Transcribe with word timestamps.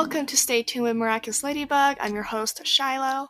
Welcome 0.00 0.24
to 0.28 0.36
Stay 0.38 0.62
Tuned 0.62 0.84
with 0.84 0.96
Miraculous 0.96 1.44
Ladybug. 1.44 1.98
I'm 2.00 2.14
your 2.14 2.22
host, 2.22 2.62
Shilo. 2.64 3.26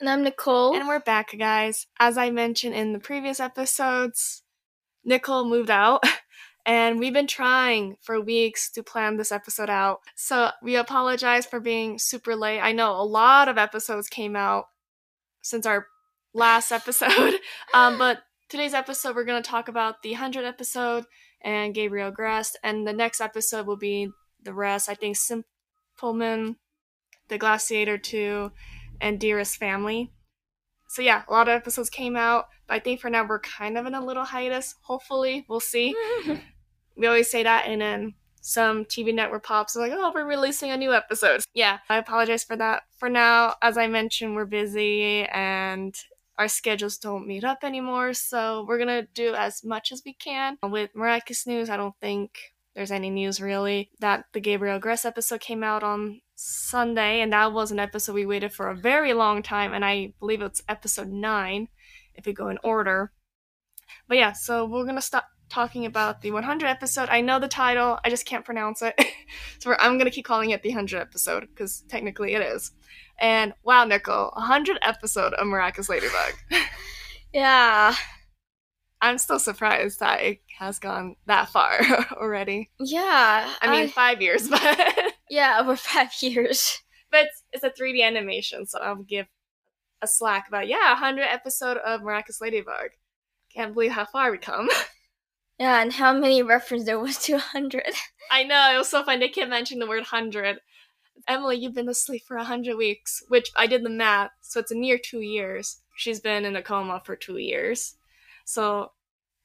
And 0.00 0.08
I'm 0.08 0.24
Nicole. 0.24 0.74
And 0.74 0.88
we're 0.88 0.98
back, 0.98 1.36
guys. 1.38 1.86
As 2.00 2.16
I 2.16 2.30
mentioned 2.30 2.74
in 2.74 2.94
the 2.94 2.98
previous 2.98 3.40
episodes, 3.40 4.42
Nicole 5.04 5.44
moved 5.44 5.68
out, 5.68 6.02
and 6.66 6.98
we've 6.98 7.12
been 7.12 7.26
trying 7.26 7.96
for 8.00 8.18
weeks 8.22 8.70
to 8.72 8.82
plan 8.82 9.18
this 9.18 9.30
episode 9.30 9.68
out. 9.68 9.98
So 10.16 10.48
we 10.62 10.76
apologize 10.76 11.44
for 11.44 11.60
being 11.60 11.98
super 11.98 12.34
late. 12.34 12.60
I 12.60 12.72
know 12.72 12.92
a 12.92 13.04
lot 13.04 13.50
of 13.50 13.58
episodes 13.58 14.08
came 14.08 14.34
out 14.34 14.64
since 15.42 15.66
our 15.66 15.88
last 16.32 16.72
episode, 16.72 17.34
um, 17.74 17.98
but 17.98 18.22
today's 18.48 18.72
episode 18.72 19.14
we're 19.14 19.24
going 19.24 19.42
to 19.42 19.48
talk 19.48 19.68
about 19.68 20.02
the 20.02 20.12
100 20.12 20.46
episode 20.46 21.04
and 21.42 21.74
Gabriel 21.74 22.10
Agreste, 22.10 22.54
and 22.62 22.86
the 22.86 22.94
next 22.94 23.20
episode 23.20 23.66
will 23.66 23.76
be 23.76 24.08
the 24.42 24.54
rest. 24.54 24.88
I 24.88 24.94
think 24.94 25.16
Simpleman, 25.94 26.56
The 27.28 27.38
Glaciator 27.38 28.02
2, 28.02 28.50
and 29.00 29.20
Dearest 29.20 29.56
Family. 29.56 30.10
So 30.88 31.02
yeah, 31.02 31.22
a 31.28 31.32
lot 31.32 31.48
of 31.48 31.54
episodes 31.54 31.88
came 31.88 32.16
out, 32.16 32.48
but 32.66 32.74
I 32.74 32.78
think 32.80 33.00
for 33.00 33.10
now 33.10 33.26
we're 33.26 33.40
kind 33.40 33.78
of 33.78 33.86
in 33.86 33.94
a 33.94 34.04
little 34.04 34.24
hiatus. 34.24 34.74
Hopefully, 34.82 35.44
we'll 35.48 35.60
see. 35.60 35.94
we 36.96 37.06
always 37.06 37.30
say 37.30 37.44
that, 37.44 37.66
and 37.66 37.80
then 37.80 38.14
some 38.40 38.84
TV 38.84 39.14
network 39.14 39.44
pops 39.44 39.76
like, 39.76 39.92
"Oh, 39.94 40.12
we're 40.14 40.26
releasing 40.26 40.70
a 40.70 40.76
new 40.76 40.92
episode." 40.92 41.42
Yeah, 41.54 41.78
I 41.88 41.96
apologize 41.98 42.44
for 42.44 42.56
that. 42.56 42.82
For 42.96 43.08
now, 43.08 43.54
as 43.62 43.78
I 43.78 43.86
mentioned, 43.86 44.34
we're 44.34 44.44
busy 44.44 45.24
and 45.26 45.96
our 46.38 46.48
schedules 46.48 46.98
don't 46.98 47.26
meet 47.26 47.44
up 47.44 47.58
anymore, 47.62 48.14
so 48.14 48.64
we're 48.68 48.78
gonna 48.78 49.06
do 49.14 49.34
as 49.34 49.64
much 49.64 49.92
as 49.92 50.02
we 50.04 50.12
can. 50.14 50.58
With 50.62 50.94
Miraculous 50.94 51.46
News, 51.46 51.70
I 51.70 51.76
don't 51.76 51.94
think 52.00 52.53
there's 52.74 52.90
any 52.90 53.10
news 53.10 53.40
really. 53.40 53.90
That 54.00 54.24
the 54.32 54.40
Gabriel 54.40 54.78
Agreste 54.78 55.06
episode 55.06 55.40
came 55.40 55.62
out 55.62 55.82
on 55.82 56.20
Sunday, 56.34 57.20
and 57.20 57.32
that 57.32 57.52
was 57.52 57.70
an 57.70 57.78
episode 57.78 58.14
we 58.14 58.26
waited 58.26 58.52
for 58.52 58.68
a 58.68 58.76
very 58.76 59.12
long 59.12 59.42
time, 59.42 59.72
and 59.72 59.84
I 59.84 60.12
believe 60.18 60.42
it's 60.42 60.62
episode 60.68 61.08
9 61.08 61.68
if 62.14 62.26
we 62.26 62.32
go 62.32 62.48
in 62.48 62.58
order. 62.64 63.12
But 64.08 64.18
yeah, 64.18 64.32
so 64.32 64.66
we're 64.66 64.84
gonna 64.84 65.00
stop 65.00 65.26
talking 65.48 65.86
about 65.86 66.20
the 66.22 66.32
100 66.32 66.66
episode. 66.66 67.08
I 67.10 67.20
know 67.20 67.38
the 67.38 67.48
title, 67.48 67.98
I 68.04 68.10
just 68.10 68.26
can't 68.26 68.44
pronounce 68.44 68.82
it. 68.82 68.94
so 69.60 69.74
I'm 69.78 69.98
gonna 69.98 70.10
keep 70.10 70.24
calling 70.24 70.50
it 70.50 70.62
the 70.62 70.70
100 70.70 71.00
episode, 71.00 71.48
because 71.48 71.84
technically 71.88 72.34
it 72.34 72.42
is. 72.42 72.72
And 73.20 73.54
wow, 73.62 73.84
Nicole, 73.84 74.32
100 74.34 74.78
episode 74.82 75.34
of 75.34 75.46
Miraculous 75.46 75.88
Ladybug. 75.88 76.34
yeah. 77.32 77.94
I'm 79.04 79.18
still 79.18 79.38
surprised 79.38 80.00
that 80.00 80.22
it 80.22 80.40
has 80.58 80.78
gone 80.78 81.16
that 81.26 81.50
far 81.50 81.78
already. 82.12 82.70
Yeah. 82.80 83.52
I 83.60 83.70
mean, 83.70 83.88
five 83.90 84.22
years, 84.22 84.48
but. 84.50 85.14
yeah, 85.28 85.58
over 85.60 85.76
five 85.76 86.08
years. 86.20 86.80
But 87.10 87.26
it's, 87.26 87.42
it's 87.52 87.64
a 87.64 87.82
3D 87.82 88.02
animation, 88.02 88.64
so 88.64 88.78
I'll 88.80 88.96
give 88.96 89.26
a 90.00 90.06
slack 90.06 90.48
about, 90.48 90.68
yeah, 90.68 90.88
100 90.92 91.22
episode 91.22 91.76
of 91.76 92.02
Miraculous 92.02 92.40
Ladybug. 92.40 92.92
Can't 93.54 93.74
believe 93.74 93.92
how 93.92 94.06
far 94.06 94.30
we 94.30 94.38
come. 94.38 94.68
Yeah, 95.56 95.80
and 95.80 95.92
how 95.92 96.12
many 96.12 96.42
references 96.42 96.84
there 96.84 96.98
was 96.98 97.16
to 97.18 97.34
100. 97.34 97.84
I 98.28 98.42
know, 98.42 98.74
it 98.74 98.78
was 98.78 98.88
so 98.88 99.04
fun. 99.04 99.20
They 99.20 99.28
kept 99.28 99.48
mentioning 99.48 99.78
the 99.78 99.86
word 99.86 99.98
100. 99.98 100.58
Emily, 101.28 101.58
you've 101.58 101.76
been 101.76 101.88
asleep 101.88 102.22
for 102.26 102.36
100 102.36 102.76
weeks, 102.76 103.22
which 103.28 103.52
I 103.54 103.68
did 103.68 103.84
the 103.84 103.88
math, 103.88 104.32
so 104.40 104.58
it's 104.58 104.72
a 104.72 104.74
near 104.74 104.98
two 104.98 105.20
years. 105.20 105.80
She's 105.96 106.18
been 106.18 106.44
in 106.44 106.56
a 106.56 106.62
coma 106.62 107.02
for 107.04 107.14
two 107.14 107.36
years. 107.36 107.94
So 108.44 108.90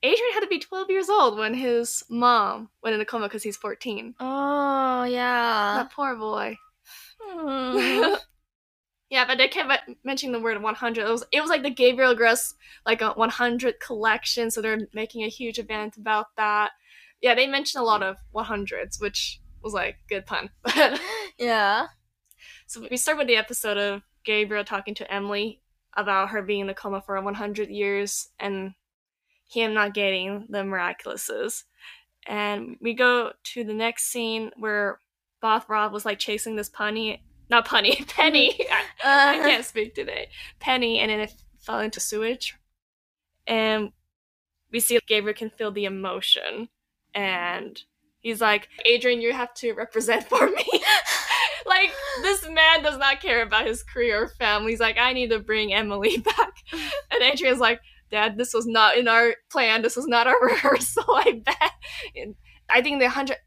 Adrien 0.04 0.34
had 0.34 0.42
to 0.42 0.48
be 0.48 0.60
12 0.60 0.90
years 0.90 1.10
old 1.10 1.38
when 1.38 1.54
his 1.54 2.04
mom 2.10 2.70
went 2.82 2.96
in 2.96 3.02
a 3.02 3.06
coma 3.06 3.28
because 3.28 3.44
he's 3.44 3.58
14. 3.58 4.16
Oh, 4.20 5.04
yeah. 5.04 5.76
That 5.78 5.92
poor 5.92 6.16
boy. 6.16 6.58
Hmm. 7.22 8.16
yeah, 9.10 9.26
but 9.26 9.38
they 9.38 9.50
kept 9.50 9.90
mentioning 10.06 10.32
the 10.32 10.40
word 10.40 10.62
100. 10.62 11.02
It 11.02 11.10
was, 11.10 11.26
it 11.34 11.42
was 11.42 11.50
like 11.50 11.64
the 11.64 11.70
Gabriel 11.70 12.16
Gross, 12.16 12.54
like 12.86 13.02
a 13.02 13.12
100 13.12 13.80
collection, 13.82 14.50
so 14.50 14.62
they're 14.62 14.88
making 14.94 15.24
a 15.24 15.30
huge 15.30 15.60
event 15.60 15.98
about 15.98 16.28
that. 16.38 16.72
Yeah, 17.22 17.36
they 17.36 17.48
mentioned 17.48 17.82
a 17.82 17.86
lot 17.86 18.02
of 18.02 18.16
100s, 18.34 19.02
which 19.02 19.42
was 19.62 19.74
like 19.74 19.98
good 20.08 20.26
pun. 20.26 20.50
yeah. 21.38 21.88
So 22.68 22.88
we 22.90 22.96
start 22.96 23.18
with 23.18 23.28
the 23.28 23.36
episode 23.36 23.78
of 23.78 24.04
Gabriel 24.24 24.64
talking 24.64 24.96
to 24.96 25.14
Emily 25.14 25.62
about 25.98 26.30
her 26.30 26.42
being 26.42 26.62
in 26.62 26.70
a 26.70 26.74
coma 26.74 27.02
for 27.02 27.20
100 27.20 27.70
years 27.70 28.30
and 28.40 28.74
him 29.50 29.74
not 29.74 29.94
getting 29.94 30.46
the 30.50 30.60
miraculouses. 30.60 31.64
And 32.28 32.78
we 32.80 32.94
go 32.94 33.32
to 33.44 33.64
the 33.64 33.74
next 33.74 34.06
scene 34.06 34.52
where 34.58 35.00
Bob 35.42 35.64
Roth 35.68 35.92
was 35.92 36.06
like 36.06 36.20
chasing 36.20 36.56
this 36.56 36.70
punny, 36.70 37.22
not 37.50 37.68
punny, 37.68 38.08
Penny. 38.16 38.68
I, 38.72 38.82
uh. 39.04 39.44
I 39.44 39.50
can't 39.50 39.66
speak 39.66 39.96
today. 39.96 40.30
Penny, 40.60 41.00
and 41.00 41.10
then 41.10 41.22
it 41.22 41.34
fell 41.60 41.80
into 41.80 42.00
sewage. 42.00 42.56
And 43.48 43.92
we 44.72 44.80
see 44.80 45.00
Gabriel 45.08 45.36
can 45.36 45.50
feel 45.50 45.72
the 45.72 45.86
emotion. 45.86 46.70
And 47.16 47.82
he's 48.20 48.42
like, 48.42 48.70
Adrian, 48.86 49.22
you 49.22 49.34
have 49.34 49.54
to 49.56 49.74
represent 49.74 50.30
for 50.30 50.46
me. 50.46 50.68
like, 51.66 51.92
this 52.22 52.48
man 52.48 52.84
does 52.84 53.00
not 53.00 53.22
care 53.22 53.42
about 53.42 53.66
his 53.66 53.82
career 53.82 54.24
or 54.24 54.28
family. 54.28 54.74
He's 54.74 54.80
like, 54.80 55.00
I 55.00 55.14
need 55.14 55.32
to 55.32 55.40
bring 55.40 55.74
Emily 55.74 56.18
back. 56.18 56.54
And 57.10 57.24
Adrian's 57.24 57.60
like, 57.60 57.82
Dad, 58.12 58.38
this 58.38 58.54
was 58.54 58.66
not 58.66 58.98
in 58.98 59.08
our 59.08 59.36
plan. 59.52 59.82
This 59.82 59.96
was 59.96 60.08
not 60.08 60.28
our 60.28 60.40
rehearsal. 60.42 61.06
I 61.08 61.42
bet. 61.46 61.72
And 62.16 62.36
I 62.70 62.82
think 62.82 63.00
the 63.00 63.10
hundred 63.10 63.38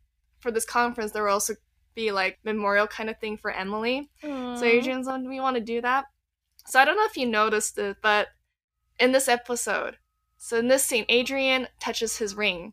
for 0.41 0.51
this 0.51 0.65
conference 0.65 1.13
there 1.13 1.25
will 1.25 1.33
also 1.33 1.55
be 1.95 2.11
like 2.11 2.39
memorial 2.45 2.87
kind 2.87 3.11
of 3.11 3.19
thing 3.19 3.37
for 3.37 3.51
Emily. 3.51 4.11
Aww. 4.23 4.59
So 4.59 4.65
Adrian's 4.65 5.09
on. 5.09 5.29
We 5.29 5.41
want 5.41 5.57
to 5.57 5.63
do 5.63 5.81
that. 5.81 6.07
So 6.67 6.81
I 6.81 6.85
don't 6.85 6.97
know 6.97 7.07
if 7.07 7.17
you 7.17 7.27
noticed 7.27 7.77
it, 7.79 7.97
but 8.03 8.29
in 8.99 9.13
this 9.13 9.29
episode, 9.29 9.97
so 10.37 10.59
in 10.59 10.69
this 10.69 10.85
scene, 10.85 11.05
Adrian 11.09 11.69
touches 11.81 12.19
his 12.19 12.35
ring 12.35 12.73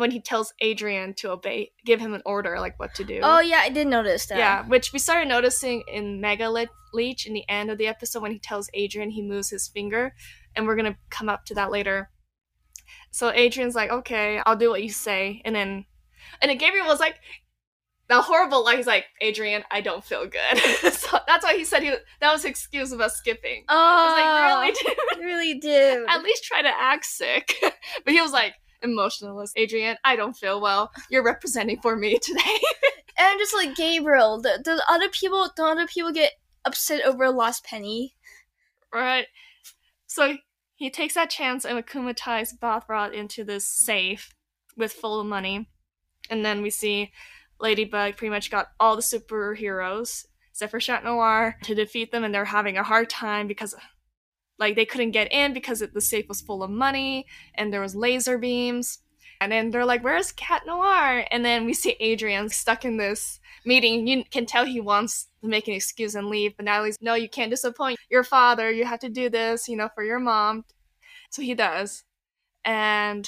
when 0.00 0.10
he 0.10 0.20
tells 0.20 0.52
Adrian 0.60 1.14
to 1.14 1.30
obey, 1.30 1.72
give 1.84 2.00
him 2.00 2.14
an 2.14 2.22
order, 2.24 2.58
like 2.58 2.78
what 2.78 2.94
to 2.94 3.04
do. 3.04 3.20
Oh, 3.22 3.40
yeah, 3.40 3.60
I 3.62 3.68
did 3.68 3.86
notice 3.86 4.26
that. 4.26 4.38
Yeah, 4.38 4.66
which 4.66 4.92
we 4.92 4.98
started 4.98 5.28
noticing 5.28 5.84
in 5.86 6.20
Mega 6.20 6.50
Le- 6.50 6.68
Leech 6.92 7.26
in 7.26 7.34
the 7.34 7.48
end 7.48 7.70
of 7.70 7.78
the 7.78 7.86
episode 7.86 8.22
when 8.22 8.32
he 8.32 8.38
tells 8.38 8.68
Adrian 8.74 9.10
he 9.10 9.22
moves 9.22 9.50
his 9.50 9.68
finger, 9.68 10.14
and 10.56 10.66
we're 10.66 10.76
gonna 10.76 10.96
come 11.10 11.28
up 11.28 11.44
to 11.46 11.54
that 11.54 11.70
later. 11.70 12.10
So 13.12 13.30
Adrian's 13.30 13.74
like, 13.74 13.90
okay, 13.90 14.40
I'll 14.44 14.56
do 14.56 14.70
what 14.70 14.82
you 14.82 14.90
say, 14.90 15.42
and 15.44 15.54
then, 15.54 15.84
and 16.40 16.50
then 16.50 16.58
Gabriel 16.58 16.86
was 16.86 17.00
like, 17.00 17.16
the 18.10 18.20
horrible 18.20 18.64
line. 18.64 18.76
He's 18.76 18.88
like, 18.88 19.06
"Adrian, 19.20 19.62
I 19.70 19.80
don't 19.80 20.04
feel 20.04 20.26
good. 20.26 20.58
so 20.92 21.18
that's 21.26 21.44
why 21.44 21.56
he 21.56 21.64
said 21.64 21.82
he 21.84 21.94
that 22.20 22.32
was 22.32 22.44
excuse 22.44 22.90
of 22.92 23.00
us 23.00 23.16
skipping. 23.16 23.64
Oh, 23.68 23.76
I 23.76 24.04
was 24.04 24.64
like, 24.64 24.74
really, 24.74 24.96
oh, 24.98 25.14
dude? 25.14 25.24
really 25.24 25.54
did. 25.60 26.04
At 26.08 26.22
least 26.22 26.44
try 26.44 26.60
to 26.60 26.68
act 26.68 27.04
sick. 27.04 27.54
but 28.04 28.12
he 28.12 28.20
was 28.20 28.32
like, 28.32 28.54
emotionless. 28.82 29.52
Adrian, 29.56 29.96
I 30.04 30.16
don't 30.16 30.36
feel 30.36 30.60
well. 30.60 30.90
You're 31.10 31.24
representing 31.24 31.80
for 31.80 31.96
me 31.96 32.18
today. 32.18 32.58
and 33.18 33.38
just 33.38 33.54
like 33.54 33.76
Gabriel, 33.76 34.40
the, 34.40 34.60
the 34.64 34.82
other 34.88 35.08
people, 35.08 35.48
the 35.56 35.64
other 35.64 35.86
people 35.86 36.12
get 36.12 36.32
upset 36.64 37.04
over 37.04 37.24
a 37.24 37.30
lost 37.30 37.64
penny. 37.64 38.14
right. 38.92 39.26
So 40.06 40.36
he 40.74 40.90
takes 40.90 41.14
that 41.14 41.30
chance 41.30 41.64
and 41.64 41.78
akumatizes 41.78 42.58
Bob 42.58 42.84
Roth 42.88 43.12
into 43.12 43.44
this 43.44 43.66
safe 43.66 44.34
with 44.76 44.92
full 44.92 45.20
of 45.20 45.26
money. 45.26 45.68
And 46.30 46.44
then 46.44 46.62
we 46.62 46.70
see 46.70 47.12
Ladybug 47.60 48.16
pretty 48.16 48.30
much 48.30 48.50
got 48.50 48.68
all 48.80 48.96
the 48.96 49.02
superheroes, 49.02 50.24
except 50.50 50.70
for 50.70 50.80
Chat 50.80 51.04
Noir, 51.04 51.56
to 51.64 51.74
defeat 51.74 52.10
them, 52.10 52.24
and 52.24 52.34
they're 52.34 52.46
having 52.46 52.78
a 52.78 52.82
hard 52.82 53.10
time 53.10 53.46
because 53.46 53.74
like 54.60 54.76
they 54.76 54.84
couldn't 54.84 55.10
get 55.10 55.32
in 55.32 55.52
because 55.52 55.82
it, 55.82 55.94
the 55.94 56.00
safe 56.00 56.28
was 56.28 56.40
full 56.40 56.62
of 56.62 56.70
money 56.70 57.26
and 57.54 57.72
there 57.72 57.80
was 57.80 57.96
laser 57.96 58.38
beams. 58.38 58.98
And 59.40 59.50
then 59.50 59.70
they're 59.70 59.86
like, 59.86 60.04
"Where's 60.04 60.32
Cat 60.32 60.62
Noir?" 60.66 61.24
And 61.30 61.42
then 61.42 61.64
we 61.64 61.72
see 61.72 61.96
Adrian 61.98 62.50
stuck 62.50 62.84
in 62.84 62.98
this 62.98 63.40
meeting. 63.64 64.06
You 64.06 64.22
can 64.30 64.44
tell 64.44 64.66
he 64.66 64.80
wants 64.80 65.28
to 65.42 65.48
make 65.48 65.66
an 65.66 65.72
excuse 65.74 66.14
and 66.14 66.28
leave, 66.28 66.56
but 66.56 66.66
Natalie's, 66.66 66.98
"No, 67.00 67.14
you 67.14 67.28
can't 67.28 67.50
disappoint 67.50 67.98
your 68.10 68.22
father. 68.22 68.70
You 68.70 68.84
have 68.84 69.00
to 69.00 69.08
do 69.08 69.30
this, 69.30 69.66
you 69.66 69.76
know, 69.76 69.88
for 69.94 70.04
your 70.04 70.20
mom." 70.20 70.64
So 71.30 71.40
he 71.42 71.54
does. 71.54 72.04
And 72.64 73.26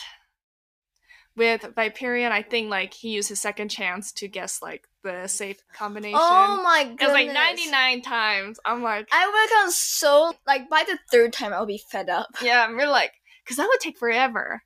with 1.36 1.62
Viperion, 1.62 2.30
I 2.30 2.42
think 2.42 2.70
like 2.70 2.92
he 2.92 3.10
used 3.10 3.28
his 3.28 3.40
second 3.40 3.68
chance 3.68 4.12
to 4.12 4.28
guess 4.28 4.60
like 4.60 4.86
the 5.02 5.26
safe 5.26 5.58
combination. 5.74 6.18
Oh 6.20 6.60
my 6.62 6.82
it 6.82 6.98
goodness. 6.98 7.08
was 7.08 7.12
like 7.12 7.32
99 7.32 8.02
times. 8.02 8.60
I'm 8.64 8.82
like, 8.82 9.08
I 9.12 9.26
would 9.26 9.62
have 9.62 9.72
so 9.72 10.34
like 10.46 10.68
by 10.68 10.84
the 10.86 10.98
third 11.10 11.32
time 11.32 11.52
I'll 11.52 11.66
be 11.66 11.82
fed 11.90 12.08
up. 12.08 12.28
yeah, 12.42 12.64
I'm 12.64 12.76
really 12.76 12.90
like, 12.90 13.12
because 13.44 13.56
that 13.56 13.68
would 13.68 13.80
take 13.80 13.98
forever 13.98 14.62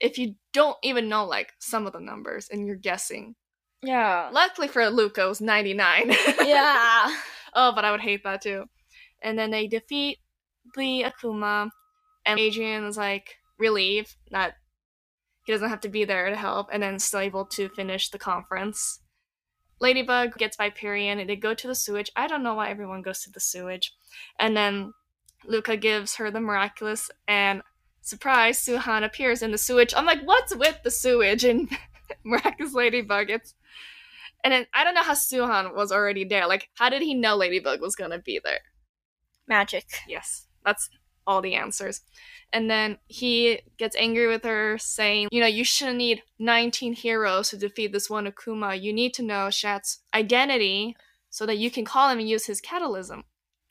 if 0.00 0.16
you 0.18 0.34
don't 0.52 0.78
even 0.82 1.08
know 1.08 1.26
like 1.26 1.52
some 1.58 1.86
of 1.86 1.92
the 1.92 2.00
numbers 2.00 2.48
and 2.50 2.66
you're 2.66 2.76
guessing. 2.76 3.34
Yeah. 3.82 4.30
Luckily 4.32 4.68
for 4.68 4.88
Luca, 4.88 5.24
it 5.24 5.28
was 5.28 5.40
99. 5.40 6.10
yeah. 6.44 7.14
oh, 7.54 7.72
but 7.74 7.84
I 7.84 7.90
would 7.90 8.00
hate 8.00 8.24
that 8.24 8.42
too. 8.42 8.64
And 9.22 9.38
then 9.38 9.50
they 9.50 9.66
defeat 9.66 10.18
the 10.74 11.04
Akuma, 11.04 11.70
and 12.24 12.40
Adrien 12.40 12.84
is 12.84 12.96
like 12.96 13.36
relieved 13.58 14.14
that 14.30 14.54
he 15.44 15.52
doesn't 15.52 15.68
have 15.68 15.80
to 15.80 15.88
be 15.88 16.04
there 16.04 16.28
to 16.28 16.36
help, 16.36 16.68
and 16.72 16.82
then 16.82 16.98
still 16.98 17.20
able 17.20 17.44
to 17.46 17.68
finish 17.70 18.10
the 18.10 18.18
conference. 18.18 19.00
Ladybug 19.80 20.36
gets 20.36 20.56
Viperion 20.56 21.20
and 21.20 21.28
they 21.28 21.36
go 21.36 21.54
to 21.54 21.66
the 21.66 21.74
sewage. 21.74 22.10
I 22.14 22.26
don't 22.26 22.42
know 22.42 22.54
why 22.54 22.68
everyone 22.68 23.02
goes 23.02 23.22
to 23.22 23.30
the 23.30 23.40
sewage. 23.40 23.94
And 24.38 24.54
then 24.54 24.92
Luca 25.46 25.76
gives 25.76 26.16
her 26.16 26.30
the 26.30 26.40
miraculous 26.40 27.10
and 27.26 27.62
surprise, 28.02 28.60
Suhan 28.60 29.04
appears 29.04 29.42
in 29.42 29.52
the 29.52 29.58
sewage. 29.58 29.94
I'm 29.96 30.04
like, 30.04 30.22
what's 30.22 30.54
with 30.54 30.78
the 30.82 30.90
sewage 30.90 31.44
and 31.44 31.68
miraculous 32.24 32.74
Ladybug? 32.74 33.30
It's 33.30 33.54
and 34.42 34.52
then 34.52 34.66
I 34.72 34.84
don't 34.84 34.94
know 34.94 35.02
how 35.02 35.14
Suhan 35.14 35.74
was 35.74 35.92
already 35.92 36.24
there. 36.24 36.46
Like, 36.46 36.68
how 36.74 36.88
did 36.88 37.02
he 37.02 37.14
know 37.14 37.36
Ladybug 37.36 37.80
was 37.80 37.96
gonna 37.96 38.18
be 38.18 38.40
there? 38.42 38.60
Magic. 39.46 39.86
Yes, 40.08 40.46
that's 40.64 40.88
all 41.30 41.40
the 41.40 41.54
answers. 41.54 42.00
And 42.52 42.68
then 42.68 42.98
he 43.06 43.60
gets 43.78 43.94
angry 43.96 44.26
with 44.26 44.42
her, 44.44 44.76
saying, 44.78 45.28
You 45.30 45.40
know, 45.40 45.46
you 45.46 45.62
shouldn't 45.64 45.98
need 45.98 46.22
19 46.40 46.94
heroes 46.94 47.50
to 47.50 47.56
defeat 47.56 47.92
this 47.92 48.10
one 48.10 48.26
Akuma. 48.26 48.80
You 48.80 48.92
need 48.92 49.14
to 49.14 49.22
know 49.22 49.50
Chat's 49.50 50.00
identity 50.12 50.96
so 51.30 51.46
that 51.46 51.58
you 51.58 51.70
can 51.70 51.84
call 51.84 52.10
him 52.10 52.18
and 52.18 52.28
use 52.28 52.46
his 52.46 52.60
catalysm. 52.60 53.22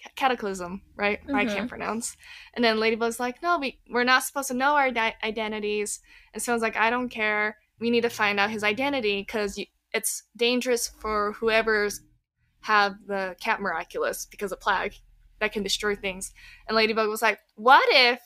Ca- 0.01 0.11
Cataclysm, 0.15 0.81
right? 0.95 1.19
I 1.27 1.43
Mhm. 1.43 1.53
can't 1.53 1.69
pronounce. 1.69 2.15
And 2.53 2.63
then 2.63 2.79
Ladybug's 2.79 3.19
like, 3.19 3.43
No, 3.43 3.59
we, 3.59 3.79
we're 3.89 4.05
not 4.05 4.23
supposed 4.23 4.47
to 4.47 4.53
know 4.53 4.75
our 4.77 4.91
di- 4.91 5.15
identities. 5.23 5.99
And 6.33 6.41
someone's 6.41 6.61
like, 6.63 6.77
I 6.77 6.89
don't 6.89 7.09
care. 7.09 7.57
We 7.81 7.89
need 7.89 8.01
to 8.03 8.09
find 8.09 8.39
out 8.39 8.49
his 8.49 8.63
identity 8.63 9.21
because 9.21 9.59
it's 9.93 10.23
dangerous 10.37 10.87
for 11.01 11.33
whoever's 11.33 11.99
have 12.61 12.93
the 13.07 13.35
cat 13.41 13.59
miraculous 13.59 14.25
because 14.25 14.51
of 14.53 14.59
plague 14.61 14.93
that 15.39 15.51
can 15.53 15.63
destroy 15.63 15.95
things. 15.95 16.31
And 16.67 16.75
Ladybug 16.75 17.07
was 17.09 17.21
like, 17.21 17.39
What 17.55 17.85
if 17.91 18.19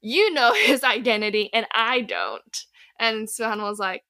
you 0.00 0.32
know 0.32 0.52
his 0.64 0.82
identity 0.84 1.50
and 1.52 1.66
I 1.74 2.00
don't? 2.00 2.58
And 2.98 3.28
Suhan 3.28 3.62
was 3.62 3.78
like, 3.78 4.02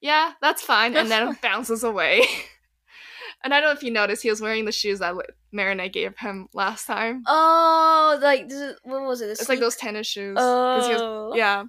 Yeah, 0.00 0.32
that's 0.40 0.62
fine. 0.62 0.96
And 0.96 1.10
then 1.10 1.36
bounces 1.42 1.82
away. 1.84 2.24
and 3.44 3.52
I 3.54 3.60
don't 3.60 3.68
know 3.70 3.76
if 3.76 3.82
you 3.82 3.90
noticed, 3.90 4.22
he 4.22 4.30
was 4.30 4.40
wearing 4.40 4.64
the 4.64 4.72
shoes 4.72 4.98
that 5.00 5.14
Marinette 5.52 5.92
gave 5.92 6.16
him 6.18 6.48
last 6.54 6.86
time. 6.86 7.22
Oh, 7.26 8.18
like 8.20 8.48
this 8.48 8.58
is, 8.60 8.76
what 8.82 9.02
was 9.02 9.20
it? 9.20 9.30
It's 9.30 9.48
like 9.48 9.60
those 9.60 9.76
tennis 9.76 10.06
shoes. 10.06 10.36
he 10.38 10.42
was- 10.42 11.00
Oh, 11.00 11.32
yeah. 11.34 11.64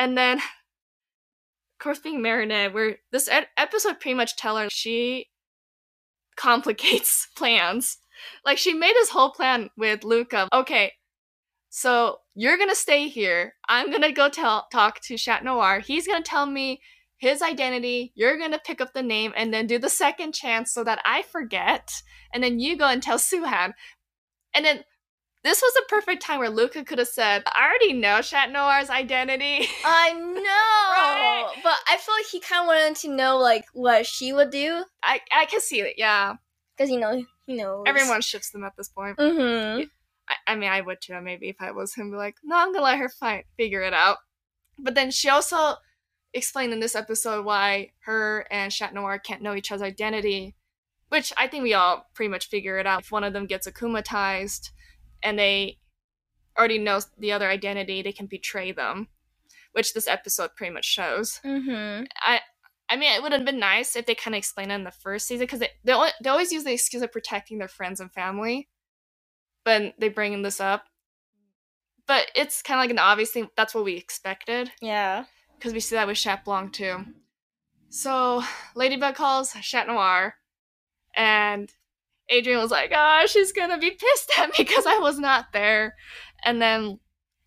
And 0.00 0.16
then, 0.16 0.38
of 0.38 0.42
course, 1.80 1.98
being 1.98 2.22
Marinette, 2.22 2.72
where 2.72 2.98
this 3.10 3.28
ed- 3.28 3.48
episode 3.56 3.98
pretty 4.00 4.14
much 4.14 4.36
tell 4.36 4.56
her 4.56 4.68
she 4.70 5.26
complicates 6.36 7.26
plans. 7.36 7.98
Like 8.44 8.58
she 8.58 8.74
made 8.74 8.94
this 8.94 9.10
whole 9.10 9.30
plan 9.30 9.70
with 9.76 10.04
Luca. 10.04 10.48
Okay, 10.52 10.92
so 11.70 12.18
you're 12.34 12.58
gonna 12.58 12.74
stay 12.74 13.08
here. 13.08 13.54
I'm 13.68 13.90
gonna 13.90 14.12
go 14.12 14.28
tell 14.28 14.66
talk 14.72 15.00
to 15.02 15.16
Chat 15.16 15.44
Noir. 15.44 15.80
He's 15.80 16.06
gonna 16.06 16.22
tell 16.22 16.46
me 16.46 16.80
his 17.18 17.42
identity. 17.42 18.12
You're 18.14 18.38
gonna 18.38 18.60
pick 18.64 18.80
up 18.80 18.92
the 18.94 19.02
name 19.02 19.32
and 19.36 19.52
then 19.52 19.66
do 19.66 19.78
the 19.78 19.90
second 19.90 20.34
chance 20.34 20.72
so 20.72 20.84
that 20.84 21.00
I 21.04 21.22
forget. 21.22 21.90
And 22.32 22.42
then 22.42 22.58
you 22.58 22.76
go 22.76 22.86
and 22.86 23.02
tell 23.02 23.18
Suhan. 23.18 23.72
And 24.54 24.64
then 24.64 24.84
this 25.44 25.62
was 25.62 25.72
a 25.78 25.88
perfect 25.88 26.22
time 26.22 26.40
where 26.40 26.50
Luca 26.50 26.84
could 26.84 26.98
have 26.98 27.08
said, 27.08 27.42
I 27.46 27.66
already 27.66 27.92
know 27.92 28.20
Chat 28.22 28.50
Noir's 28.50 28.90
identity. 28.90 29.68
I 29.84 30.12
know, 30.12 31.62
but 31.62 31.76
I 31.88 31.96
feel 31.96 32.14
like 32.14 32.26
he 32.26 32.40
kind 32.40 32.62
of 32.62 32.66
wanted 32.66 32.96
to 33.02 33.08
know 33.14 33.38
like 33.38 33.64
what 33.72 34.04
she 34.04 34.32
would 34.32 34.50
do 34.50 34.84
I, 35.02 35.20
I 35.32 35.46
can 35.46 35.60
see 35.60 35.80
it, 35.80 35.94
yeah. 35.96 36.34
Because 36.78 36.90
you 36.90 37.00
know 37.00 37.24
he 37.46 37.56
knows 37.56 37.84
Everyone 37.86 38.20
ships 38.20 38.50
them 38.50 38.64
at 38.64 38.76
this 38.76 38.88
point. 38.88 39.16
Mm-hmm. 39.16 39.82
I, 40.28 40.52
I 40.52 40.56
mean, 40.56 40.70
I 40.70 40.80
would 40.80 41.00
too, 41.00 41.20
maybe 41.20 41.48
if 41.48 41.56
I 41.60 41.72
was 41.72 41.94
him, 41.94 42.10
be 42.10 42.16
like, 42.16 42.36
no, 42.44 42.56
I'm 42.56 42.72
gonna 42.72 42.84
let 42.84 42.98
her 42.98 43.10
figure 43.56 43.82
it 43.82 43.94
out. 43.94 44.18
But 44.78 44.94
then 44.94 45.10
she 45.10 45.28
also 45.28 45.74
explained 46.32 46.72
in 46.72 46.80
this 46.80 46.94
episode 46.94 47.44
why 47.44 47.90
her 48.00 48.46
and 48.50 48.70
Chat 48.70 48.94
Noir 48.94 49.18
can't 49.18 49.42
know 49.42 49.54
each 49.54 49.72
other's 49.72 49.82
identity, 49.82 50.54
which 51.08 51.32
I 51.36 51.48
think 51.48 51.62
we 51.62 51.74
all 51.74 52.06
pretty 52.14 52.28
much 52.28 52.48
figure 52.48 52.78
it 52.78 52.86
out. 52.86 53.02
If 53.02 53.12
one 53.12 53.24
of 53.24 53.32
them 53.32 53.46
gets 53.46 53.66
akumatized 53.66 54.70
and 55.22 55.38
they 55.38 55.78
already 56.56 56.78
know 56.78 57.00
the 57.18 57.32
other 57.32 57.48
identity, 57.48 58.02
they 58.02 58.12
can 58.12 58.26
betray 58.26 58.72
them, 58.72 59.08
which 59.72 59.94
this 59.94 60.06
episode 60.06 60.50
pretty 60.54 60.72
much 60.72 60.84
shows. 60.84 61.40
Mm-hmm. 61.44 62.04
I 62.20 62.40
I 62.90 62.96
mean, 62.96 63.12
it 63.14 63.22
would 63.22 63.32
have 63.32 63.44
been 63.44 63.58
nice 63.58 63.96
if 63.96 64.06
they 64.06 64.14
kind 64.14 64.34
of 64.34 64.38
explained 64.38 64.72
it 64.72 64.76
in 64.76 64.84
the 64.84 64.90
first 64.90 65.26
season 65.26 65.44
because 65.46 65.60
they, 65.60 65.68
they 65.84 65.92
al- 65.92 66.10
they 66.22 66.30
always 66.30 66.52
use 66.52 66.64
the 66.64 66.72
excuse 66.72 67.02
of 67.02 67.12
protecting 67.12 67.58
their 67.58 67.68
friends 67.68 68.00
and 68.00 68.12
family, 68.12 68.68
but 69.64 69.94
they 69.98 70.08
bring 70.08 70.40
this 70.42 70.60
up. 70.60 70.84
But 72.06 72.30
it's 72.34 72.62
kind 72.62 72.78
of 72.80 72.82
like 72.84 72.90
an 72.90 72.98
obvious 72.98 73.30
thing. 73.30 73.48
That's 73.56 73.74
what 73.74 73.84
we 73.84 73.96
expected 73.96 74.72
Yeah. 74.80 75.24
because 75.58 75.74
we 75.74 75.80
see 75.80 75.96
that 75.96 76.06
with 76.06 76.16
Chat 76.16 76.44
Blanc 76.44 76.72
too. 76.72 77.04
So 77.90 78.42
Ladybug 78.74 79.14
calls 79.14 79.52
Chat 79.62 79.86
Noir, 79.86 80.34
and 81.14 81.72
Adrian 82.30 82.60
was 82.60 82.70
like, 82.70 82.92
"Ah, 82.94 83.24
she's 83.26 83.52
gonna 83.52 83.78
be 83.78 83.90
pissed 83.90 84.32
at 84.38 84.48
me 84.50 84.54
because 84.58 84.86
I 84.86 84.98
was 84.98 85.18
not 85.18 85.52
there." 85.52 85.94
And 86.44 86.60
then 86.62 87.00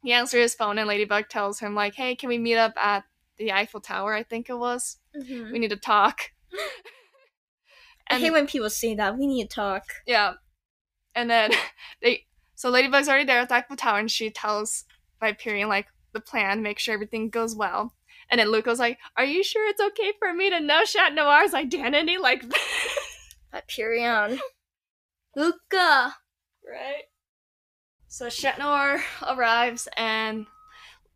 he 0.03 0.13
answers 0.13 0.41
his 0.41 0.55
phone, 0.55 0.77
and 0.77 0.87
Ladybug 0.87 1.29
tells 1.29 1.59
him 1.59 1.73
like, 1.75 1.95
"Hey, 1.95 2.15
can 2.15 2.29
we 2.29 2.37
meet 2.37 2.57
up 2.57 2.73
at 2.77 3.03
the 3.43 3.51
Eiffel 3.51 3.81
Tower? 3.81 4.13
I 4.13 4.23
think 4.23 4.49
it 4.49 4.57
was." 4.57 4.97
Mm-hmm. 5.17 5.51
we 5.51 5.59
need 5.59 5.69
to 5.71 5.77
talk. 5.77 6.31
I 8.09 8.19
hate 8.19 8.31
when 8.31 8.47
people 8.47 8.69
say 8.69 8.95
that. 8.95 9.17
We 9.17 9.25
need 9.27 9.49
to 9.49 9.55
talk. 9.55 9.83
yeah, 10.05 10.33
and 11.15 11.29
then 11.29 11.51
they 12.01 12.25
so 12.55 12.69
Ladybug's 12.69 13.07
already 13.09 13.25
there 13.25 13.39
at 13.39 13.49
the 13.49 13.55
Eiffel 13.55 13.75
Tower, 13.75 13.99
and 13.99 14.11
she 14.11 14.29
tells 14.29 14.83
Viperion 15.21 15.67
like 15.67 15.87
the 16.13 16.19
plan, 16.19 16.61
make 16.61 16.77
sure 16.79 16.93
everything 16.93 17.29
goes 17.29 17.55
well. 17.55 17.95
And 18.29 18.39
then 18.39 18.51
Luca's 18.51 18.79
like, 18.79 18.99
"Are 19.17 19.25
you 19.25 19.43
sure 19.43 19.67
it's 19.69 19.81
okay 19.81 20.13
for 20.19 20.33
me 20.33 20.49
to 20.49 20.59
know 20.59 20.83
Chat 20.85 21.13
Noir's 21.13 21.53
identity 21.53 22.17
like 22.17 22.47
that?" 22.49 22.67
Viperion. 23.53 24.39
Luca. 25.35 26.15
right? 26.69 27.03
So 28.07 28.29
Chat 28.29 28.59
Noir 28.59 29.01
arrives, 29.27 29.87
and 29.95 30.45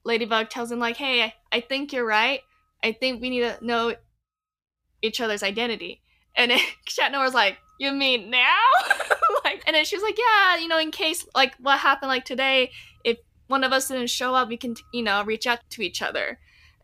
Ladybug 0.05 0.49
tells 0.49 0.71
him 0.71 0.79
like, 0.79 0.97
"Hey, 0.97 1.23
I, 1.23 1.33
I 1.51 1.59
think 1.61 1.91
you're 1.91 2.05
right. 2.05 2.41
I 2.83 2.91
think 2.91 3.21
we 3.21 3.29
need 3.29 3.41
to 3.41 3.57
know 3.61 3.95
each 5.01 5.19
other's 5.19 5.43
identity." 5.43 6.01
And 6.35 6.51
then 6.51 6.59
Chat 6.85 7.11
Noir's 7.11 7.33
like, 7.33 7.57
"You 7.79 7.91
mean 7.91 8.29
now?" 8.29 8.59
like, 9.43 9.63
and 9.67 9.75
then 9.75 9.85
she 9.85 9.95
was 9.95 10.03
like, 10.03 10.17
"Yeah, 10.17 10.57
you 10.57 10.67
know, 10.67 10.79
in 10.79 10.91
case 10.91 11.25
like 11.35 11.55
what 11.59 11.79
happened 11.79 12.09
like 12.09 12.25
today, 12.25 12.71
if 13.03 13.17
one 13.47 13.63
of 13.63 13.71
us 13.71 13.87
didn't 13.87 14.09
show 14.09 14.35
up, 14.35 14.47
we 14.47 14.57
can 14.57 14.75
you 14.93 15.03
know 15.03 15.23
reach 15.23 15.47
out 15.47 15.59
to 15.71 15.81
each 15.81 16.01
other." 16.01 16.39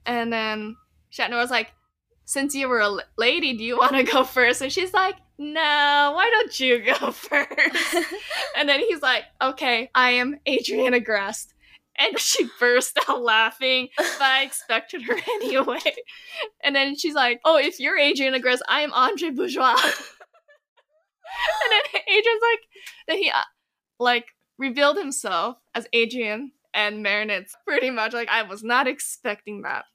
And 0.06 0.34
then 0.34 0.76
Chat 1.12 1.30
Noir's 1.30 1.52
like, 1.52 1.72
"Since 2.26 2.56
you 2.56 2.68
were 2.68 2.82
a 2.82 2.98
lady, 3.18 3.54
do 3.56 3.64
you 3.64 3.78
want 3.78 3.94
to 3.94 4.04
go 4.04 4.24
first? 4.24 4.62
And 4.62 4.72
she's 4.72 4.94
like, 4.94 5.16
"No, 5.38 6.12
why 6.16 6.30
don't 6.32 6.60
you 6.60 6.80
go 6.80 7.12
first? 7.12 7.96
And 8.56 8.70
then 8.70 8.80
he's 8.80 9.02
like, 9.02 9.24
okay, 9.42 9.90
I 9.96 10.12
am 10.12 10.40
Adrien 10.48 10.94
Agreste. 10.94 11.54
And 12.02 12.18
she 12.18 12.48
burst 12.60 12.98
out 13.08 13.22
laughing, 13.22 13.90
but 13.98 14.22
I 14.22 14.44
expected 14.44 15.04
her 15.04 15.16
anyway. 15.36 15.80
And 16.64 16.76
then 16.76 16.96
she's 16.98 17.14
like, 17.14 17.40
oh, 17.46 17.58
if 17.58 17.80
you're 17.80 18.00
Adrien 18.00 18.34
Agreste, 18.34 18.62
I 18.68 18.82
am 18.82 18.94
Andre 18.94 19.30
Bourgeois. 19.30 19.76
and 19.76 21.72
then 21.72 21.82
Adrian's 22.08 22.42
like, 22.42 22.60
then 23.08 23.18
he, 23.18 23.30
uh, 23.30 23.44
like, 24.00 24.26
revealed 24.58 24.98
himself 24.98 25.58
as 25.76 25.88
Adrian 25.94 26.52
and 26.74 27.06
Marinette's 27.06 27.56
pretty 27.68 27.90
much 27.90 28.14
like, 28.14 28.30
I 28.30 28.44
was 28.44 28.64
not 28.64 28.88
expecting 28.88 29.62
that. 29.64 29.86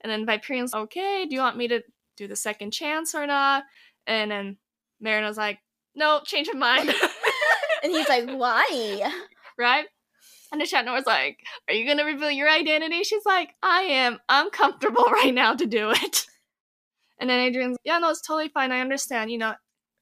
And 0.00 0.10
then 0.10 0.26
Viperion's 0.26 0.74
okay, 0.74 1.26
do 1.26 1.34
you 1.34 1.40
want 1.40 1.56
me 1.56 1.68
to 1.68 1.82
do 2.16 2.28
the 2.28 2.36
second 2.36 2.72
chance 2.72 3.14
or 3.14 3.26
not? 3.26 3.64
And 4.06 4.30
then 4.30 4.58
Marinette's 5.00 5.38
like, 5.38 5.60
no, 5.94 6.20
change 6.24 6.48
of 6.48 6.56
mind. 6.56 6.92
and 7.82 7.92
he's 7.92 8.08
like, 8.08 8.28
why? 8.28 9.12
right? 9.58 9.86
And 10.52 10.60
the 10.60 10.66
Chat 10.66 10.84
Noir's 10.84 11.06
like, 11.06 11.38
Are 11.68 11.74
you 11.74 11.86
gonna 11.86 12.04
reveal 12.04 12.30
your 12.30 12.48
identity? 12.48 13.02
She's 13.02 13.24
like, 13.26 13.50
I 13.62 13.82
am. 13.82 14.18
I'm 14.28 14.50
comfortable 14.50 15.04
right 15.12 15.34
now 15.34 15.54
to 15.54 15.66
do 15.66 15.90
it. 15.90 16.26
And 17.18 17.30
then 17.30 17.40
Adrian's, 17.40 17.78
Yeah, 17.84 17.98
no, 17.98 18.10
it's 18.10 18.20
totally 18.20 18.48
fine. 18.48 18.72
I 18.72 18.80
understand. 18.80 19.30
You 19.30 19.38
know, 19.38 19.54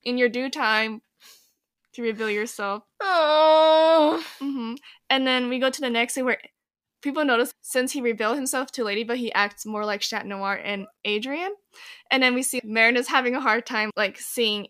in 0.05 0.19
your 0.19 0.29
due 0.29 0.51
time 0.51 1.03
to 1.95 2.03
reveal 2.03 2.31
yourself. 2.31 2.85
Oh. 3.01 4.25
hmm 4.41 4.75
And 5.11 5.27
then 5.27 5.49
we 5.49 5.59
go 5.59 5.71
to 5.71 5.81
the 5.81 5.91
next 5.91 6.15
scene 6.15 6.25
where 6.25 6.39
people 7.03 7.25
notice 7.25 7.53
since 7.63 7.93
he 7.93 8.01
revealed 8.01 8.37
himself 8.37 8.73
to 8.73 8.85
Ladybug, 8.85 9.19
he 9.19 9.33
acts 9.33 9.67
more 9.67 9.85
like 9.85 10.01
Chat 10.01 10.27
Noir 10.27 10.55
and 10.63 10.87
Adrian. 11.05 11.55
And 12.11 12.23
then 12.23 12.35
we 12.35 12.43
see 12.43 12.61
Marinette's 12.65 13.09
having 13.09 13.35
a 13.35 13.41
hard 13.41 13.67
time 13.67 13.91
like 13.97 14.19
seeing 14.19 14.69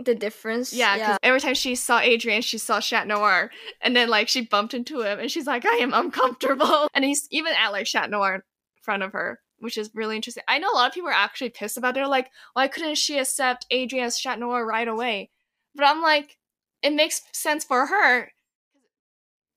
The 0.00 0.14
difference. 0.14 0.72
Yeah, 0.72 0.96
because 0.96 1.18
every 1.24 1.40
time 1.40 1.54
she 1.54 1.74
saw 1.74 1.98
Adrian, 1.98 2.40
she 2.42 2.56
saw 2.58 2.80
Chat 2.80 3.08
Noir, 3.08 3.50
and 3.80 3.96
then 3.96 4.08
like 4.08 4.28
she 4.28 4.42
bumped 4.42 4.72
into 4.72 5.02
him, 5.02 5.18
and 5.18 5.30
she's 5.30 5.46
like, 5.46 5.66
"I 5.66 5.76
am 5.76 5.92
uncomfortable," 5.92 6.88
and 6.94 7.04
he's 7.04 7.26
even 7.32 7.52
at 7.54 7.70
like 7.70 7.86
Chat 7.86 8.08
Noir 8.08 8.36
in 8.36 8.42
front 8.80 9.02
of 9.02 9.12
her, 9.12 9.40
which 9.58 9.76
is 9.76 9.90
really 9.94 10.14
interesting. 10.14 10.44
I 10.46 10.58
know 10.60 10.70
a 10.70 10.74
lot 10.76 10.88
of 10.88 10.94
people 10.94 11.08
are 11.08 11.12
actually 11.12 11.50
pissed 11.50 11.76
about 11.76 11.90
it. 11.90 11.94
They're 11.94 12.06
like, 12.06 12.30
"Why 12.52 12.68
couldn't 12.68 12.94
she 12.94 13.18
accept 13.18 13.66
Adrian 13.72 14.04
as 14.04 14.20
Chat 14.20 14.38
Noir 14.38 14.64
right 14.64 14.86
away?" 14.86 15.30
But 15.74 15.86
I'm 15.86 16.00
like, 16.00 16.38
it 16.82 16.92
makes 16.92 17.22
sense 17.32 17.64
for 17.64 17.86
her. 17.86 18.30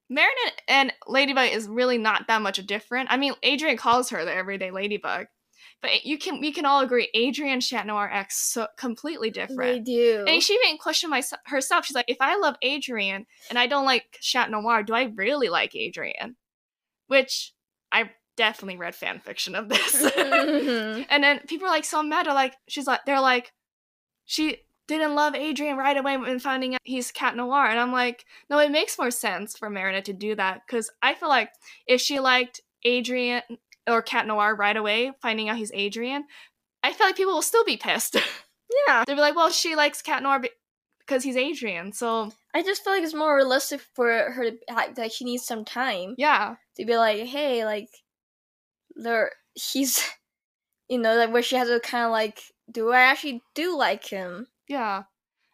Marinette 0.09 0.61
and 0.67 0.91
Ladybug 1.07 1.51
is 1.51 1.67
really 1.67 1.97
not 1.97 2.27
that 2.27 2.41
much 2.41 2.65
different. 2.65 3.09
I 3.11 3.17
mean, 3.17 3.33
Adrian 3.43 3.77
calls 3.77 4.09
her 4.09 4.25
the 4.25 4.33
everyday 4.33 4.71
Ladybug 4.71 5.27
But 5.81 6.05
you 6.05 6.17
can 6.17 6.39
we 6.39 6.51
can 6.51 6.65
all 6.65 6.81
agree 6.81 7.09
Adrian 7.13 7.53
and 7.53 7.61
Chat 7.61 7.87
Noir 7.87 8.07
act 8.11 8.33
so 8.33 8.67
completely 8.77 9.29
They 9.29 9.47
different. 9.47 9.85
do. 9.85 10.25
And 10.27 10.41
she 10.43 10.53
even 10.53 10.77
questioned 10.77 11.09
my, 11.09 11.23
herself. 11.45 11.85
She's 11.85 11.95
like, 11.95 12.05
if 12.07 12.17
I 12.21 12.37
love 12.37 12.55
Adrian 12.61 13.25
and 13.49 13.57
I 13.57 13.65
don't 13.67 13.85
like 13.85 14.19
Chat 14.21 14.51
Noir, 14.51 14.83
do 14.83 14.93
I 14.93 15.11
really 15.15 15.49
like 15.49 15.75
Adrian? 15.75 16.35
Which 17.07 17.53
I 17.91 18.11
definitely 18.37 18.77
read 18.77 18.95
fan 18.95 19.19
fiction 19.19 19.55
of 19.55 19.69
this. 19.69 19.95
Mhm. 20.03 21.05
and 21.09 21.23
then 21.23 21.39
people 21.47 21.67
are 21.67 21.71
like 21.71 21.85
so 21.85 22.03
mad. 22.03 22.25
They're 22.27 22.33
like, 22.33 22.55
she's 22.67 22.87
like, 22.87 23.01
they're 23.05 23.19
like, 23.19 23.51
she 24.25 24.57
didn't 24.87 25.15
love 25.15 25.35
Adrian 25.35 25.77
right 25.77 25.97
away 25.97 26.17
when 26.17 26.37
finding 26.39 26.75
out 26.75 26.81
he's 26.83 27.11
Cat 27.11 27.35
Noir. 27.35 27.65
And 27.65 27.79
I'm 27.79 27.91
like, 27.91 28.25
no, 28.49 28.59
it 28.59 28.71
makes 28.71 28.99
more 28.99 29.11
sense 29.11 29.57
for 29.57 29.69
Marinette 29.69 30.05
to 30.05 30.13
do 30.13 30.35
that 30.35 30.61
because 30.65 30.91
I 31.01 31.15
feel 31.15 31.29
like 31.29 31.49
if 31.87 32.01
she 32.01 32.19
liked 32.19 32.61
Adrian 32.83 33.41
or 33.91 34.01
Cat 34.01 34.27
Noir 34.27 34.55
right 34.55 34.75
away, 34.75 35.11
finding 35.21 35.49
out 35.49 35.57
he's 35.57 35.71
Adrian, 35.73 36.25
I 36.83 36.93
feel 36.93 37.07
like 37.07 37.17
people 37.17 37.33
will 37.33 37.41
still 37.41 37.65
be 37.65 37.77
pissed. 37.77 38.15
yeah. 38.87 39.03
They'll 39.05 39.15
be 39.15 39.21
like, 39.21 39.35
well, 39.35 39.49
she 39.49 39.75
likes 39.75 40.01
Cat 40.01 40.23
Noir 40.23 40.41
because 40.99 41.23
he's 41.23 41.37
Adrian. 41.37 41.93
So 41.93 42.31
I 42.53 42.63
just 42.63 42.83
feel 42.83 42.93
like 42.93 43.03
it's 43.03 43.13
more 43.13 43.35
realistic 43.35 43.81
for 43.95 44.31
her 44.31 44.51
to 44.51 44.57
like, 44.97 45.11
she 45.11 45.25
needs 45.25 45.45
some 45.45 45.65
time 45.65 46.15
yeah, 46.17 46.55
to 46.77 46.85
be 46.85 46.97
like, 46.97 47.25
hey, 47.25 47.65
like, 47.65 47.89
there, 48.95 49.31
he's, 49.53 49.99
you 50.89 50.99
know, 50.99 51.15
like 51.15 51.31
where 51.31 51.43
she 51.43 51.55
has 51.55 51.67
to 51.67 51.79
kind 51.79 52.05
of 52.05 52.11
like, 52.11 52.41
do 52.71 52.91
I 52.91 53.01
actually 53.01 53.41
do 53.55 53.77
like 53.77 54.05
him? 54.05 54.47
yeah. 54.67 55.03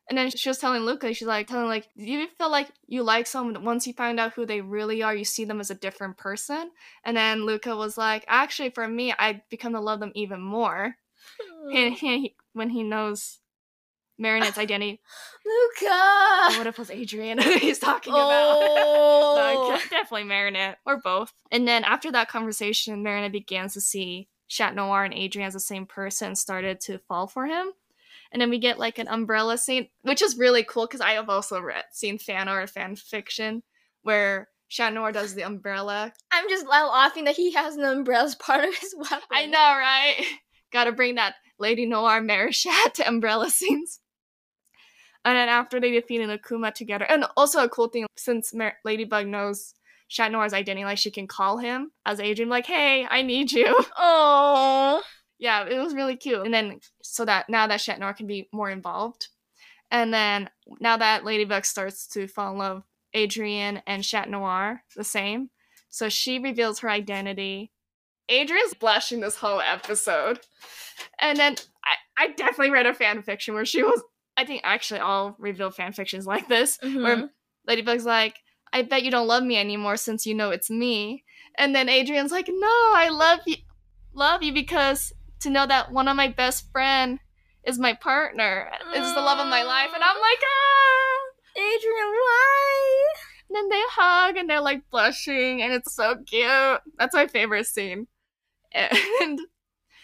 And 0.09 0.17
then 0.17 0.29
she 0.29 0.49
was 0.49 0.57
telling 0.57 0.83
Luca, 0.83 1.13
she's 1.13 1.27
like, 1.27 1.47
telling 1.47 1.67
like, 1.67 1.89
do 1.97 2.05
you 2.05 2.27
feel 2.37 2.49
like 2.49 2.69
you 2.87 3.03
like 3.03 3.27
someone 3.27 3.65
once 3.65 3.85
you 3.85 3.93
find 3.93 4.19
out 4.19 4.33
who 4.33 4.45
they 4.45 4.61
really 4.61 5.03
are, 5.03 5.13
you 5.13 5.25
see 5.25 5.43
them 5.43 5.59
as 5.59 5.69
a 5.69 5.75
different 5.75 6.17
person? 6.17 6.71
And 7.03 7.17
then 7.17 7.45
Luca 7.45 7.75
was 7.75 7.97
like, 7.97 8.23
actually, 8.27 8.69
for 8.69 8.87
me, 8.87 9.13
I 9.17 9.41
become 9.49 9.73
to 9.73 9.81
love 9.81 9.99
them 9.99 10.13
even 10.15 10.41
more. 10.41 10.95
And 11.73 11.93
he, 11.93 12.35
when 12.53 12.69
he 12.69 12.83
knows 12.83 13.39
Marinette's 14.17 14.57
identity, 14.57 15.01
Luca. 15.45 16.57
what 16.57 16.67
if 16.67 16.75
it 16.75 16.79
was 16.79 16.89
Adrian 16.89 17.39
he's 17.59 17.79
talking 17.79 18.13
about? 18.13 18.63
Oh. 18.89 19.69
Like, 19.69 19.89
definitely 19.89 20.23
Marinette, 20.23 20.77
or 20.85 20.97
both. 20.97 21.33
And 21.51 21.67
then 21.67 21.83
after 21.83 22.11
that 22.11 22.29
conversation, 22.29 23.03
Marinette 23.03 23.31
begins 23.31 23.73
to 23.73 23.81
see 23.81 24.27
Chat 24.47 24.75
Noir 24.75 25.03
and 25.03 25.13
Adrian 25.13 25.47
as 25.47 25.53
the 25.53 25.59
same 25.59 25.85
person, 25.85 26.35
started 26.35 26.79
to 26.81 26.99
fall 26.99 27.27
for 27.27 27.45
him. 27.45 27.71
And 28.31 28.41
then 28.41 28.49
we 28.49 28.59
get 28.59 28.79
like 28.79 28.99
an 28.99 29.07
umbrella 29.07 29.57
scene, 29.57 29.87
which 30.01 30.21
is 30.21 30.37
really 30.37 30.63
cool 30.63 30.85
because 30.85 31.01
I 31.01 31.11
have 31.11 31.29
also 31.29 31.59
read 31.61 31.83
seen 31.91 32.17
fan 32.17 32.47
art, 32.47 32.69
fan 32.69 32.95
fiction, 32.95 33.63
where 34.03 34.49
Chat 34.69 34.93
Noir 34.93 35.11
does 35.11 35.33
the 35.33 35.43
umbrella. 35.43 36.11
I'm 36.31 36.49
just 36.49 36.67
laughing 36.67 37.23
that 37.25 37.35
he 37.35 37.53
has 37.53 37.77
an 37.77 37.85
umbrella 37.85 38.25
as 38.25 38.35
part 38.35 38.67
of 38.67 38.75
his 38.75 38.93
weapon. 38.97 39.19
I 39.31 39.45
know, 39.45 39.59
right? 39.59 40.25
Gotta 40.73 40.91
bring 40.91 41.15
that 41.15 41.35
Lady 41.59 41.85
Noir 41.85 42.21
Marichat 42.21 42.93
to 42.95 43.07
umbrella 43.07 43.49
scenes. 43.49 43.99
And 45.23 45.35
then 45.35 45.49
after 45.49 45.79
they 45.79 45.91
defeated 45.91 46.29
Akuma 46.29 46.73
together, 46.73 47.05
and 47.05 47.25
also 47.35 47.63
a 47.63 47.69
cool 47.69 47.89
thing, 47.89 48.05
since 48.15 48.53
Mar- 48.53 48.77
Ladybug 48.85 49.27
knows 49.27 49.73
Chat 50.09 50.33
identity, 50.33 50.85
like 50.85 50.97
she 50.97 51.11
can 51.11 51.27
call 51.27 51.57
him 51.57 51.91
as 52.05 52.21
Adrian, 52.21 52.49
like, 52.49 52.65
hey, 52.65 53.05
I 53.09 53.23
need 53.23 53.51
you. 53.51 53.77
Oh. 53.97 55.01
Yeah, 55.39 55.65
it 55.65 55.77
was 55.77 55.93
really 55.93 56.15
cute. 56.15 56.43
And 56.45 56.53
then, 56.53 56.79
so 57.03 57.25
that 57.25 57.49
now 57.49 57.67
that 57.67 57.79
Chat 57.79 57.99
Noir 57.99 58.13
can 58.13 58.27
be 58.27 58.49
more 58.51 58.69
involved. 58.69 59.27
And 59.91 60.13
then, 60.13 60.49
now 60.79 60.97
that 60.97 61.23
Ladybug 61.23 61.65
starts 61.65 62.07
to 62.09 62.27
fall 62.27 62.51
in 62.51 62.57
love, 62.57 62.83
Adrian 63.13 63.81
and 63.87 64.03
Chat 64.03 64.29
Noir, 64.29 64.83
the 64.95 65.03
same. 65.03 65.49
So 65.89 66.09
she 66.09 66.39
reveals 66.39 66.79
her 66.79 66.89
identity. 66.89 67.71
Adrian's 68.29 68.73
blushing 68.73 69.21
this 69.21 69.37
whole 69.37 69.61
episode. 69.61 70.39
And 71.19 71.37
then 71.39 71.55
I, 72.17 72.25
I 72.25 72.27
definitely 72.33 72.71
read 72.71 72.85
a 72.85 72.93
fan 72.93 73.21
fiction 73.23 73.53
where 73.53 73.65
she 73.65 73.83
was 73.83 74.03
I 74.35 74.45
think 74.45 74.61
actually 74.63 74.99
all 74.99 75.35
reveal 75.39 75.71
fan 75.71 75.93
fictions 75.93 76.27
like 76.27 76.47
this, 76.47 76.77
Mhm. 76.83 77.03
where 77.03 77.29
Ladybug's 77.65 78.05
like, 78.05 78.35
I 78.71 78.83
bet 78.83 79.01
you 79.03 79.09
don't 79.09 79.27
love 79.27 79.43
me 79.43 79.57
anymore 79.57 79.97
since 79.97 80.25
you 80.27 80.35
know 80.35 80.51
it's 80.51 80.69
me. 80.69 81.23
And 81.57 81.73
then 81.73 81.89
Adrian's 81.89 82.31
like, 82.31 82.47
No, 82.49 82.67
I 82.95 83.09
love 83.09 83.39
you 83.47 83.55
love 84.13 84.43
you 84.43 84.51
because 84.53 85.13
to 85.41 85.49
know 85.49 85.65
that 85.65 85.91
one 85.91 86.07
of 86.07 86.15
my 86.15 86.27
best 86.27 86.71
friend 86.71 87.19
is 87.63 87.77
my 87.77 87.93
partner 87.93 88.71
is 88.95 89.13
the 89.13 89.21
love 89.21 89.39
of 89.39 89.47
my 89.47 89.63
life. 89.63 89.89
And 89.93 90.03
I'm 90.03 90.17
like, 90.19 90.39
ah 90.43 91.59
Adrian, 91.59 92.11
why? 92.13 93.07
and 93.49 93.55
then 93.55 93.69
they 93.69 93.81
hug 93.89 94.37
and 94.37 94.49
they're 94.49 94.61
like 94.61 94.89
blushing 94.89 95.61
and 95.61 95.73
it's 95.73 95.93
so 95.93 96.15
cute. 96.25 96.81
That's 96.97 97.13
my 97.13 97.27
favorite 97.27 97.67
scene. 97.67 98.07
And 99.21 99.39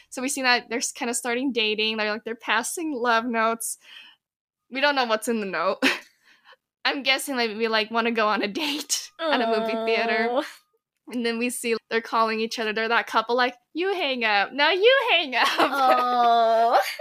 so 0.09 0.21
we 0.21 0.29
see 0.29 0.43
that 0.43 0.69
they're 0.69 0.81
kind 0.97 1.09
of 1.09 1.15
starting 1.15 1.51
dating. 1.51 1.97
They're 1.97 2.11
like 2.11 2.23
they're 2.23 2.35
passing 2.35 2.93
love 2.93 3.25
notes. 3.25 3.77
We 4.71 4.79
don't 4.81 4.95
know 4.95 5.05
what's 5.05 5.27
in 5.27 5.39
the 5.39 5.45
note. 5.45 5.79
I'm 6.85 7.03
guessing 7.03 7.35
like 7.35 7.51
we 7.57 7.67
like 7.67 7.91
want 7.91 8.05
to 8.05 8.11
go 8.11 8.27
on 8.27 8.41
a 8.41 8.47
date 8.47 9.09
at 9.19 9.41
a 9.41 9.47
movie 9.47 9.85
theater. 9.85 10.41
And 11.09 11.25
then 11.25 11.37
we 11.37 11.49
see 11.49 11.75
they're 11.89 12.01
calling 12.01 12.39
each 12.39 12.59
other. 12.59 12.71
They're 12.71 12.87
that 12.87 13.07
couple 13.07 13.35
like, 13.35 13.55
you 13.73 13.93
hang 13.93 14.23
up. 14.23 14.53
Now 14.53 14.71
you 14.71 14.99
hang 15.11 15.35
up. 15.35 15.47
Oh. 15.59 16.79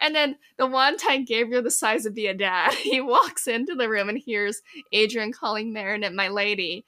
And 0.00 0.14
then 0.14 0.36
the 0.58 0.66
one 0.66 0.98
time 0.98 1.24
Gabriel 1.24 1.62
decides 1.62 2.04
to 2.04 2.10
be 2.10 2.26
a 2.26 2.34
dad, 2.34 2.74
he 2.74 3.00
walks 3.00 3.46
into 3.46 3.74
the 3.74 3.88
room 3.88 4.08
and 4.08 4.18
hears 4.18 4.60
Adrian 4.92 5.32
calling 5.32 5.72
Marinette 5.72 6.12
my 6.12 6.28
lady. 6.28 6.84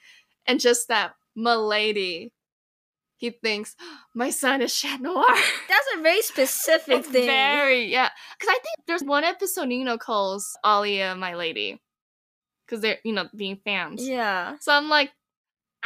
And 0.47 0.61
just 0.61 0.89
that, 0.89 1.15
my 1.35 1.55
lady, 1.55 2.33
he 3.17 3.31
thinks, 3.31 3.75
my 4.15 4.31
son 4.31 4.61
is 4.61 4.79
Chat 4.79 5.01
Noir. 5.01 5.25
That's 5.69 5.87
a 5.97 6.03
very 6.03 6.23
specific 6.23 7.07
thing. 7.07 7.27
Very, 7.27 7.91
yeah. 7.91 8.11
Because 8.39 8.51
I 8.51 8.59
think 8.59 8.87
there's 8.87 9.03
one 9.03 9.25
episode 9.25 9.69
Nino 9.69 9.97
calls 9.97 10.57
Alya 10.65 11.19
my 11.19 11.35
lady. 11.35 11.81
Because 12.67 12.83
they're, 12.83 12.99
you 13.05 13.13
know, 13.13 13.29
being 13.35 13.59
fans. 13.65 14.07
Yeah. 14.07 14.57
So 14.61 14.73
I'm 14.73 14.89
like, 14.89 15.13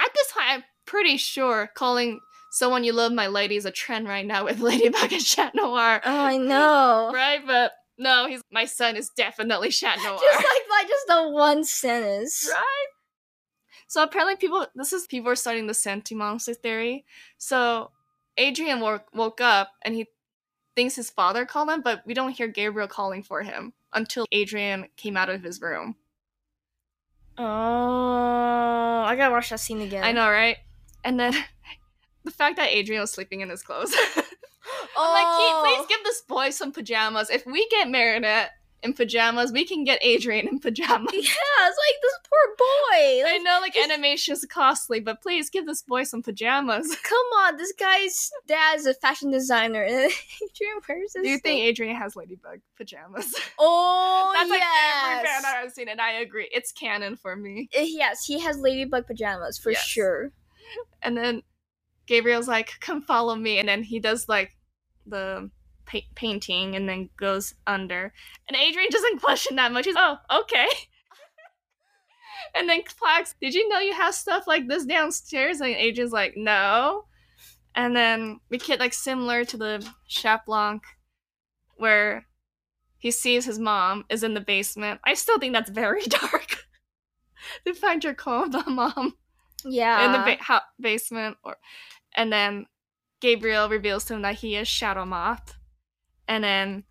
at 0.01 0.15
this 0.15 0.29
time, 0.29 0.43
I'm 0.49 0.65
pretty 0.87 1.17
sure 1.17 1.71
calling 1.75 2.21
someone 2.53 2.85
you 2.85 2.93
love 2.93 3.13
my 3.13 3.29
lady 3.29 3.57
is 3.57 3.65
a 3.65 3.71
trend 3.71 4.09
right 4.09 4.27
now 4.27 4.45
with 4.45 4.61
Ladybug 4.61 5.13
and 5.13 5.25
Chat 5.25 5.55
Noir. 5.55 6.01
Oh, 6.05 6.25
I 6.25 6.37
know. 6.37 7.11
Right? 7.15 7.41
But 7.47 7.73
no, 7.99 8.27
he's 8.27 8.43
my 8.51 8.65
son 8.65 8.97
is 8.97 9.11
definitely 9.17 9.71
Chat 9.71 9.99
Noir. 10.03 10.19
Just 10.21 10.37
like 10.37 10.45
by 10.69 10.85
just 10.89 11.07
the 11.07 11.29
one 11.31 11.65
sentence. 11.65 12.49
right? 12.51 12.87
So 13.89 14.03
apparently 14.03 14.37
people 14.37 14.67
this 14.75 14.93
is 14.93 15.07
people 15.07 15.31
are 15.31 15.37
starting 15.37 15.67
the 15.67 15.75
Senti 15.75 16.15
monster 16.15 16.55
theory. 16.55 17.05
So 17.39 17.91
Adrian 18.37 18.81
woke, 18.81 19.07
woke 19.13 19.41
up 19.41 19.73
and 19.83 19.95
he 19.95 20.07
thinks 20.77 20.95
his 20.97 21.11
father 21.11 21.45
called 21.45 21.69
him, 21.69 21.83
but 21.83 22.03
we 22.07 22.15
don't 22.15 22.31
hear 22.31 22.47
Gabriel 22.49 22.89
calling 22.89 23.23
for 23.23 23.43
him 23.43 23.73
until 23.93 24.27
Adrian 24.33 24.87
came 24.97 25.17
out 25.17 25.29
of 25.29 25.43
his 25.43 25.61
room. 25.61 25.97
Oh, 27.43 29.03
I 29.07 29.17
gotta 29.17 29.33
watch 29.33 29.49
that 29.49 29.61
scene 29.61 29.81
again. 29.81 30.05
I 30.05 30.13
know, 30.13 30.29
right? 30.29 30.59
And 31.05 31.19
then 31.19 31.33
the 32.25 32.31
fact 32.31 32.57
that 32.57 32.69
Adrian 32.69 33.01
was 33.01 33.11
sleeping 33.11 33.41
in 33.41 33.49
his 33.49 33.63
clothes. 33.63 33.93
Oh, 33.95 34.23
I'm 34.99 35.15
like, 35.15 35.63
please 35.65 35.85
oh. 35.85 35.87
give 35.89 36.05
this 36.05 36.21
boy 36.21 36.51
some 36.51 36.71
pajamas. 36.71 37.31
If 37.31 37.47
we 37.47 37.67
get 37.69 37.89
Marinette 37.89 38.51
in 38.83 38.95
pajamas, 38.95 39.53
we 39.53 39.65
can 39.65 39.85
get 39.85 39.99
Adrian 40.03 40.49
in 40.49 40.59
pajamas. 40.59 41.13
Yeah, 41.13 41.21
it's 41.21 41.79
like 41.79 42.01
this 42.03 42.19
poor 42.29 42.57
boy. 42.57 42.65
I 43.29 43.33
Like, 43.35 43.43
know, 43.43 43.59
like, 43.61 43.77
animation 43.77 44.33
is 44.33 44.45
costly, 44.47 45.01
but 45.01 45.21
please 45.23 45.51
give 45.51 45.67
this 45.67 45.83
boy 45.83 46.05
some 46.05 46.23
pajamas. 46.23 46.97
come 47.03 47.27
on, 47.45 47.57
this 47.57 47.73
guy's 47.79 48.31
dad 48.47 48.79
is 48.79 48.87
a 48.87 48.95
fashion 48.95 49.31
designer. 49.31 49.83
and 49.83 49.95
Adrian 50.43 50.81
wears 50.89 51.13
this. 51.15 51.23
Do 51.23 51.29
you 51.29 51.39
think. 51.39 51.61
Adrian 51.61 51.97
has 51.97 52.17
Ladybug 52.17 52.61
pajamas? 52.77 53.35
Oh, 53.59 54.33
That's 54.35 54.49
like 54.51 54.61
yes. 54.61 55.17
every 55.19 55.29
fan 55.29 55.65
I've 55.65 55.73
seen, 55.73 55.89
and 55.89 56.01
I 56.01 56.13
agree. 56.13 56.49
It's 56.53 56.73
canon 56.73 57.17
for 57.17 57.37
me. 57.37 57.69
Uh, 57.77 57.81
Yes, 57.83 58.25
he 58.25 58.39
has 58.41 58.57
ladybug 58.59 59.07
pajamas 59.07 59.59
for 59.59 59.73
Yes. 59.73 59.85
sure. 59.85 60.33
And 61.03 61.17
then 61.17 61.43
Gabriel's 62.07 62.49
like, 62.49 62.73
"Come 62.81 63.03
follow 63.03 63.35
me," 63.37 63.59
and 63.59 63.69
then 63.69 63.83
he 63.83 63.99
does 64.01 64.29
like 64.29 64.53
the 65.07 65.51
pa- 65.91 66.07
painting, 66.15 66.77
and 66.77 66.89
then 66.89 67.09
goes 67.17 67.55
under. 67.67 68.13
And 68.49 68.57
Adrian 68.57 68.91
doesn't 68.91 69.21
question 69.23 69.57
that 69.57 69.73
much. 69.73 69.87
He's 69.87 69.95
oh 69.99 70.17
okay. 70.33 70.67
and 72.55 72.69
then 72.69 72.83
Plagg's, 72.99 73.35
did 73.41 73.55
you 73.55 73.69
know 73.69 73.79
you 73.81 73.93
have 73.95 74.15
stuff 74.15 74.45
like 74.47 74.69
this 74.69 74.85
downstairs? 74.85 75.61
And 75.61 75.75
Adrian's 75.75 76.13
like, 76.13 76.35
no. 76.37 77.05
And 77.75 77.95
then 77.95 78.41
we 78.51 78.59
get 78.59 78.81
like 78.81 78.93
similar 78.95 79.45
to 79.45 79.57
the 79.57 79.87
Blanc, 80.47 80.83
where 81.77 82.27
he 82.99 83.11
sees 83.11 83.45
his 83.45 83.59
mom 83.59 84.05
is 84.11 84.23
in 84.23 84.35
the 84.35 84.41
basement. 84.41 85.01
I 85.05 85.15
still 85.15 85.39
think 85.39 85.53
that's 85.55 85.71
very 85.71 86.03
dark. 86.07 86.65
to 87.65 87.75
find 87.75 88.03
your 88.05 88.15
coma 88.15 88.65
mom 88.69 89.15
Yeah. 89.65 90.05
in 90.07 90.13
the 90.13 90.19
ba- 90.19 90.43
ha- 90.43 90.67
basement 90.81 91.37
or 91.45 91.57
and 92.15 92.33
then 92.33 92.67
Gabriel 93.21 93.69
reveals 93.69 94.05
to 94.07 94.15
him 94.15 94.23
that 94.23 94.35
he 94.37 94.57
is 94.57 94.67
Shadow 94.67 95.05
Moth 95.07 95.55
and 96.31 96.43
then 96.45 96.85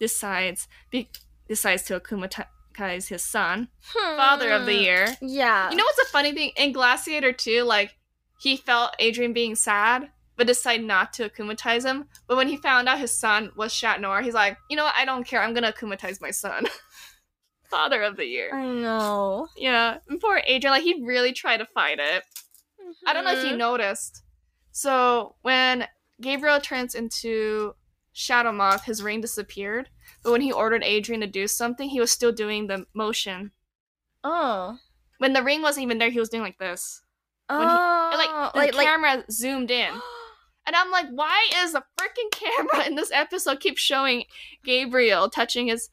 decides 0.00 0.66
be- 0.90 1.10
decides 1.48 1.82
to 1.82 1.98
akumatize 2.00 3.08
his 3.08 3.22
son 3.22 3.68
father 3.92 4.50
of 4.50 4.64
the 4.66 4.74
Hmm. 4.76 4.82
year 4.82 5.16
Yeah. 5.20 5.70
you 5.70 5.76
know 5.76 5.84
what's 5.84 6.08
a 6.08 6.12
funny 6.12 6.32
thing 6.32 6.52
in 6.56 6.72
Glaciator 6.72 7.36
2 7.36 7.62
like 7.62 7.96
he 8.40 8.56
felt 8.56 8.94
Adrian 8.98 9.32
being 9.32 9.54
sad 9.54 10.10
but 10.36 10.46
decided 10.48 10.84
not 10.84 11.12
to 11.12 11.28
akumatize 11.30 11.84
him. 11.84 12.08
But 12.26 12.36
when 12.36 12.48
he 12.48 12.56
found 12.56 12.88
out 12.88 12.98
his 12.98 13.16
son 13.16 13.52
was 13.54 13.72
Chat 13.72 14.00
Noir, 14.00 14.20
he's 14.20 14.34
like, 14.34 14.58
you 14.68 14.76
know 14.76 14.82
what? 14.82 14.94
I 14.98 15.04
don't 15.04 15.22
care. 15.24 15.40
I'm 15.40 15.54
gonna 15.54 15.72
akumatize 15.72 16.20
my 16.20 16.32
son. 16.32 16.66
Father 17.70 18.02
of 18.02 18.16
the 18.16 18.24
year. 18.26 18.50
I 18.52 18.64
know. 18.66 19.46
Yeah, 19.56 19.98
and 20.08 20.20
poor 20.20 20.42
Adrian. 20.44 20.72
Like 20.72 20.82
he 20.82 21.00
really 21.04 21.32
tried 21.32 21.58
to 21.58 21.66
fight 21.66 22.00
it. 22.00 22.24
I 23.06 23.12
don't 23.12 23.22
know 23.24 23.30
if 23.32 23.44
you 23.44 23.52
Mhm. 23.52 23.58
noticed. 23.58 24.24
So 24.72 25.36
when 25.42 25.86
Gabriel 26.20 26.60
turns 26.60 26.96
into 26.96 27.76
Shadow 28.14 28.52
Moth, 28.52 28.84
his 28.84 29.02
ring 29.02 29.20
disappeared. 29.20 29.90
But 30.22 30.32
when 30.32 30.40
he 30.40 30.50
ordered 30.52 30.82
Adrian 30.84 31.20
to 31.20 31.26
do 31.26 31.46
something, 31.46 31.88
he 31.90 32.00
was 32.00 32.10
still 32.10 32.32
doing 32.32 32.66
the 32.68 32.86
motion. 32.94 33.50
Oh. 34.22 34.78
When 35.18 35.32
the 35.34 35.42
ring 35.42 35.60
wasn't 35.60 35.84
even 35.84 35.98
there, 35.98 36.10
he 36.10 36.18
was 36.20 36.28
doing 36.30 36.42
like 36.42 36.58
this. 36.58 37.02
Oh. 37.50 37.58
When 37.58 37.68
he- 37.68 38.16
like 38.16 38.52
the 38.52 38.58
like, 38.58 38.74
like 38.74 38.86
camera 38.86 39.24
zoomed 39.30 39.70
in. 39.70 39.92
And 40.66 40.74
I'm 40.74 40.90
like, 40.90 41.10
why 41.10 41.46
is 41.56 41.72
the 41.74 41.84
freaking 41.98 42.30
camera 42.32 42.86
in 42.86 42.94
this 42.94 43.10
episode 43.12 43.60
keep 43.60 43.76
showing 43.76 44.24
Gabriel 44.64 45.28
touching 45.28 45.66
his 45.66 45.90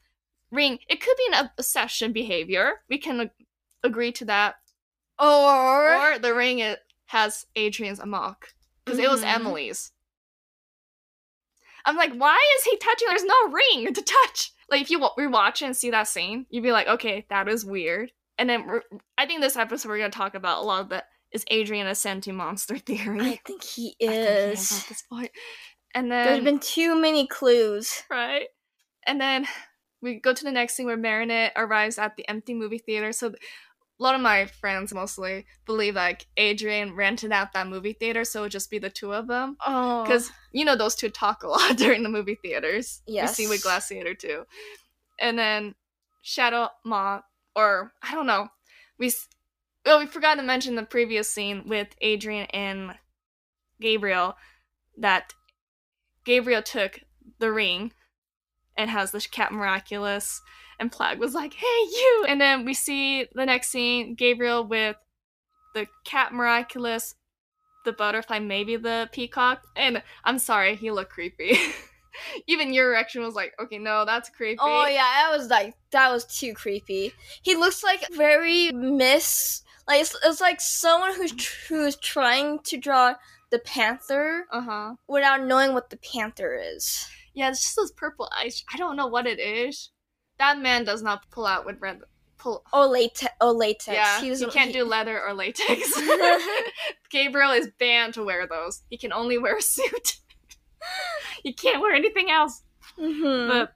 ring? 0.50 0.80
It 0.88 1.02
could 1.02 1.18
be 1.18 1.28
an 1.34 1.50
obsession 1.58 2.14
behavior. 2.14 2.76
We 2.90 2.98
can 2.98 3.20
ag- 3.20 3.32
agree 3.84 4.14
to 4.14 4.24
that. 4.26 4.56
or, 5.20 5.94
Or 6.14 6.20
the 6.20 6.34
ring 6.34 6.60
it 6.60 6.80
has 7.08 7.46
Adrian's 7.58 8.00
amok. 8.00 8.54
Because 8.86 8.98
it 8.98 9.10
was 9.10 9.24
Mhm. 9.24 9.36
Emily's. 9.36 9.92
I'm 11.86 11.96
like, 11.98 12.14
why 12.14 12.38
is 12.58 12.64
he 12.66 12.78
touching? 12.78 13.08
There's 13.10 13.24
no 13.24 13.50
ring 13.52 13.94
to 13.94 14.02
touch. 14.02 14.52
Like, 14.70 14.82
if 14.82 14.90
you 14.90 15.00
wa- 15.00 15.14
rewatch 15.18 15.62
and 15.62 15.76
see 15.76 15.92
that 15.92 16.08
scene, 16.08 16.46
you'd 16.50 16.64
be 16.64 16.72
like, 16.72 16.88
okay, 16.88 17.26
that 17.30 17.48
is 17.48 17.66
weird. 17.66 18.12
And 18.38 18.50
then 18.50 18.68
I 19.18 19.26
think 19.26 19.42
this 19.42 19.56
episode 19.58 19.90
we're 19.90 19.98
going 19.98 20.12
to 20.12 20.18
talk 20.18 20.34
about 20.36 20.60
a 20.64 20.66
lot 20.66 20.82
of 20.82 20.90
that 20.90 21.06
is 21.32 21.46
Adrian 21.50 21.88
a 21.88 21.96
sentient 21.96 22.38
monster 22.38 22.78
theory. 22.80 23.20
I 23.22 23.40
think 23.46 23.64
he 23.64 23.96
I 24.02 24.06
think 24.06 24.12
he 24.14 24.18
is. 24.18 24.82
at 24.84 24.90
this 24.90 25.02
point. 25.04 25.32
And 25.94 26.12
there's 26.12 26.44
been 26.44 26.60
too 26.60 27.00
many 27.00 27.28
clues. 27.28 28.04
right, 28.10 28.48
and 29.06 29.20
then 29.20 29.46
we 30.02 30.20
go 30.20 30.34
to 30.34 30.44
the 30.44 30.52
next 30.52 30.76
scene 30.76 30.86
where 30.86 30.98
Marinette 30.98 31.52
arrives 31.56 31.98
at 31.98 32.16
the 32.16 32.28
empty 32.30 32.54
movie 32.54 32.78
theater. 32.80 33.12
So 33.12 33.34
a 34.02 34.04
lot 34.04 34.16
of 34.16 34.22
my 34.22 34.48
friends 34.48 34.92
mostly 34.96 35.46
believe 35.68 35.94
like 35.94 36.26
Adrian 36.36 36.96
rented 36.96 37.32
out 37.32 37.54
that 37.54 37.68
movie 37.68 37.94
theater, 37.94 38.26
so 38.26 38.40
it 38.40 38.44
would 38.44 38.52
just 38.52 38.72
be 38.72 38.80
the 38.80 38.90
two 38.90 39.14
of 39.14 39.28
them. 39.28 39.58
Oh. 39.66 40.02
Because 40.02 40.32
you 40.52 40.66
know 40.66 40.76
those 40.76 40.96
two 40.96 41.10
talk 41.10 41.44
a 41.44 41.48
lot 41.48 41.78
during 41.78 42.02
the 42.02 42.10
movie 42.10 42.40
theaters. 42.42 43.04
Yes. 43.06 43.38
We 43.38 43.44
see 43.44 43.50
with 43.50 43.64
Glaciator 43.64 44.18
2. 44.18 44.44
And 45.20 45.38
then 45.38 45.76
Shadow 46.24 46.70
Moth, 46.84 47.22
or 47.56 47.94
I 48.02 48.16
don't 48.16 48.26
know, 48.26 48.48
we 48.98 49.14
oh 49.86 50.00
we 50.00 50.08
forgot 50.08 50.36
to 50.36 50.44
mention 50.44 50.74
the 50.74 50.84
previous 50.84 51.30
scene 51.30 51.66
with 51.68 51.90
Adrian 52.02 52.48
and 52.48 52.96
Gabriel 53.80 54.36
that 54.98 55.34
Gabriel 56.26 56.64
took 56.64 57.02
the 57.38 57.52
ring 57.52 57.94
and 58.78 58.90
has 58.90 59.12
the 59.12 59.22
cat 59.22 59.52
miraculous 59.52 60.42
and 60.80 60.92
Plagg 60.92 61.20
was 61.20 61.36
like, 61.36 61.54
"Hey 61.54 61.66
you!" 61.66 62.26
And 62.28 62.42
then 62.42 62.66
we 62.66 62.74
see 62.74 63.28
the 63.34 63.46
next 63.46 63.70
scene 63.70 64.16
Gabriel 64.16 64.64
with 64.66 64.96
the 65.76 65.88
cat 66.06 66.34
miraculous 66.34 67.16
the 67.86 67.92
butterfly, 67.94 68.40
maybe 68.40 68.76
the 68.76 69.10
peacock. 69.12 69.64
And 69.76 70.04
I'm 70.24 70.38
sorry, 70.40 70.76
he 70.76 70.92
looked 70.92 71.12
creepy. 71.12 71.58
Even 72.48 72.74
your 72.74 72.90
reaction 72.92 73.24
was 73.24 73.36
like, 73.36 73.54
okay, 73.60 73.78
no, 73.78 74.06
that's 74.06 74.30
creepy. 74.30 74.60
Oh 74.62 74.86
yeah, 74.86 74.98
that 74.98 75.30
was 75.36 75.50
like 75.50 75.76
that 75.92 76.12
was 76.12 76.26
too 76.26 76.54
creepy. 76.54 77.14
He 77.42 77.56
looks 77.56 77.84
like 77.84 78.06
very 78.14 78.72
miss. 78.72 79.64
Like 79.88 80.02
it's, 80.02 80.16
it's 80.24 80.42
like 80.42 80.62
someone 80.62 81.14
who's 81.16 81.32
tr- 81.32 81.74
who's 81.74 81.96
trying 81.96 82.60
to 82.66 82.78
draw 82.78 83.16
the 83.50 83.60
panther 83.60 84.46
Uh 84.52 84.62
huh. 84.62 84.96
without 85.08 85.44
knowing 85.44 85.74
what 85.74 85.90
the 85.90 85.98
panther 85.98 86.56
is. 86.56 87.08
Yeah, 87.34 87.50
it's 87.50 87.62
just 87.62 87.76
those 87.76 87.92
purple 87.92 88.30
eyes. 88.38 88.64
I 88.74 88.78
don't 88.78 88.98
know 88.98 89.08
what 89.08 89.28
it 89.28 89.40
is. 89.40 89.92
That 90.38 90.60
man 90.60 90.84
does 90.84 91.02
not 91.02 91.30
pull 91.32 91.46
out 91.46 91.66
with 91.66 91.80
red. 91.80 92.00
Pull. 92.38 92.64
Oh 92.74 92.90
latex. 92.90 93.32
Oh 93.40 93.52
latex. 93.52 93.88
yeah, 93.88 94.20
he, 94.20 94.34
he, 94.34 94.46
can't 94.48 94.72
he- 94.72 94.74
do 94.80 94.84
leather 94.84 95.22
or 95.22 95.34
latex. 95.34 95.94
Gabriel 97.12 97.52
is 97.52 97.70
banned 97.80 98.16
to 98.16 98.24
wear 98.24 98.48
those. 98.48 98.82
He 98.90 98.98
can 98.98 99.14
only 99.14 99.38
wear 99.38 99.58
a 99.58 99.62
suit. 99.62 100.18
he 101.44 101.54
can't 101.54 101.82
wear 101.82 101.94
anything 101.94 102.32
else. 102.32 102.64
Mhm. 103.00 103.48
But 103.48 103.74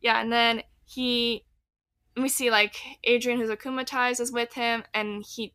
yeah, 0.00 0.20
and 0.20 0.30
then 0.30 0.62
he 0.84 1.44
we 2.16 2.28
see 2.28 2.50
like 2.50 2.76
Adrian 3.04 3.38
who's 3.38 3.50
akumatized 3.50 4.20
is 4.20 4.32
with 4.32 4.52
him 4.54 4.84
and 4.94 5.24
he 5.26 5.54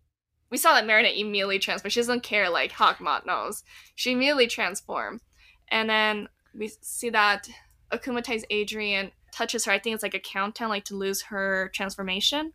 we 0.50 0.58
saw 0.58 0.74
that 0.74 0.86
Marinette 0.86 1.18
immediately 1.18 1.60
transformed. 1.60 1.94
She 1.94 2.00
doesn't 2.02 2.24
care 2.24 2.50
like 2.50 2.74
Hawkmoth 2.74 3.26
knows. 3.26 3.64
She 3.96 4.12
immediately 4.12 4.48
transformed. 4.48 5.22
And 5.70 5.90
then 5.90 6.28
we 6.54 6.68
see 6.82 7.10
that 7.10 7.50
akumatized 7.92 8.46
Adrian 8.50 9.12
touches 9.32 9.66
her. 9.66 9.72
I 9.72 9.80
think 9.80 9.94
it's 9.94 10.04
like 10.04 10.14
a 10.14 10.20
countdown 10.20 10.70
like 10.70 10.86
to 10.86 10.96
lose 10.96 11.24
her 11.24 11.70
transformation. 11.74 12.54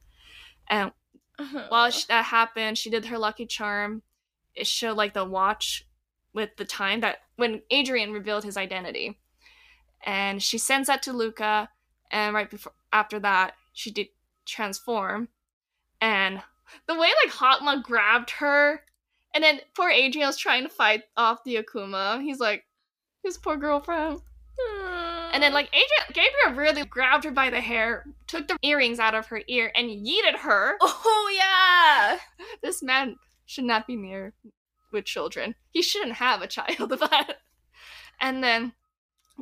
And 0.69 0.93
Mhm. 1.39 1.71
while 1.71 1.91
sh- 1.91 2.05
that 2.05 2.27
happened, 2.27 2.79
she 2.79 2.91
did 2.91 3.07
her 3.07 3.19
lucky 3.19 3.47
charm. 3.47 4.03
It 4.55 4.67
showed 4.67 4.97
like 4.97 5.13
the 5.13 5.25
watch 5.25 5.85
with 6.33 6.57
the 6.57 6.65
time 6.65 7.01
that 7.01 7.23
when 7.37 7.63
Adrian 7.71 8.13
revealed 8.13 8.45
his 8.45 8.57
identity, 8.57 9.19
and 10.03 10.43
she 10.43 10.59
sends 10.59 10.87
that 10.89 11.03
to 11.03 11.13
Luca. 11.13 11.71
And 12.11 12.35
right 12.35 12.49
before 12.49 12.73
after 12.93 13.19
that, 13.21 13.57
she 13.73 13.91
did 13.91 14.09
transform, 14.47 15.29
and 16.01 16.43
the 16.87 16.95
way 16.95 17.11
like 17.25 17.35
Hawkmoth 17.35 17.83
grabbed 17.83 18.31
her, 18.31 18.85
and 19.35 19.43
then 19.43 19.61
poor 19.75 19.91
Adrian 19.91 20.27
was 20.29 20.37
trying 20.37 20.63
to 20.63 20.69
fight 20.69 21.05
off 21.17 21.45
the 21.45 21.57
Akuma. 21.57 22.23
He's 22.23 22.39
like, 22.41 22.65
his 23.27 23.39
poor 23.39 23.57
girlfriend. 23.57 24.21
Hmm. 24.59 25.31
And 25.35 25.43
then 25.43 25.53
like 25.53 25.69
Adrian 25.69 26.13
Gabriel 26.13 26.59
really 26.59 26.85
grabbed 26.87 27.25
her 27.25 27.31
by 27.31 27.51
the 27.51 27.61
hair, 27.61 28.05
took 28.27 28.49
the 28.49 28.57
earrings 28.63 28.99
out 28.99 29.15
of 29.15 29.27
her 29.27 29.43
ear, 29.49 29.71
and 29.77 29.89
yeeted 29.89 30.39
her. 30.41 30.77
Oh 30.81 31.31
yeah. 31.35 32.19
This 32.63 32.83
man 32.83 33.17
should 33.45 33.65
not 33.65 33.87
be 33.87 33.97
near 33.97 34.33
with 34.93 35.05
children. 35.05 35.55
He 35.71 35.83
shouldn't 35.83 36.15
have 36.15 36.43
a 36.43 36.47
child 36.47 36.93
of 36.93 37.01
that. 37.01 37.37
And 38.21 38.43
then 38.43 38.73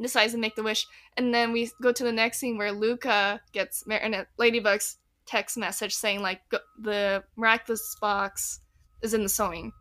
decides 0.00 0.32
to 0.32 0.38
make 0.38 0.56
the 0.56 0.62
wish. 0.62 0.86
And 1.16 1.32
then 1.32 1.52
we 1.52 1.70
go 1.80 1.92
to 1.92 2.04
the 2.04 2.12
next 2.12 2.38
scene 2.38 2.58
where 2.58 2.72
Luca 2.72 3.40
gets 3.52 3.86
Marinette 3.86 4.26
Ladybug's 4.38 4.96
text 5.26 5.56
message 5.56 5.94
saying 5.94 6.20
like 6.20 6.40
the 6.78 7.22
miraculous 7.36 7.96
box 8.00 8.60
is 9.02 9.14
in 9.14 9.22
the 9.22 9.28
sewing. 9.28 9.72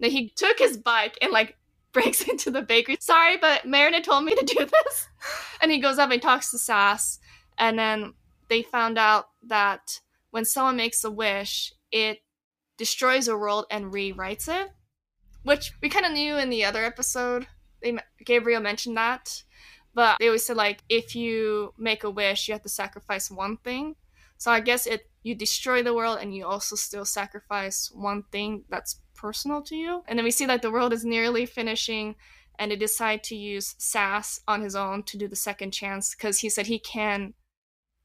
Then 0.00 0.10
he 0.10 0.32
took 0.34 0.58
his 0.58 0.76
bike 0.76 1.18
and 1.20 1.32
like 1.32 1.56
breaks 2.00 2.20
into 2.28 2.50
the 2.50 2.62
bakery. 2.62 2.96
Sorry, 3.00 3.36
but 3.36 3.66
Marinette 3.66 4.04
told 4.04 4.24
me 4.24 4.34
to 4.34 4.44
do 4.44 4.64
this. 4.64 5.08
And 5.60 5.72
he 5.72 5.80
goes 5.80 5.98
up 5.98 6.12
and 6.12 6.22
talks 6.22 6.52
to 6.52 6.58
Sass. 6.58 7.18
And 7.58 7.76
then 7.76 8.14
they 8.46 8.62
found 8.62 8.96
out 8.96 9.30
that 9.48 9.98
when 10.30 10.44
someone 10.44 10.76
makes 10.76 11.02
a 11.02 11.10
wish, 11.10 11.72
it 11.90 12.18
destroys 12.76 13.26
a 13.26 13.36
world 13.36 13.66
and 13.68 13.92
rewrites 13.92 14.46
it. 14.46 14.70
Which 15.42 15.72
we 15.82 15.88
kind 15.88 16.06
of 16.06 16.12
knew 16.12 16.36
in 16.36 16.48
the 16.48 16.64
other 16.64 16.84
episode. 16.84 17.48
They 17.82 17.98
Gabriel 18.24 18.62
mentioned 18.62 18.96
that, 18.96 19.42
but 19.94 20.18
they 20.20 20.26
always 20.26 20.46
said 20.46 20.56
like 20.56 20.84
if 20.88 21.16
you 21.16 21.74
make 21.76 22.04
a 22.04 22.10
wish, 22.10 22.46
you 22.46 22.54
have 22.54 22.62
to 22.62 22.68
sacrifice 22.68 23.28
one 23.28 23.56
thing. 23.56 23.96
So 24.36 24.52
I 24.52 24.60
guess 24.60 24.86
it 24.86 25.10
you 25.24 25.34
destroy 25.34 25.82
the 25.82 25.94
world 25.94 26.18
and 26.20 26.34
you 26.34 26.46
also 26.46 26.76
still 26.76 27.04
sacrifice 27.04 27.90
one 27.92 28.22
thing 28.30 28.64
that's 28.68 29.00
personal 29.18 29.62
to 29.62 29.76
you. 29.76 30.02
And 30.06 30.18
then 30.18 30.24
we 30.24 30.30
see 30.30 30.46
that 30.46 30.62
the 30.62 30.70
world 30.70 30.92
is 30.92 31.04
nearly 31.04 31.44
finishing 31.44 32.14
and 32.58 32.70
they 32.70 32.76
decide 32.76 33.22
to 33.24 33.36
use 33.36 33.74
Sass 33.78 34.40
on 34.48 34.62
his 34.62 34.74
own 34.74 35.02
to 35.04 35.16
do 35.16 35.28
the 35.28 35.36
second 35.36 35.72
chance 35.72 36.14
because 36.14 36.40
he 36.40 36.48
said 36.48 36.66
he 36.66 36.78
can 36.78 37.34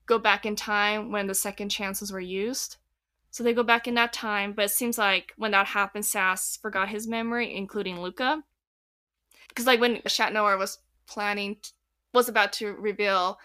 go 0.06 0.20
back 0.20 0.46
in 0.46 0.56
time 0.56 1.12
when 1.12 1.28
the 1.28 1.34
second 1.34 1.70
chances 1.70 2.12
were 2.12 2.20
used. 2.20 2.78
So 3.32 3.44
they 3.44 3.54
go 3.54 3.64
back 3.64 3.88
in 3.88 3.96
that 3.96 4.14
time, 4.14 4.54
but 4.54 4.66
it 4.66 4.72
seems 4.72 4.98
like 4.98 5.34
when 5.38 5.52
that 5.52 5.68
happened, 5.68 6.06
Sass 6.06 6.58
forgot 6.62 6.90
his 6.90 7.08
memory, 7.08 7.56
including 7.56 8.00
Luca. 8.00 8.44
Because 9.50 9.66
like 9.66 9.80
when 9.80 10.02
Chat 10.08 10.34
Noir 10.34 10.58
was 10.58 10.80
planning, 11.08 11.58
was 12.14 12.30
about 12.30 12.54
to 12.54 12.74
reveal, 12.74 13.40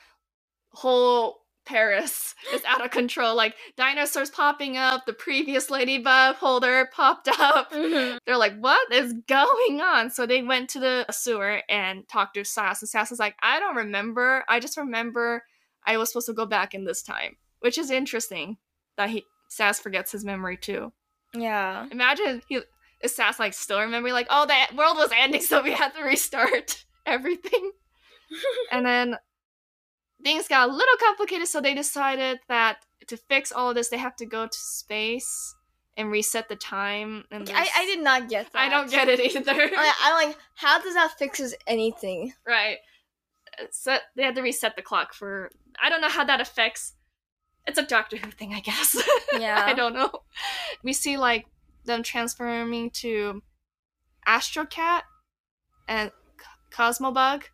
whole 0.70 1.46
Paris 1.68 2.34
is 2.52 2.64
out 2.64 2.82
of 2.82 2.90
control. 2.90 3.36
Like 3.36 3.54
dinosaurs 3.76 4.30
popping 4.30 4.78
up, 4.78 5.04
the 5.04 5.12
previous 5.12 5.68
Ladybug 5.70 6.36
holder 6.36 6.88
popped 6.92 7.28
up. 7.28 7.70
Mhm. 7.72 8.18
They're 8.24 8.38
like, 8.38 8.58
what 8.58 8.90
is 8.90 9.12
going 9.28 9.80
on? 9.82 10.10
So 10.10 10.24
they 10.24 10.42
went 10.42 10.70
to 10.70 10.80
the 10.80 11.04
sewer 11.10 11.62
and 11.68 12.08
talked 12.08 12.34
to 12.34 12.44
Sass, 12.44 12.80
and 12.80 12.88
Sass 12.88 13.12
is 13.12 13.18
like, 13.18 13.36
I 13.42 13.60
don't 13.60 13.76
remember. 13.76 14.44
I 14.48 14.60
just 14.60 14.78
remember 14.78 15.44
I 15.86 15.98
was 15.98 16.08
supposed 16.08 16.26
to 16.26 16.32
go 16.32 16.46
back 16.46 16.74
in 16.74 16.84
this 16.86 17.02
time, 17.02 17.36
which 17.60 17.76
is 17.76 17.90
interesting 17.90 18.56
that 18.96 19.10
he 19.10 19.24
Sass 19.50 19.78
forgets 19.78 20.10
his 20.12 20.24
memory 20.24 20.56
too. 20.56 20.92
Yeah. 21.34 21.86
Imagine 21.90 22.42
he 22.48 22.60
is 23.02 23.14
Sass 23.14 23.38
like 23.38 23.52
still 23.52 23.80
remembering 23.80 24.14
like, 24.14 24.28
oh, 24.30 24.46
the 24.46 24.74
world 24.74 24.96
was 24.96 25.10
ending, 25.14 25.42
so 25.42 25.62
we 25.62 25.72
had 25.72 25.94
to 25.94 26.02
restart 26.02 26.84
everything. 27.06 27.72
and 28.72 28.86
then 28.86 29.16
things 30.22 30.48
got 30.48 30.68
a 30.68 30.72
little 30.72 30.96
complicated, 31.00 31.48
so 31.48 31.60
they 31.60 31.74
decided 31.74 32.40
that 32.48 32.78
to 33.06 33.16
fix 33.16 33.52
all 33.52 33.70
of 33.70 33.74
this, 33.74 33.88
they 33.88 33.98
have 33.98 34.16
to 34.16 34.26
go 34.26 34.46
to 34.46 34.58
space 34.58 35.54
and 35.96 36.10
reset 36.10 36.48
the 36.48 36.56
time. 36.56 37.24
And 37.30 37.50
I, 37.52 37.68
I 37.76 37.84
did 37.86 38.00
not 38.02 38.28
get 38.28 38.52
that. 38.52 38.58
I 38.60 38.68
don't 38.68 38.90
get 38.90 39.08
it 39.08 39.20
either. 39.20 39.52
I, 39.76 39.94
I'm 40.02 40.28
like, 40.28 40.36
how 40.54 40.80
does 40.80 40.94
that 40.94 41.18
fixes 41.18 41.54
anything? 41.66 42.32
right. 42.46 42.78
So 43.72 43.96
they 44.14 44.22
had 44.22 44.36
to 44.36 44.42
reset 44.42 44.76
the 44.76 44.82
clock 44.82 45.12
for. 45.12 45.50
I 45.82 45.88
don't 45.88 46.00
know 46.00 46.08
how 46.08 46.24
that 46.24 46.40
affects. 46.40 46.94
It's 47.66 47.78
a 47.78 47.82
Doctor 47.84 48.16
Who 48.16 48.30
thing, 48.30 48.54
I 48.54 48.60
guess. 48.60 48.96
Yeah. 49.38 49.62
I 49.66 49.74
don't 49.74 49.94
know. 49.94 50.10
We 50.82 50.92
see 50.92 51.16
like 51.16 51.46
them 51.84 52.02
transforming 52.02 52.90
to 52.90 53.42
Astro 54.26 54.64
Cat 54.64 55.04
and 55.88 56.12
C- 56.38 56.46
Cosmo 56.70 57.10
Bug, 57.10 57.44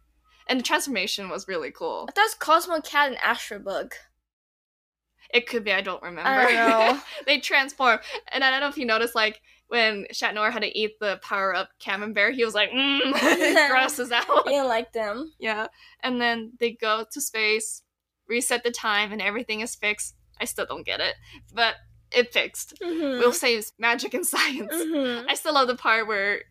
and 0.46 0.58
the 0.58 0.64
transformation 0.64 1.28
was 1.28 1.48
really 1.48 1.70
cool. 1.70 2.06
I 2.08 2.12
thought 2.12 2.22
it 2.22 2.24
was 2.24 2.34
Cosmo 2.34 2.80
Cat 2.80 3.08
and 3.08 3.18
Astrobug. 3.18 3.92
It 5.32 5.48
could 5.48 5.64
be, 5.64 5.72
I 5.72 5.80
don't 5.80 6.02
remember. 6.02 6.28
I 6.28 6.52
don't 6.52 6.70
know. 6.70 7.00
they 7.26 7.40
transform, 7.40 7.98
and 8.30 8.44
I 8.44 8.50
don't 8.50 8.60
know 8.60 8.68
if 8.68 8.78
you 8.78 8.86
noticed, 8.86 9.14
like 9.14 9.40
when 9.68 10.06
Chat 10.12 10.34
Noir 10.34 10.50
had 10.50 10.62
to 10.62 10.78
eat 10.78 10.98
the 11.00 11.18
power 11.22 11.54
up 11.54 11.70
Camembert, 11.80 12.34
he 12.34 12.44
was 12.44 12.54
like, 12.54 12.70
mm, 12.70 13.00
it 13.04 13.70
grosses 13.70 14.12
out. 14.12 14.44
Didn't 14.46 14.68
like 14.68 14.92
them. 14.92 15.32
Yeah. 15.38 15.68
And 16.02 16.20
then 16.20 16.52
they 16.60 16.72
go 16.72 17.04
to 17.10 17.20
space, 17.20 17.82
reset 18.28 18.62
the 18.62 18.70
time, 18.70 19.12
and 19.12 19.20
everything 19.20 19.60
is 19.60 19.74
fixed. 19.74 20.14
I 20.40 20.44
still 20.44 20.66
don't 20.66 20.86
get 20.86 21.00
it, 21.00 21.14
but 21.52 21.76
it 22.12 22.32
fixed. 22.32 22.74
Mm-hmm. 22.80 23.18
We'll 23.18 23.32
say 23.32 23.56
it's 23.56 23.72
magic 23.78 24.14
and 24.14 24.26
science. 24.26 24.72
hmm 24.72 25.26
I 25.28 25.34
still 25.34 25.54
love 25.54 25.68
the 25.68 25.76
part 25.76 26.06
where 26.06 26.42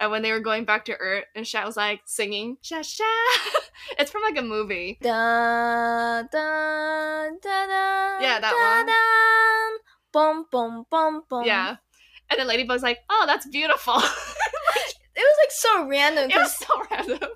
uh, 0.00 0.08
when 0.08 0.22
they 0.22 0.32
were 0.32 0.40
going 0.40 0.64
back 0.64 0.84
to 0.86 0.96
Earth 0.96 1.24
and 1.34 1.44
Chat 1.44 1.66
was 1.66 1.76
like 1.76 2.00
singing 2.04 2.56
Sha 2.62 2.82
Sha. 2.82 3.04
it's 3.98 4.10
from 4.10 4.22
like 4.22 4.38
a 4.38 4.42
movie. 4.42 4.98
Da 5.00 6.22
da 6.22 7.28
da 7.42 7.66
da. 7.66 8.20
Yeah, 8.20 8.38
that 8.40 8.52
da, 8.52 8.76
one. 8.76 8.86
Da, 8.86 8.94
boom, 10.12 10.44
boom, 10.50 10.84
boom, 10.90 11.22
boom. 11.28 11.44
Yeah. 11.44 11.76
And 12.30 12.38
then 12.38 12.46
Ladybug's 12.46 12.82
like, 12.82 12.98
"Oh, 13.08 13.24
that's 13.26 13.46
beautiful." 13.46 14.00
It 15.18 15.22
was 15.22 15.36
like 15.42 15.50
so 15.50 15.88
random. 15.88 16.30
it 16.30 16.36
was 16.36 16.56
so 16.56 16.82
random. 16.92 17.28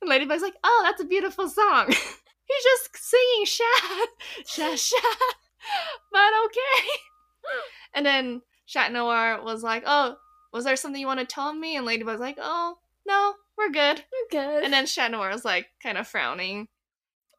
And 0.00 0.10
Ladybug's 0.10 0.42
like, 0.42 0.56
"Oh, 0.64 0.80
that's 0.84 1.00
a 1.00 1.04
beautiful 1.04 1.48
song." 1.48 1.86
He's 1.88 2.64
just 2.64 2.96
singing 2.96 3.44
Sha 3.44 3.64
Sha 4.46 4.74
Sha. 4.74 4.96
But 6.10 6.32
okay. 6.46 6.88
And 7.94 8.04
then 8.04 8.42
Chat 8.66 8.92
Noir 8.92 9.40
was 9.44 9.62
like, 9.62 9.84
"Oh, 9.86 10.16
was 10.56 10.64
there 10.64 10.76
something 10.76 11.00
you 11.00 11.06
want 11.06 11.20
to 11.20 11.26
tell 11.26 11.52
me?" 11.52 11.76
And 11.76 11.86
Ladybug's 11.86 12.20
like, 12.20 12.38
"Oh, 12.40 12.78
no, 13.06 13.34
we're 13.56 13.70
good." 13.70 14.02
We're 14.12 14.28
good. 14.30 14.64
And 14.64 14.72
then 14.72 14.86
Chat 14.86 15.10
Noir 15.12 15.30
was 15.30 15.44
like, 15.44 15.68
kind 15.82 15.96
of 15.98 16.08
frowning. 16.08 16.66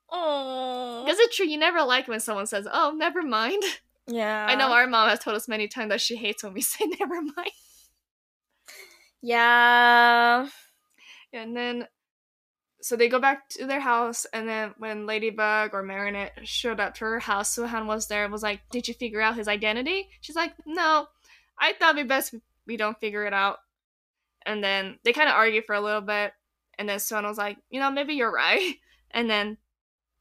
oh, 0.10 1.06
Is 1.08 1.20
it 1.20 1.32
true 1.34 1.46
you 1.46 1.58
never 1.58 1.84
like 1.84 2.08
when 2.08 2.20
someone 2.22 2.48
says, 2.48 2.68
"Oh, 2.72 2.92
never 2.96 3.22
mind"? 3.22 3.64
yeah. 4.08 4.46
I 4.50 4.56
know 4.56 4.72
our 4.72 4.88
mom 4.88 5.10
has 5.10 5.20
told 5.20 5.36
us 5.36 5.48
many 5.50 5.68
times 5.68 5.90
that 5.90 6.00
she 6.02 6.16
hates 6.16 6.44
when 6.44 6.54
we 6.54 6.62
say 6.72 6.86
"never 7.00 7.22
mind." 7.22 7.52
Yeah. 9.22 10.48
And 11.34 11.56
then, 11.58 11.88
so 12.82 12.96
they 12.96 13.10
go 13.10 13.20
back 13.20 13.50
to 13.50 13.66
their 13.66 13.80
house, 13.82 14.26
and 14.32 14.48
then 14.48 14.74
when 14.78 15.06
Ladybug 15.06 15.74
or 15.74 15.84
Marinette 15.84 16.40
showed 16.48 16.80
up 16.80 16.96
to 16.96 17.06
her 17.06 17.20
house, 17.20 17.56
Suhan 17.56 17.86
was 17.86 18.08
there. 18.08 18.24
and 18.24 18.32
Was 18.32 18.44
like, 18.44 18.62
"Did 18.72 18.88
you 18.88 18.94
figure 18.94 19.22
out 19.22 19.36
his 19.36 19.48
identity?" 19.48 20.10
She's 20.22 20.36
like, 20.36 20.54
"No, 20.66 21.08
I 21.60 21.74
thought 21.74 21.96
it'd 21.96 22.06
be 22.06 22.08
best 22.08 22.34
we 22.68 22.78
don't 22.78 23.00
figure 23.00 23.26
it 23.26 23.34
out." 23.34 23.58
And 24.46 24.64
then 24.64 25.00
they 25.04 25.14
kind 25.14 25.30
of 25.30 25.36
argue 25.36 25.62
for 25.66 25.76
a 25.76 25.82
little 25.82 26.02
bit, 26.02 26.34
and 26.78 26.88
then 26.88 27.00
was 27.24 27.38
like, 27.38 27.58
"You 27.70 27.80
know, 27.80 27.92
maybe 27.92 28.14
you're 28.14 28.32
right." 28.32 28.76
And 29.12 29.30
then 29.30 29.58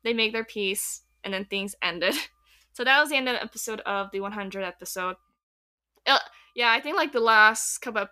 they 0.04 0.12
make 0.12 0.32
their 0.32 0.44
peace, 0.44 1.02
and 1.24 1.34
then 1.34 1.44
things 1.44 1.74
ended. 1.82 2.14
So 2.72 2.84
that 2.84 3.00
was 3.00 3.08
the 3.08 3.16
end 3.16 3.26
of 3.26 3.36
the 3.36 3.42
episode 3.42 3.80
of 3.80 4.10
the 4.12 4.20
100 4.20 4.62
episode. 4.62 5.16
Uh, 6.06 6.18
yeah, 6.54 6.72
I 6.72 6.80
think 6.82 6.94
like 6.94 7.12
the 7.12 7.20
last 7.20 7.78
couple 7.78 8.02
of 8.02 8.08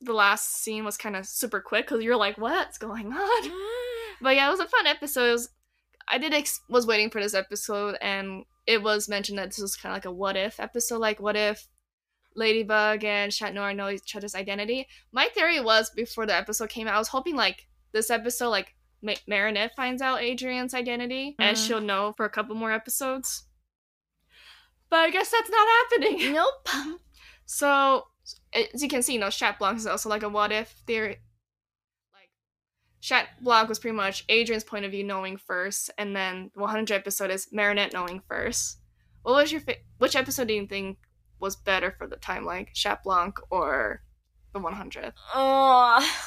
the 0.00 0.12
last 0.12 0.62
scene 0.62 0.84
was 0.84 0.96
kind 0.96 1.16
of 1.16 1.26
super 1.26 1.60
quick 1.60 1.86
because 1.86 2.04
you're 2.04 2.16
like, 2.16 2.38
what's 2.38 2.78
going 2.78 3.12
on? 3.12 3.52
But 4.18 4.34
yeah, 4.34 4.48
it 4.48 4.50
was 4.50 4.60
a 4.60 4.66
fun 4.66 4.86
episode. 4.86 5.28
It 5.28 5.32
was, 5.32 5.50
I 6.08 6.16
did 6.16 6.32
ex- 6.32 6.62
was 6.70 6.86
waiting 6.86 7.10
for 7.10 7.20
this 7.20 7.34
episode, 7.34 7.98
and 8.00 8.44
it 8.66 8.82
was 8.82 9.10
mentioned 9.10 9.38
that 9.38 9.50
this 9.50 9.58
was 9.58 9.76
kind 9.76 9.92
of 9.92 9.96
like 9.96 10.06
a 10.06 10.10
what 10.10 10.36
if 10.36 10.58
episode. 10.58 11.00
Like, 11.00 11.20
what 11.20 11.36
if 11.36 11.68
Ladybug 12.36 13.04
and 13.04 13.32
Chat 13.32 13.54
Noir 13.54 13.74
know 13.74 13.88
each 13.90 14.14
other's 14.14 14.34
identity? 14.34 14.86
My 15.12 15.28
theory 15.34 15.60
was 15.60 15.90
before 15.90 16.26
the 16.26 16.34
episode 16.36 16.68
came 16.68 16.86
out, 16.86 16.94
I 16.94 16.98
was 16.98 17.08
hoping 17.08 17.36
like 17.36 17.66
this 17.92 18.10
episode, 18.10 18.50
like 18.50 18.74
Ma- 19.02 19.14
Marinette 19.26 19.74
finds 19.76 20.02
out 20.02 20.20
Adrian's 20.22 20.74
identity, 20.74 21.34
and 21.38 21.56
Mhm. 21.56 21.66
she'll 21.66 21.80
know 21.80 22.12
for 22.16 22.24
a 22.26 22.30
couple 22.30 22.54
more 22.54 22.72
episodes. 22.72 23.44
But 24.88 25.00
I 25.00 25.10
guess 25.10 25.30
that's 25.30 25.50
not 25.50 25.66
happening. 25.68 26.32
Nope. 26.32 26.68
So, 27.44 28.08
as 28.52 28.82
you 28.82 28.88
can 28.88 29.02
see, 29.02 29.14
you 29.14 29.18
know, 29.20 29.30
Chat 29.30 29.58
Blanc 29.58 29.78
is 29.78 29.86
also 29.86 30.08
like 30.08 30.22
a 30.22 30.28
what 30.28 30.50
if 30.52 30.70
theory. 30.86 31.18
Like, 32.12 32.30
Chat 33.00 33.28
Blanc 33.42 33.68
was 33.68 33.78
pretty 33.78 33.96
much 33.96 34.24
Adrian's 34.28 34.64
point 34.64 34.84
of 34.84 34.90
view 34.90 35.04
knowing 35.04 35.36
first, 35.36 35.90
and 35.98 36.14
then 36.14 36.50
100 36.54 36.94
episode 36.94 37.30
is 37.30 37.48
Marinette 37.52 37.92
knowing 37.92 38.20
first. 38.28 38.78
What 39.22 39.34
was 39.34 39.52
your 39.52 39.60
fa- 39.60 39.76
which 39.98 40.16
episode 40.16 40.48
do 40.48 40.54
you 40.54 40.66
think 40.66 40.98
was 41.40 41.56
better 41.56 41.94
for 41.96 42.06
the 42.06 42.16
time, 42.16 42.44
like 42.44 42.72
Chat 42.74 43.02
Blanc 43.04 43.38
or 43.50 44.02
the 44.52 44.60
100? 44.60 45.12
Oh. 45.34 46.22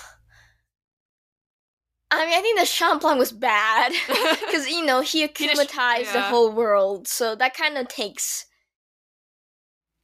I 2.12 2.26
mean, 2.26 2.34
I 2.34 2.42
think 2.42 2.60
the 2.60 2.66
Chat 2.66 3.02
Blanc 3.02 3.20
was 3.20 3.32
bad 3.32 3.94
because 4.08 4.68
you 4.68 4.84
know 4.84 5.02
he 5.02 5.28
akumatized 5.28 6.12
the 6.14 6.22
whole 6.22 6.52
world, 6.52 7.08
so 7.08 7.36
that 7.36 7.54
kind 7.56 7.78
of 7.78 7.88
takes. 7.88 8.46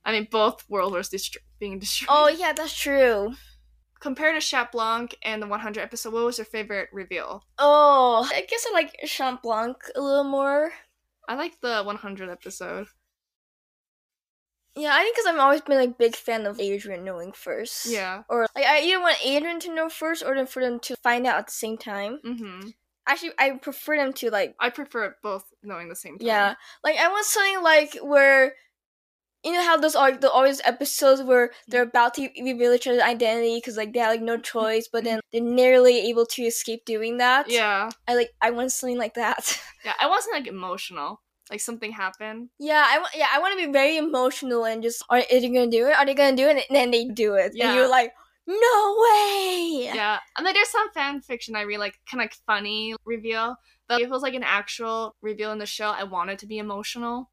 I 0.04 0.12
mean, 0.12 0.28
both 0.30 0.64
worlds 0.70 1.12
were 1.12 1.42
being 1.60 1.80
destroyed. 1.80 2.10
Oh 2.12 2.28
yeah, 2.28 2.54
that's 2.54 2.78
true. 2.78 3.34
Compared 4.00 4.40
to 4.40 4.48
Chat 4.48 4.72
Blanc 4.72 5.18
and 5.24 5.42
the 5.42 5.48
100 5.48 5.82
episode, 5.82 6.14
what 6.14 6.26
was 6.26 6.38
your 6.38 6.46
favorite 6.46 6.90
reveal? 6.94 7.44
Oh, 7.58 8.30
I 8.32 8.42
guess 8.42 8.68
I 8.70 8.74
like 8.74 8.96
Chat 9.06 9.42
Blanc 9.42 9.78
a 9.96 10.02
little 10.02 10.26
more. 10.26 10.74
I 11.28 11.34
like 11.34 11.60
the 11.62 11.82
100 11.82 12.30
episode. 12.30 12.88
Yeah, 14.76 14.92
I 14.94 15.04
think 15.04 15.16
because 15.16 15.34
I've 15.34 15.40
always 15.40 15.62
been 15.62 15.78
like 15.78 15.98
big 15.98 16.16
fan 16.16 16.46
of 16.46 16.60
Adrian 16.60 17.06
knowing 17.06 17.32
first. 17.32 17.86
Yeah. 17.86 18.24
Or 18.30 18.48
like 18.56 18.66
I 18.66 18.82
either 18.82 19.00
want 19.00 19.18
Adrian 19.24 19.60
to 19.62 19.74
know 19.74 19.88
first, 19.88 20.24
or 20.24 20.36
then 20.36 20.48
for 20.48 20.62
them 20.62 20.80
to 20.82 20.96
find 20.98 21.26
out 21.26 21.40
at 21.40 21.48
the 21.48 21.54
same 21.54 21.78
time. 21.78 22.20
Mm-hmm. 22.26 22.70
Actually, 23.08 23.32
I 23.40 23.52
prefer 23.52 23.96
them 23.98 24.12
to 24.14 24.30
like 24.32 24.56
I 24.60 24.70
prefer 24.70 25.16
both 25.24 25.46
knowing 25.64 25.88
the 25.88 25.96
same 25.96 26.18
time. 26.18 26.28
Yeah, 26.28 26.56
like 26.84 26.98
I 26.98 27.08
want 27.08 27.26
something 27.26 27.64
like 27.64 27.98
where, 28.02 28.54
you 29.46 29.54
know 29.54 29.64
how 29.64 29.78
those 29.78 29.96
are 29.96 30.12
the 30.12 30.30
always 30.30 30.60
episodes 30.66 31.22
where 31.22 31.52
they're 31.68 31.84
about 31.84 32.16
to 32.16 32.28
reveal 32.42 32.74
each 32.74 32.88
other's 32.88 33.02
identity 33.02 33.58
because 33.58 33.78
like 33.78 33.94
they 33.94 34.00
have 34.00 34.12
like 34.12 34.22
no 34.22 34.38
choice, 34.38 34.90
but 34.92 35.06
then 35.06 35.22
they're 35.32 35.42
nearly 35.42 36.10
able 36.10 36.26
to 36.26 36.42
escape 36.42 36.84
doing 36.84 37.18
that. 37.18 37.50
Yeah. 37.50 37.92
I 38.08 38.16
like 38.16 38.32
I 38.42 38.52
want 38.52 38.72
something 38.74 38.98
like 38.98 39.14
that. 39.14 39.58
Yeah. 39.86 39.94
I 40.02 40.08
wasn't 40.08 40.34
like 40.34 40.48
emotional. 40.48 41.22
Like 41.52 41.62
something 41.62 41.92
happened. 41.92 42.50
yeah, 42.60 42.84
I 42.88 42.98
want. 42.98 43.14
Yeah, 43.16 43.28
I 43.32 43.40
want 43.40 43.60
to 43.60 43.66
be 43.68 43.72
very 43.72 43.98
emotional 43.98 44.66
and 44.66 44.82
just 44.82 45.04
are, 45.10 45.18
are 45.20 45.24
they 45.30 45.48
gonna 45.48 45.68
do 45.70 45.88
it? 45.88 45.96
Are 45.96 46.06
they 46.06 46.16
gonna 46.16 46.36
do 46.36 46.48
it? 46.48 46.66
And 46.70 46.76
then 46.76 46.90
they 46.92 47.06
do 47.06 47.36
it, 47.36 47.52
Yeah. 47.54 47.68
and 47.68 47.76
you're 47.76 47.88
like, 47.90 48.14
no 48.48 48.56
way. 49.00 49.92
Yeah. 49.94 50.20
And 50.38 50.46
like 50.46 50.56
there's 50.56 50.70
some 50.70 50.92
fan 50.92 51.22
fiction 51.22 51.56
I 51.56 51.62
read 51.62 51.78
like 51.80 52.00
kind 52.10 52.22
of 52.22 52.26
like 52.26 52.36
funny 52.48 52.96
reveal. 53.06 53.56
But 53.88 54.02
if 54.02 54.08
it 54.08 54.12
was 54.12 54.24
like 54.24 54.34
an 54.34 54.44
actual 54.44 55.16
reveal 55.22 55.52
in 55.52 55.60
the 55.60 55.66
show, 55.68 55.90
I 55.90 56.04
wanted 56.04 56.40
to 56.40 56.48
be 56.48 56.58
emotional. 56.58 57.30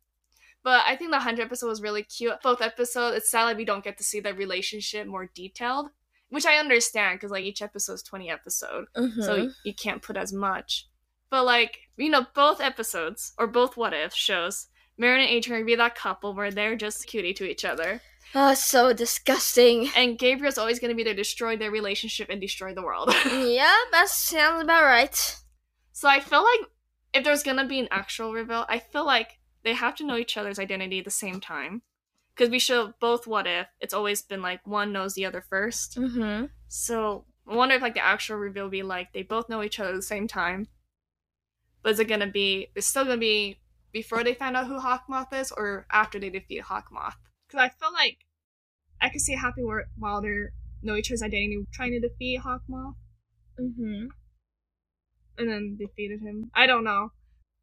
But 0.64 0.84
I 0.86 0.94
think 0.96 1.10
the 1.10 1.16
100 1.16 1.42
episode 1.42 1.68
was 1.68 1.82
really 1.82 2.02
cute. 2.04 2.34
Both 2.42 2.60
episodes, 2.60 3.16
it's 3.16 3.30
sad 3.30 3.44
like 3.44 3.56
we 3.56 3.64
don't 3.64 3.82
get 3.82 3.96
to 3.98 4.04
see 4.04 4.20
the 4.20 4.32
relationship 4.34 5.06
more 5.06 5.30
detailed, 5.34 5.88
which 6.28 6.44
I 6.46 6.56
understand 6.56 7.18
because 7.18 7.30
like 7.32 7.44
each 7.44 7.62
episode 7.62 7.94
is 7.94 8.02
20 8.02 8.30
episode. 8.30 8.84
Mhm. 8.96 9.24
so 9.24 9.50
you 9.64 9.74
can't 9.74 10.02
put 10.02 10.16
as 10.18 10.32
much. 10.34 10.86
But 11.32 11.46
like, 11.46 11.88
you 11.96 12.10
know, 12.10 12.26
both 12.34 12.60
episodes 12.60 13.32
or 13.38 13.46
both 13.46 13.74
what 13.74 13.94
if 13.94 14.12
shows, 14.12 14.66
Marin 14.98 15.22
and 15.22 15.30
Adrian 15.30 15.64
be 15.64 15.74
that 15.74 15.94
couple 15.94 16.34
where 16.34 16.50
they're 16.50 16.76
just 16.76 17.06
cutie 17.06 17.32
to 17.32 17.50
each 17.50 17.64
other. 17.64 18.02
oh, 18.34 18.52
so 18.52 18.92
disgusting. 18.92 19.88
And 19.96 20.18
Gabriel's 20.18 20.58
always 20.58 20.78
gonna 20.78 20.94
be 20.94 21.04
there 21.04 21.14
to 21.14 21.16
destroy 21.16 21.56
their 21.56 21.70
relationship 21.70 22.28
and 22.28 22.38
destroy 22.38 22.74
the 22.74 22.82
world. 22.82 23.14
yeah, 23.24 23.74
that 23.92 24.10
sounds 24.10 24.62
about 24.62 24.84
right. 24.84 25.40
so 25.92 26.06
I 26.06 26.20
feel 26.20 26.44
like 26.44 26.68
if 27.14 27.24
there's 27.24 27.42
gonna 27.42 27.66
be 27.66 27.80
an 27.80 27.88
actual 27.90 28.34
reveal, 28.34 28.66
I 28.68 28.78
feel 28.78 29.06
like 29.06 29.38
they 29.64 29.72
have 29.72 29.94
to 29.96 30.04
know 30.04 30.18
each 30.18 30.36
other's 30.36 30.58
identity 30.58 30.98
at 30.98 31.06
the 31.06 31.10
same 31.10 31.40
time. 31.40 31.80
Because 32.34 32.50
we 32.50 32.58
show 32.58 32.92
both 33.00 33.26
what 33.26 33.46
if, 33.46 33.68
it's 33.80 33.94
always 33.94 34.20
been 34.20 34.42
like 34.42 34.66
one 34.66 34.92
knows 34.92 35.14
the 35.14 35.24
other 35.24 35.40
first. 35.40 35.96
Mm-hmm. 35.96 36.46
So 36.68 37.24
I 37.48 37.56
wonder 37.56 37.74
if 37.74 37.80
like 37.80 37.94
the 37.94 38.04
actual 38.04 38.36
reveal 38.36 38.64
will 38.64 38.70
be 38.70 38.82
like 38.82 39.14
they 39.14 39.22
both 39.22 39.48
know 39.48 39.62
each 39.62 39.80
other 39.80 39.92
at 39.92 39.96
the 39.96 40.02
same 40.02 40.28
time. 40.28 40.68
But 41.82 41.92
is 41.92 42.00
it 42.00 42.08
gonna 42.08 42.26
be? 42.26 42.68
It's 42.74 42.86
still 42.86 43.04
gonna 43.04 43.16
be 43.16 43.58
before 43.92 44.24
they 44.24 44.34
find 44.34 44.56
out 44.56 44.66
who 44.66 44.78
Hawkmoth 44.80 45.32
is, 45.32 45.52
or 45.52 45.86
after 45.90 46.18
they 46.18 46.30
defeat 46.30 46.62
Hawkmoth? 46.62 47.14
Because 47.48 47.60
I 47.60 47.68
feel 47.68 47.92
like 47.92 48.18
I 49.00 49.08
could 49.08 49.20
see 49.20 49.32
it 49.34 49.38
happening 49.38 49.66
where 49.66 49.86
while 49.98 50.22
they 50.22 50.28
know 50.82 50.96
each 50.96 51.10
other's 51.10 51.22
identity, 51.22 51.66
trying 51.72 51.92
to 51.92 52.00
defeat 52.00 52.40
Hawkmoth, 52.40 52.94
Mm-hmm. 53.60 54.06
and 55.38 55.48
then 55.48 55.76
defeated 55.78 56.20
him. 56.20 56.50
I 56.54 56.66
don't 56.66 56.84
know. 56.84 57.12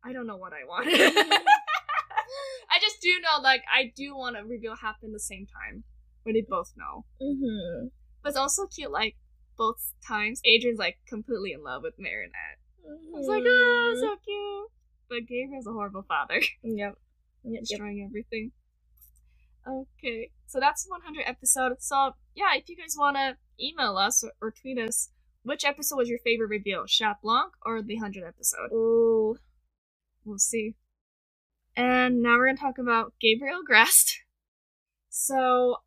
I 0.05 0.13
don't 0.13 0.27
know 0.27 0.37
what 0.37 0.53
I 0.53 0.65
want. 0.67 0.87
I 2.71 2.79
just 2.79 3.01
do 3.01 3.09
know, 3.21 3.41
like, 3.41 3.63
I 3.73 3.91
do 3.95 4.15
want 4.15 4.37
a 4.37 4.45
reveal 4.45 4.75
happen 4.75 5.09
at 5.09 5.13
the 5.13 5.19
same 5.19 5.47
time 5.47 5.83
where 6.23 6.33
they 6.33 6.45
both 6.47 6.71
know. 6.77 7.05
Mm-hmm. 7.21 7.87
But 8.21 8.29
it's 8.29 8.37
also 8.37 8.67
cute, 8.67 8.91
like, 8.91 9.15
both 9.57 9.93
times 10.07 10.39
Adrian's 10.45 10.79
like 10.79 10.97
completely 11.07 11.51
in 11.51 11.63
love 11.63 11.81
with 11.83 11.95
Marinette. 11.97 12.58
I 12.85 13.17
was 13.17 13.27
like, 13.27 13.43
oh, 13.45 13.95
so 13.99 14.15
cute. 14.23 14.71
But 15.09 15.27
Gabriel's 15.27 15.67
a 15.67 15.71
horrible 15.71 16.03
father, 16.07 16.39
Yep. 16.63 16.63
Yep. 16.63 16.95
yep. 17.43 17.61
destroying 17.61 18.05
everything. 18.07 18.51
Okay, 19.67 20.31
so 20.47 20.59
that's 20.59 20.87
100 20.87 21.23
episode. 21.25 21.73
So 21.79 22.13
yeah, 22.35 22.55
if 22.55 22.69
you 22.69 22.77
guys 22.77 22.95
want 22.97 23.17
to 23.17 23.37
email 23.63 23.97
us 23.97 24.23
or, 24.23 24.31
or 24.41 24.51
tweet 24.51 24.79
us, 24.79 25.09
which 25.43 25.65
episode 25.65 25.97
was 25.97 26.09
your 26.09 26.19
favorite 26.19 26.49
reveal, 26.49 26.85
Chat 26.85 27.17
Blanc 27.21 27.51
or 27.65 27.81
the 27.81 27.95
100 27.95 28.25
episode? 28.27 28.71
Ooh. 28.71 29.37
We'll 30.25 30.37
see. 30.37 30.75
And 31.75 32.21
now 32.21 32.37
we're 32.37 32.47
gonna 32.47 32.57
talk 32.57 32.77
about 32.77 33.13
Gabriel 33.19 33.61
Agreste. 33.67 34.17
So 35.09 35.77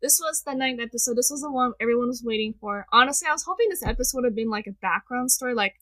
this 0.00 0.18
was 0.20 0.42
the 0.42 0.54
ninth 0.54 0.80
episode. 0.80 1.16
This 1.16 1.30
was 1.30 1.42
the 1.42 1.50
one 1.50 1.72
everyone 1.80 2.08
was 2.08 2.22
waiting 2.24 2.54
for. 2.60 2.86
Honestly, 2.92 3.28
I 3.28 3.32
was 3.32 3.44
hoping 3.44 3.68
this 3.68 3.84
episode 3.84 4.18
would 4.18 4.24
have 4.24 4.34
been 4.34 4.50
like 4.50 4.66
a 4.66 4.72
background 4.72 5.30
story, 5.30 5.54
like 5.54 5.74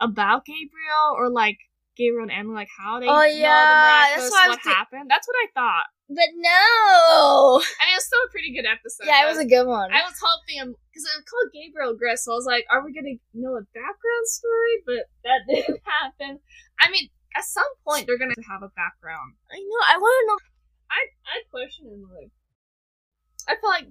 about 0.00 0.44
Gabriel 0.44 1.14
or 1.16 1.30
like 1.30 1.58
Gabriel 1.96 2.22
and 2.22 2.32
Emily, 2.32 2.54
like 2.54 2.72
how 2.78 3.00
they 3.00 3.06
Oh, 3.06 3.22
yeah, 3.22 4.16
the 4.16 4.22
that's 4.22 4.30
what 4.30 4.48
what 4.48 4.62
thi- 4.62 4.70
happened. 4.70 5.10
That's 5.10 5.26
what 5.28 5.36
I 5.36 5.46
thought. 5.54 5.86
But 6.10 6.26
no. 6.34 7.62
I 7.62 7.82
mean, 7.86 7.94
it 7.94 7.98
was 8.02 8.06
still 8.06 8.24
a 8.26 8.30
pretty 8.34 8.50
good 8.50 8.66
episode. 8.66 9.06
Yeah, 9.06 9.22
it 9.22 9.28
was 9.30 9.38
a 9.38 9.46
good 9.46 9.66
one. 9.66 9.92
I 9.92 10.02
was 10.02 10.18
hoping 10.18 10.58
um, 10.58 10.74
because 10.90 11.06
it 11.06 11.14
was 11.22 11.26
called 11.28 11.54
Gabriel 11.54 11.94
Agreste, 11.94 12.26
so 12.26 12.32
I 12.32 12.36
was 12.40 12.46
like, 12.50 12.66
are 12.70 12.82
we 12.82 12.90
gonna 12.90 13.14
know 13.34 13.54
a 13.54 13.62
background 13.70 14.26
story? 14.26 14.74
But 14.86 15.02
that 15.22 15.44
didn't 15.50 15.82
happen. 15.86 16.40
I 16.80 16.90
mean, 16.90 17.10
at 17.36 17.44
some 17.44 17.68
point 17.86 18.06
they're 18.06 18.18
gonna 18.18 18.34
have 18.50 18.62
a 18.66 18.74
background. 18.74 19.38
I 19.52 19.62
know. 19.62 19.82
I 19.86 19.96
want 19.98 20.14
to 20.18 20.24
know. 20.34 20.38
I 20.90 21.00
I 21.30 21.36
question 21.50 21.86
him 21.86 22.02
like 22.10 22.34
I 23.46 23.54
feel 23.60 23.70
like 23.70 23.86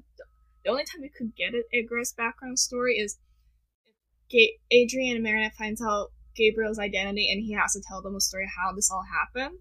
the 0.66 0.72
only 0.72 0.84
time 0.84 1.02
we 1.02 1.10
could 1.10 1.32
get 1.36 1.54
a, 1.56 1.84
Grist 1.84 2.18
background 2.18 2.60
story 2.60 2.96
is 3.00 3.18
Ga- 4.32 4.60
Adrian 4.72 5.16
and 5.16 5.24
Marinette 5.24 5.56
finds 5.56 5.82
out 5.82 6.10
Gabriel's 6.36 6.80
identity 6.80 7.30
and 7.32 7.44
he 7.44 7.54
has 7.54 7.74
to 7.74 7.82
tell 7.88 8.02
them 8.02 8.16
a 8.16 8.22
story 8.22 8.48
how 8.58 8.74
this 8.74 8.90
all 8.92 9.04
happened. 9.04 9.60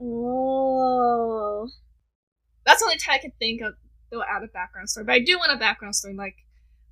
Oh. 0.00 1.68
That's 2.66 2.80
the 2.80 2.86
only 2.86 2.98
time 2.98 3.14
I 3.14 3.18
could 3.18 3.38
think 3.38 3.60
of 3.60 3.74
they'll 4.10 4.22
add 4.22 4.42
a 4.42 4.48
background 4.48 4.90
story. 4.90 5.06
But 5.06 5.14
I 5.14 5.20
do 5.20 5.38
want 5.38 5.52
a 5.52 5.56
background 5.56 5.94
story 5.94 6.14
like 6.14 6.36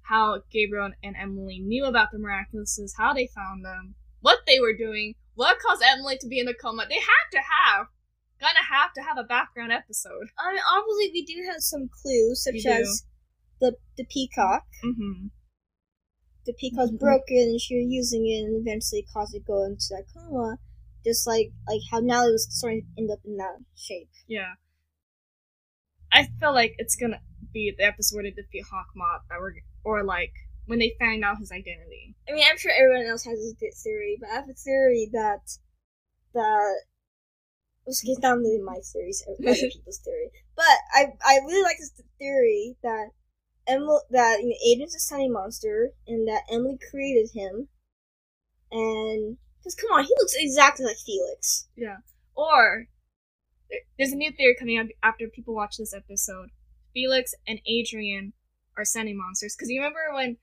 how 0.02 0.42
Gabriel 0.50 0.90
and 1.02 1.16
Emily 1.16 1.60
knew 1.60 1.84
about 1.84 2.08
the 2.12 2.18
miraculouses, 2.18 2.92
how 2.96 3.14
they 3.14 3.28
found 3.34 3.64
them, 3.64 3.94
what 4.20 4.40
they 4.46 4.60
were 4.60 4.76
doing, 4.76 5.14
what 5.34 5.58
caused 5.58 5.82
Emily 5.82 6.18
to 6.20 6.28
be 6.28 6.38
in 6.38 6.48
a 6.48 6.54
coma. 6.54 6.84
They 6.88 6.96
have 6.96 7.30
to 7.32 7.38
have, 7.38 7.86
gonna 8.40 8.64
have 8.70 8.92
to 8.94 9.02
have 9.02 9.18
a 9.18 9.24
background 9.24 9.72
episode. 9.72 10.28
I 10.38 10.52
mean, 10.52 10.62
obviously, 10.70 11.10
we 11.12 11.24
do 11.24 11.50
have 11.50 11.60
some 11.60 11.88
clues, 11.88 12.44
such 12.44 12.66
as 12.66 13.04
the 13.60 13.76
the 13.96 14.04
peacock. 14.04 14.64
Mm-hmm. 14.84 15.28
The 16.44 16.52
peacock's 16.54 16.90
Mhm. 16.92 16.98
broken, 16.98 17.36
and 17.38 17.60
she 17.60 17.76
was 17.76 17.86
using 17.92 18.26
it, 18.26 18.44
and 18.44 18.56
eventually 18.60 19.02
caused 19.12 19.34
it 19.34 19.40
to 19.40 19.44
go 19.44 19.64
into 19.64 19.86
that 19.90 20.06
coma. 20.12 20.58
Just 21.04 21.26
like 21.26 21.52
like 21.66 21.80
how 21.90 21.98
Natalie 22.00 22.32
was 22.32 22.46
starting 22.50 22.82
to 22.82 23.00
end 23.02 23.10
up 23.10 23.20
in 23.24 23.36
that 23.36 23.58
shape. 23.76 24.10
Yeah. 24.26 24.54
I 26.12 26.28
feel 26.40 26.52
like 26.52 26.74
it's 26.78 26.96
gonna 26.96 27.20
be 27.52 27.74
the 27.76 27.84
episode 27.84 28.16
where 28.16 28.24
they 28.24 28.30
defeat 28.30 28.64
Hawkmoth, 28.64 29.22
that 29.28 29.40
we're, 29.40 29.54
or 29.84 30.04
like 30.04 30.32
when 30.66 30.78
they 30.78 30.94
find 30.98 31.24
out 31.24 31.38
his 31.38 31.50
identity. 31.50 32.14
I 32.28 32.32
mean, 32.32 32.44
I'm 32.48 32.58
sure 32.58 32.70
everyone 32.72 33.06
else 33.06 33.24
has 33.24 33.38
this 33.38 33.54
th- 33.58 33.74
theory, 33.74 34.16
but 34.20 34.30
I 34.30 34.34
have 34.34 34.48
a 34.48 34.54
theory 34.54 35.08
that 35.12 35.58
that 36.34 36.82
it's 37.86 38.02
it's 38.08 38.20
not 38.20 38.38
really 38.38 38.60
my 38.62 38.78
theory, 38.92 39.08
it's 39.10 39.24
other 39.26 39.54
people's 39.72 39.98
theory. 39.98 40.30
But 40.54 40.76
I 40.94 41.06
I 41.24 41.38
really 41.46 41.62
like 41.62 41.78
this 41.78 41.92
theory 42.18 42.76
that 42.82 43.10
Emily 43.66 44.00
that 44.10 44.40
you 44.40 44.48
know, 44.48 44.56
Adrien's 44.66 44.94
a 44.94 45.14
sentimonster 45.14 45.88
and 46.06 46.26
that 46.28 46.42
Emily 46.50 46.78
created 46.90 47.30
him, 47.34 47.68
and 48.70 49.36
because 49.58 49.74
come 49.74 49.90
on, 49.92 50.04
he 50.04 50.14
looks 50.18 50.34
exactly 50.36 50.84
like 50.84 50.96
Felix. 50.96 51.68
Yeah. 51.76 51.98
Or 52.34 52.86
there's 53.98 54.12
a 54.12 54.16
new 54.16 54.32
theory 54.32 54.56
coming 54.58 54.78
up 54.78 54.86
after 55.02 55.28
people 55.28 55.54
watch 55.54 55.76
this 55.76 55.94
episode. 55.94 56.50
Felix 56.92 57.34
and 57.46 57.60
Adrian 57.66 58.32
are 58.76 58.84
sentient 58.84 59.18
monsters. 59.18 59.54
Because 59.54 59.70
you 59.70 59.80
remember 59.80 60.12
when 60.12 60.36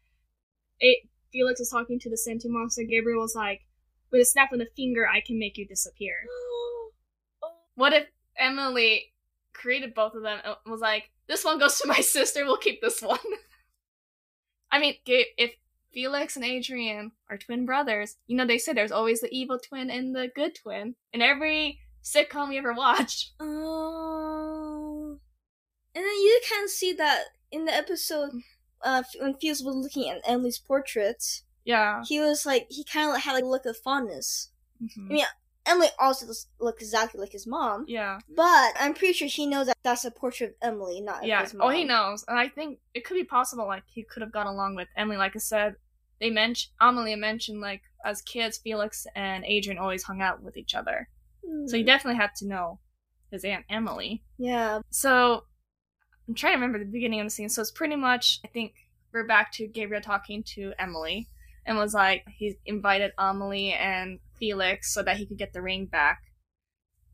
A- 0.81 1.09
Felix 1.31 1.59
was 1.59 1.69
talking 1.69 1.99
to 1.99 2.09
the 2.09 2.17
sentient 2.17 2.53
monster, 2.53 2.83
Gabriel 2.83 3.21
was 3.21 3.35
like, 3.35 3.65
"With 4.11 4.21
a 4.21 4.25
snap 4.25 4.51
of 4.51 4.59
the 4.59 4.67
finger, 4.75 5.07
I 5.07 5.21
can 5.21 5.37
make 5.37 5.57
you 5.57 5.67
disappear." 5.67 6.25
Oh. 7.41 7.53
What 7.75 7.93
if 7.93 8.07
Emily 8.37 9.13
created 9.53 9.93
both 9.93 10.13
of 10.13 10.23
them 10.23 10.39
and 10.43 10.55
was 10.65 10.81
like, 10.81 11.11
this 11.29 11.45
one 11.45 11.59
goes 11.59 11.77
to 11.79 11.87
my 11.87 11.99
sister, 12.01 12.43
we'll 12.43 12.57
keep 12.57 12.81
this 12.81 13.01
one? 13.01 13.19
I 14.71 14.79
mean, 14.79 14.95
if 15.05 15.51
Felix 15.93 16.35
and 16.35 16.43
Adrian 16.43 17.11
are 17.29 17.37
twin 17.37 17.65
brothers, 17.65 18.17
you 18.27 18.35
know, 18.35 18.45
they 18.45 18.57
say 18.57 18.73
there's 18.73 18.91
always 18.91 19.21
the 19.21 19.29
evil 19.31 19.57
twin 19.57 19.89
and 19.89 20.15
the 20.15 20.29
good 20.35 20.55
twin 20.55 20.95
in 21.13 21.21
every 21.21 21.79
sitcom 22.03 22.49
we 22.49 22.57
ever 22.57 22.73
watched. 22.73 23.31
Oh. 23.41 25.17
And 25.95 26.05
then 26.05 26.13
you 26.13 26.39
can 26.47 26.67
see 26.67 26.93
that 26.93 27.23
in 27.51 27.65
the 27.65 27.73
episode 27.73 28.29
uh, 28.83 29.01
when 29.19 29.33
Felix 29.35 29.63
was 29.63 29.75
looking 29.75 30.09
at 30.09 30.21
Emily's 30.23 30.59
portraits. 30.59 31.43
Yeah. 31.65 32.03
He 32.07 32.19
was 32.19 32.45
like, 32.45 32.67
he 32.69 32.83
kind 32.83 33.13
of 33.15 33.21
had 33.23 33.33
like 33.33 33.43
a 33.43 33.47
look 33.47 33.65
of 33.65 33.75
fondness. 33.77 34.51
Mhm. 34.81 35.09
I 35.09 35.13
mean, 35.13 35.25
Emily 35.69 35.87
also 35.99 36.25
looks 36.59 36.81
exactly 36.81 37.19
like 37.21 37.31
his 37.31 37.45
mom, 37.47 37.85
Yeah. 37.87 38.19
but 38.35 38.73
I'm 38.79 38.93
pretty 38.93 39.13
sure 39.13 39.27
he 39.27 39.45
knows 39.45 39.67
that 39.67 39.77
that's 39.83 40.03
a 40.05 40.11
portrait 40.11 40.51
of 40.51 40.55
Emily, 40.69 40.99
not 41.01 41.23
Yeah. 41.25 41.41
his 41.43 41.53
mom. 41.53 41.67
Oh, 41.67 41.71
he 41.71 41.83
knows. 41.85 42.25
And 42.27 42.37
I 42.39 42.49
think 42.49 42.79
it 42.93 43.05
could 43.05 43.13
be 43.15 43.23
possible, 43.23 43.65
like, 43.67 43.83
he 43.87 44.03
could 44.03 44.21
have 44.21 44.31
got 44.31 44.47
along 44.47 44.75
with 44.75 44.87
Emily. 44.97 45.17
Like 45.17 45.35
I 45.35 45.39
said, 45.39 45.75
they 46.19 46.29
mentioned, 46.29 46.71
Amelie 46.81 47.15
mentioned, 47.15 47.61
like, 47.61 47.81
as 48.03 48.21
kids, 48.21 48.57
Felix 48.57 49.05
and 49.15 49.45
Adrian 49.45 49.77
always 49.77 50.03
hung 50.03 50.21
out 50.21 50.41
with 50.41 50.57
each 50.57 50.73
other. 50.75 51.07
So 51.67 51.75
he 51.77 51.83
Hmm. 51.83 51.87
definitely 51.87 52.19
had 52.19 52.35
to 52.37 52.47
know 52.47 52.79
his 53.31 53.43
Aunt 53.45 53.65
Emily. 53.69 54.23
yeah, 54.37 54.79
So 54.89 55.45
I'm 56.27 56.35
trying 56.35 56.53
to 56.53 56.57
remember 56.57 56.79
the 56.79 56.85
beginning 56.91 57.19
of 57.21 57.25
the 57.27 57.31
scene. 57.31 57.49
So 57.49 57.61
it's 57.61 57.71
pretty 57.71 57.95
much 57.95 58.39
I 58.43 58.47
think 58.47 58.73
we're 59.13 59.25
back 59.27 59.51
to 59.53 59.67
Gabriel 59.67 60.01
talking 60.01 60.43
to 60.55 60.73
Emily 60.77 61.27
and 61.65 61.77
was 61.77 61.93
like 61.93 62.23
he 62.27 62.55
invited 62.65 63.11
Amelie 63.17 63.73
and 63.73 64.19
Felix 64.39 64.93
so 64.93 65.03
that 65.03 65.17
he 65.17 65.25
could 65.25 65.37
get 65.37 65.53
the 65.53 65.61
ring 65.61 65.85
back. 65.85 66.19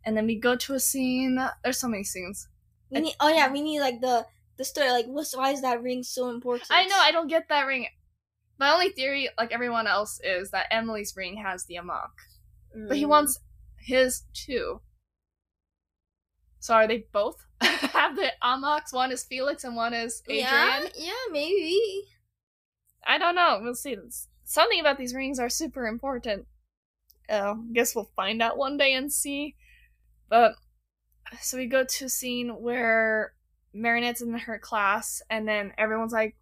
And 0.05 0.15
then 0.15 0.25
we 0.27 0.39
go 0.39 0.55
to 0.55 0.73
a 0.75 0.79
scene. 0.79 1.39
There's 1.63 1.79
so 1.79 1.87
many 1.87 2.03
scenes. 2.03 2.47
we 2.91 2.99
need. 3.01 3.15
Oh 3.19 3.29
yeah, 3.29 3.51
we 3.51 3.61
need 3.61 3.79
like 3.81 4.01
the 4.01 4.25
the 4.57 4.63
story. 4.65 4.91
Like, 4.91 5.07
what's 5.07 5.35
why 5.35 5.51
is 5.51 5.61
that 5.61 5.81
ring 5.81 6.03
so 6.03 6.29
important? 6.29 6.67
I 6.69 6.85
know 6.85 6.97
I 6.99 7.11
don't 7.11 7.27
get 7.27 7.49
that 7.49 7.63
ring. 7.65 7.87
My 8.59 8.71
only 8.71 8.89
theory, 8.89 9.29
like 9.37 9.51
everyone 9.51 9.87
else, 9.87 10.19
is 10.23 10.51
that 10.51 10.67
Emily's 10.71 11.13
ring 11.17 11.37
has 11.43 11.65
the 11.65 11.75
amok, 11.75 12.11
but 12.87 12.95
he 12.97 13.03
Mm. 13.03 13.09
wants 13.09 13.39
his 13.77 14.23
too. 14.33 14.79
So 16.59 16.73
are 16.73 16.87
they 16.87 17.05
both 17.11 17.35
have 17.61 18.15
the 18.15 18.31
amoks? 18.43 18.91
One 18.93 19.11
is 19.11 19.23
Felix 19.23 19.63
and 19.63 19.75
one 19.75 19.93
is 19.93 20.21
Adrian. 20.27 20.45
Yeah, 20.45 20.87
yeah, 20.95 21.11
maybe. 21.31 22.05
I 23.05 23.17
don't 23.17 23.35
know. 23.35 23.59
We'll 23.61 23.75
see. 23.75 23.97
Something 24.45 24.79
about 24.79 24.97
these 24.97 25.13
rings 25.13 25.39
are 25.39 25.49
super 25.49 25.85
important. 25.85 26.45
Uh, 27.29 27.55
guess 27.73 27.95
we'll 27.95 28.11
find 28.15 28.41
out 28.41 28.57
one 28.57 28.77
day 28.77 28.93
and 28.93 29.11
see. 29.11 29.55
But 30.29 30.53
so 31.41 31.57
we 31.57 31.67
go 31.67 31.83
to 31.83 32.05
a 32.05 32.09
scene 32.09 32.49
where 32.49 33.33
Marinette's 33.73 34.21
in 34.21 34.33
her 34.33 34.59
class, 34.59 35.21
and 35.29 35.47
then 35.47 35.73
everyone's 35.77 36.13
like, 36.13 36.35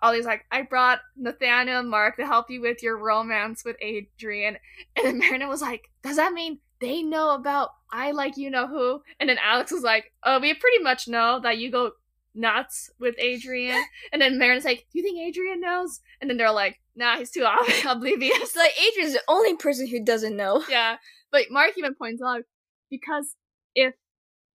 Alya's 0.00 0.26
like, 0.26 0.44
I 0.52 0.62
brought 0.62 1.00
Nathaniel 1.16 1.80
and 1.80 1.90
Marc 1.90 2.16
to 2.16 2.26
help 2.26 2.50
you 2.50 2.60
with 2.60 2.82
your 2.82 2.96
romance 2.96 3.64
with 3.64 3.76
Adrian. 3.80 4.56
And 4.96 5.06
then 5.06 5.18
Marinette 5.18 5.48
was 5.48 5.62
like, 5.62 5.90
Does 6.02 6.16
that 6.16 6.32
mean 6.32 6.60
they 6.80 7.02
know 7.02 7.34
about 7.34 7.70
I 7.90 8.12
like 8.12 8.36
you 8.36 8.50
know 8.50 8.68
who? 8.68 9.02
And 9.18 9.28
then 9.28 9.38
Alex 9.42 9.72
was 9.72 9.82
like, 9.82 10.12
Oh, 10.22 10.38
we 10.38 10.54
pretty 10.54 10.82
much 10.82 11.08
know 11.08 11.40
that 11.40 11.58
you 11.58 11.70
go 11.70 11.92
nuts 12.34 12.90
with 12.98 13.14
Adrian. 13.18 13.82
And 14.12 14.20
then 14.22 14.38
Marinette's 14.38 14.64
like, 14.64 14.86
Do 14.92 14.98
you 14.98 15.02
think 15.02 15.18
Adrian 15.20 15.60
knows? 15.60 16.00
And 16.20 16.28
then 16.30 16.36
they're 16.36 16.52
like, 16.52 16.80
Nah, 16.94 17.16
he's 17.16 17.30
too 17.30 17.44
ob- 17.44 17.66
oblivious. 17.96 18.56
Like 18.56 18.72
Adrian's 18.78 19.14
the 19.14 19.22
only 19.28 19.56
person 19.56 19.86
who 19.86 20.04
doesn't 20.04 20.36
know. 20.36 20.64
yeah. 20.70 20.96
But 21.30 21.46
Marc 21.50 21.72
even 21.76 21.94
points 21.94 22.22
out 22.22 22.42
because 22.90 23.34
if 23.74 23.94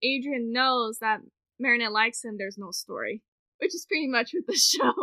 Adrian 0.01 0.51
knows 0.51 0.97
that 0.99 1.19
Marinette 1.59 1.91
likes 1.91 2.23
him, 2.23 2.36
there's 2.38 2.57
no 2.57 2.71
story. 2.71 3.21
Which 3.59 3.73
is 3.73 3.86
pretty 3.88 4.07
much 4.07 4.31
with 4.33 4.45
the 4.47 4.55
show. 4.55 4.93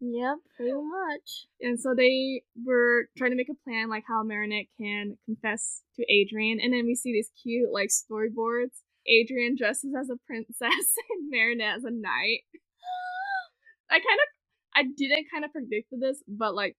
Yep, 0.00 0.38
pretty 0.56 0.72
much. 0.72 1.46
And 1.60 1.78
so 1.78 1.94
they 1.94 2.42
were 2.64 3.08
trying 3.16 3.30
to 3.30 3.36
make 3.36 3.50
a 3.50 3.64
plan, 3.68 3.88
like 3.88 4.04
how 4.08 4.24
Marinette 4.24 4.66
can 4.80 5.16
confess 5.26 5.82
to 5.96 6.04
Adrian. 6.10 6.58
And 6.60 6.72
then 6.72 6.86
we 6.86 6.96
see 6.96 7.12
these 7.12 7.30
cute, 7.40 7.70
like, 7.72 7.90
storyboards. 7.90 8.80
Adrian 9.06 9.56
dresses 9.56 9.94
as 9.98 10.10
a 10.10 10.16
princess 10.26 10.56
and 11.10 11.30
Marinette 11.30 11.76
as 11.76 11.84
a 11.84 11.90
knight. 11.90 12.42
I 13.90 13.94
kind 13.94 14.04
of, 14.04 14.28
I 14.74 14.82
didn't 14.96 15.26
kind 15.32 15.44
of 15.44 15.52
predict 15.52 15.88
this, 15.92 16.22
but 16.26 16.54
like, 16.54 16.76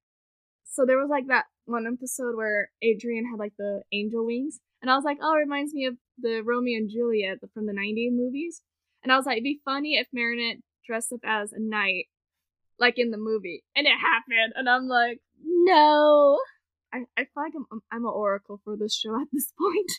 so 0.65 0.85
there 0.85 0.97
was 0.97 1.09
like 1.09 1.27
that 1.27 1.45
one 1.65 1.85
episode 1.85 2.35
where 2.35 2.71
Adrian 2.81 3.29
had 3.29 3.39
like 3.39 3.53
the 3.57 3.83
angel 3.91 4.25
wings. 4.25 4.59
And 4.81 4.89
I 4.89 4.95
was 4.95 5.05
like, 5.05 5.17
oh, 5.21 5.35
it 5.35 5.39
reminds 5.39 5.73
me 5.73 5.85
of 5.85 5.95
the 6.19 6.41
Romeo 6.43 6.77
and 6.77 6.89
Juliet 6.89 7.37
from 7.53 7.67
the 7.67 7.73
90s 7.73 8.11
movies. 8.11 8.61
And 9.03 9.11
I 9.11 9.17
was 9.17 9.25
like, 9.25 9.33
it'd 9.33 9.43
be 9.43 9.61
funny 9.63 9.97
if 9.97 10.07
Marinette 10.11 10.57
dressed 10.85 11.13
up 11.13 11.19
as 11.23 11.53
a 11.53 11.59
knight, 11.59 12.07
like 12.79 12.97
in 12.97 13.11
the 13.11 13.17
movie. 13.17 13.63
And 13.75 13.85
it 13.85 13.93
happened. 13.99 14.53
And 14.55 14.67
I'm 14.67 14.87
like, 14.87 15.19
No. 15.43 16.39
I, 16.93 17.05
I 17.17 17.21
feel 17.21 17.43
like 17.43 17.53
I'm, 17.55 17.81
I'm 17.91 18.05
an 18.05 18.11
oracle 18.13 18.61
for 18.63 18.77
this 18.77 18.95
show 18.95 19.19
at 19.19 19.27
this 19.31 19.51
point. 19.59 19.91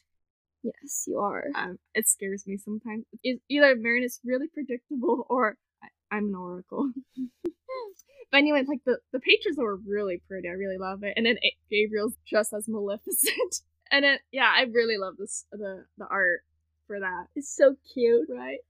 Yes, 0.64 1.04
you 1.06 1.20
are. 1.20 1.46
Um, 1.54 1.78
it 1.94 2.08
scares 2.08 2.46
me 2.46 2.56
sometimes. 2.58 3.04
It's 3.22 3.42
either 3.50 3.76
Marinette's 3.76 4.20
really 4.24 4.48
predictable 4.48 5.26
or 5.30 5.58
I, 5.82 5.88
I'm 6.16 6.28
an 6.28 6.36
oracle. 6.36 6.92
but 7.44 8.38
anyway, 8.38 8.64
like 8.66 8.80
the, 8.86 8.98
the 9.12 9.20
pictures 9.20 9.56
were 9.58 9.76
really 9.76 10.22
pretty. 10.28 10.48
I 10.48 10.52
really 10.52 10.78
love 10.78 11.04
it. 11.04 11.14
And 11.16 11.26
then 11.26 11.38
A- 11.44 11.56
Gabriel's 11.70 12.14
dressed 12.28 12.54
as 12.54 12.68
Maleficent. 12.68 13.62
and 13.92 14.04
then, 14.04 14.18
yeah, 14.32 14.52
I 14.56 14.62
really 14.64 14.98
love 14.98 15.16
this 15.18 15.46
the, 15.52 15.86
the 15.98 16.06
art 16.10 16.42
for 16.88 17.00
that. 17.00 17.26
It's 17.36 17.54
so 17.54 17.76
cute. 17.94 18.28
right? 18.30 18.60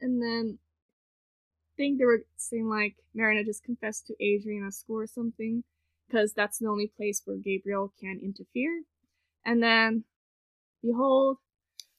And 0.00 0.22
then 0.22 0.58
I 1.74 1.76
think 1.76 1.98
they 1.98 2.04
were 2.06 2.24
saying 2.36 2.68
like 2.68 2.96
Marina 3.14 3.44
just 3.44 3.64
confessed 3.64 4.06
to 4.08 4.14
Adrien 4.14 4.66
at 4.66 4.74
school 4.74 5.00
or 5.00 5.06
something 5.06 5.64
because 6.08 6.34
that's 6.34 6.58
the 6.58 6.68
only 6.68 6.88
place 6.96 7.22
where 7.24 7.36
Gabriel 7.38 7.92
can 8.00 8.20
interfere. 8.22 8.82
And 9.44 9.62
then, 9.62 10.04
behold, 10.82 11.38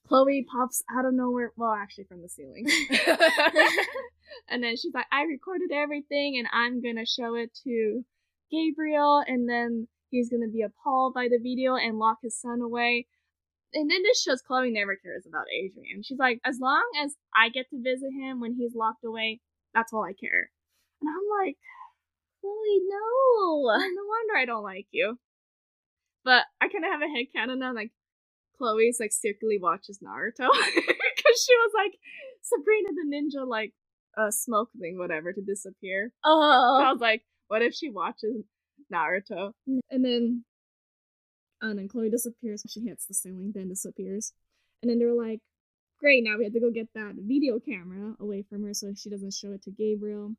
Chloe 0.07 0.45
pops 0.51 0.83
out 0.95 1.05
of 1.05 1.13
nowhere. 1.13 1.51
Well, 1.55 1.73
actually, 1.73 2.05
from 2.05 2.21
the 2.21 2.29
ceiling. 2.29 2.65
and 4.49 4.63
then 4.63 4.75
she's 4.77 4.93
like, 4.93 5.05
I 5.11 5.23
recorded 5.23 5.71
everything 5.71 6.37
and 6.37 6.47
I'm 6.51 6.81
gonna 6.81 7.05
show 7.05 7.35
it 7.35 7.51
to 7.63 8.03
Gabriel. 8.51 9.23
And 9.25 9.47
then 9.47 9.87
he's 10.09 10.29
gonna 10.29 10.49
be 10.51 10.63
appalled 10.63 11.13
by 11.13 11.27
the 11.29 11.39
video 11.41 11.75
and 11.75 11.97
lock 11.97 12.17
his 12.21 12.39
son 12.39 12.61
away 12.61 13.07
and 13.73 13.89
then 13.89 14.03
this 14.03 14.21
shows 14.21 14.41
Chloe 14.41 14.71
never 14.71 14.95
cares 14.95 15.25
about 15.25 15.45
Adrien. 15.47 16.03
She's 16.03 16.19
like, 16.19 16.39
as 16.45 16.59
long 16.59 16.83
as 17.01 17.15
I 17.35 17.49
get 17.49 17.69
to 17.69 17.81
visit 17.81 18.11
him 18.11 18.39
when 18.41 18.55
he's 18.55 18.75
locked 18.75 19.05
away, 19.05 19.39
that's 19.73 19.93
all 19.93 20.03
I 20.03 20.13
care. 20.13 20.51
And 21.01 21.09
I'm 21.09 21.45
like, 21.45 21.57
Chloe, 22.41 22.81
no. 22.87 23.61
no 23.77 24.03
wonder 24.07 24.37
I 24.37 24.45
don't 24.45 24.63
like 24.63 24.87
you. 24.91 25.17
But 26.23 26.43
I 26.59 26.67
kind 26.67 26.85
of 26.85 26.91
have 26.91 27.01
a 27.01 27.05
headcanon 27.05 27.59
now, 27.59 27.73
like, 27.73 27.91
Chloe's 28.61 28.97
like 28.99 29.11
secretly 29.11 29.57
watches 29.59 29.99
Naruto. 30.03 30.47
Because 31.23 31.45
she 31.45 31.55
was 31.55 31.71
like, 31.75 31.93
Sabrina 32.41 32.89
the 32.95 33.15
ninja, 33.15 33.47
like, 33.47 33.73
uh, 34.17 34.31
smoke 34.31 34.69
thing, 34.79 34.97
whatever, 34.97 35.31
to 35.33 35.41
disappear. 35.41 36.11
I 36.23 36.29
Oh. 36.29 36.91
was 36.93 37.01
like, 37.01 37.23
what 37.47 37.61
if 37.61 37.73
she 37.73 37.89
watches 37.89 38.43
Naruto? 38.93 39.53
And 39.89 40.03
then, 40.05 40.45
and 41.61 41.77
then 41.77 41.87
Chloe 41.87 42.09
disappears. 42.09 42.63
She 42.67 42.81
hits 42.81 43.05
the 43.05 43.13
ceiling, 43.13 43.51
then 43.53 43.69
disappears. 43.69 44.33
And 44.81 44.89
then 44.89 44.97
they're 44.99 45.13
like, 45.13 45.41
great, 45.99 46.23
now 46.23 46.37
we 46.37 46.43
have 46.45 46.53
to 46.53 46.59
go 46.59 46.71
get 46.71 46.87
that 46.95 47.13
video 47.17 47.59
camera 47.59 48.15
away 48.19 48.43
from 48.49 48.63
her 48.63 48.73
so 48.73 48.91
she 48.95 49.09
doesn't 49.09 49.33
show 49.33 49.51
it 49.51 49.61
to 49.63 49.71
Gabriel. 49.71 50.35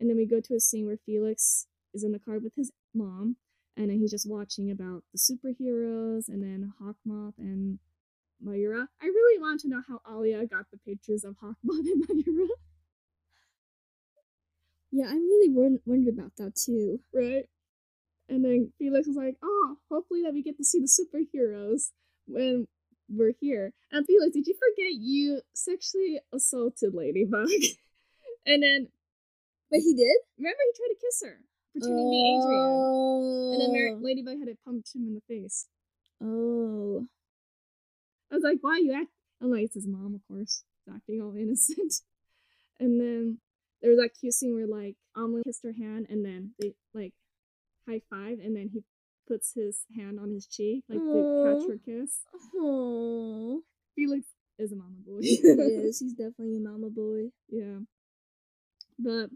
And 0.00 0.08
then 0.08 0.16
we 0.16 0.26
go 0.26 0.40
to 0.40 0.54
a 0.54 0.60
scene 0.60 0.86
where 0.86 0.98
Felix 1.04 1.66
is 1.94 2.04
in 2.04 2.12
the 2.12 2.18
car 2.18 2.38
with 2.38 2.54
his 2.56 2.70
mom, 2.94 3.36
and 3.76 3.90
then 3.90 3.98
he's 3.98 4.10
just 4.10 4.28
watching 4.28 4.70
about 4.70 5.02
the 5.12 5.18
superheroes, 5.18 6.28
and 6.28 6.42
then 6.42 6.72
Hawkmoth 6.80 7.34
and 7.38 7.78
Mayura. 8.44 8.86
I 9.00 9.06
really 9.06 9.40
want 9.40 9.60
to 9.60 9.68
know 9.68 9.82
how 9.88 10.00
Alya 10.10 10.48
got 10.50 10.66
the 10.70 10.78
pictures 10.78 11.24
of 11.24 11.36
Hawkmoth 11.42 11.54
and 11.92 12.04
Mayura. 12.06 12.48
Yeah, 14.90 15.06
I'm 15.08 15.22
really 15.26 15.48
wor- 15.50 15.78
wondering 15.86 16.14
about 16.18 16.32
that 16.36 16.54
too. 16.54 17.00
right? 17.14 17.48
And 18.28 18.44
then 18.44 18.72
Felix 18.78 19.06
was 19.06 19.16
like, 19.16 19.36
"Oh, 19.42 19.76
hopefully 19.90 20.22
that 20.22 20.32
we 20.32 20.42
get 20.42 20.56
to 20.58 20.64
see 20.64 20.80
the 20.80 20.86
superheroes 20.86 21.90
when 22.26 22.66
we're 23.08 23.32
here." 23.40 23.72
And 23.90 24.06
Felix, 24.06 24.32
did 24.34 24.46
you 24.46 24.54
forget 24.54 24.92
you 24.92 25.40
sexually 25.54 26.20
assaulted 26.32 26.94
Ladybug? 26.94 27.48
and 28.46 28.62
then 28.62 28.88
But 29.70 29.80
he 29.80 29.94
did? 29.94 30.16
remember 30.38 30.58
he 30.64 30.76
tried 30.76 30.94
to 30.94 31.00
kiss 31.00 31.22
her, 31.24 31.40
pretending 31.72 32.06
to 32.06 32.10
be 32.10 32.38
Adrien. 32.38 32.70
Oh. 32.70 33.52
And 33.52 33.60
then 33.62 33.72
Mar- 33.72 33.96
oh. 33.96 34.00
Ladybug 34.02 34.38
had 34.38 34.48
to 34.48 34.56
punch 34.64 34.94
him 34.94 35.06
in 35.08 35.14
the 35.14 35.22
face. 35.28 35.66
Oh. 36.22 37.06
I 38.30 38.34
was 38.36 38.44
like, 38.44 38.58
"Why 38.60 38.78
you 38.78 38.92
act?" 38.94 39.10
I'm 39.40 39.50
like, 39.50 39.64
"It's 39.64 39.74
his 39.74 39.86
mom, 39.86 40.14
of 40.14 40.20
course, 40.28 40.64
acting 40.92 41.20
all 41.20 41.34
innocent." 41.36 41.94
and 42.80 43.00
then 43.00 43.38
there 43.80 43.90
was 43.90 43.98
that 43.98 44.10
cute 44.18 44.34
scene 44.34 44.54
where 44.54 44.66
like 44.66 44.96
Amelie 45.16 45.42
kissed 45.44 45.64
her 45.64 45.72
hand, 45.72 46.06
and 46.08 46.24
then 46.24 46.52
they 46.60 46.72
like 46.94 47.12
high 47.88 48.00
five, 48.08 48.38
and 48.38 48.56
then 48.56 48.70
he 48.72 48.82
puts 49.28 49.52
his 49.54 49.84
hand 49.96 50.18
on 50.18 50.30
his 50.30 50.46
cheek, 50.46 50.84
like 50.88 50.98
to 50.98 51.58
catch 51.60 51.68
her 51.68 51.78
kiss. 51.84 52.20
Oh. 52.56 53.62
Felix 53.94 54.26
is 54.58 54.72
a 54.72 54.76
mama 54.76 54.96
boy. 55.06 55.20
he 55.20 55.34
is. 55.34 55.98
He's 56.00 56.14
definitely 56.14 56.56
a 56.56 56.60
mama 56.60 56.88
boy. 56.88 57.30
yeah. 57.48 57.80
But 58.98 59.30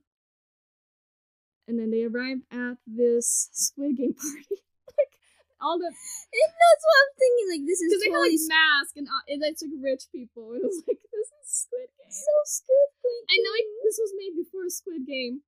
and 1.68 1.79
then 1.79 1.90
they 1.90 2.05
arrive 2.05 2.38
at 2.50 2.79
this 2.87 3.50
Squid 3.52 3.96
Game 3.96 4.14
party. 4.18 4.57
like 4.96 5.12
all 5.61 5.79
the 5.79 5.87
And 5.90 6.50
that's 6.52 6.85
what 6.85 6.96
I'm 7.02 7.12
thinking. 7.18 7.46
Like, 7.52 7.64
this 7.66 7.81
is 7.83 7.88
because 7.90 8.02
they 8.02 8.11
had 8.11 8.18
totally 8.22 8.38
like 8.38 8.52
masks 8.55 8.96
and, 8.96 9.07
uh, 9.09 9.24
and 9.29 9.38
it's 9.44 9.62
like 9.62 9.76
rich 9.83 10.05
people. 10.12 10.52
It 10.57 10.62
was 10.62 10.83
like 10.87 11.00
this 11.02 11.29
is 11.33 11.46
Squid 11.66 11.88
Game. 11.98 12.12
so 12.12 12.33
Squid 12.44 12.90
Game. 13.02 13.24
I 13.33 13.37
know 13.42 13.52
it, 13.57 13.66
this 13.85 13.98
was 13.98 14.12
made 14.16 14.35
before 14.37 14.68
Squid 14.68 15.02
Game. 15.07 15.42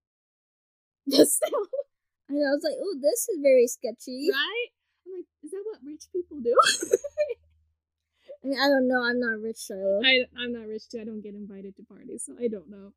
Still, 1.08 1.64
And 2.28 2.36
I 2.44 2.52
was 2.52 2.60
like, 2.64 2.76
oh, 2.76 2.96
this 3.00 3.28
is 3.32 3.38
very 3.40 3.66
sketchy. 3.66 4.28
right? 4.28 4.68
I'm 5.06 5.12
like, 5.16 5.28
is 5.42 5.50
that 5.56 5.64
what 5.64 5.80
rich 5.86 6.04
people 6.12 6.36
do? 6.44 6.52
I 8.44 8.46
mean, 8.46 8.60
I 8.60 8.68
don't 8.68 8.86
know. 8.86 9.02
I'm 9.02 9.18
not 9.18 9.40
rich, 9.40 9.56
Shilo. 9.70 10.04
I, 10.04 10.28
I'm 10.38 10.52
not 10.52 10.68
rich 10.68 10.88
too. 10.88 11.00
I 11.00 11.04
don't 11.04 11.22
get 11.22 11.34
invited 11.34 11.76
to 11.76 11.82
parties, 11.82 12.24
so 12.26 12.36
I 12.38 12.48
don't 12.48 12.68
know. 12.68 12.92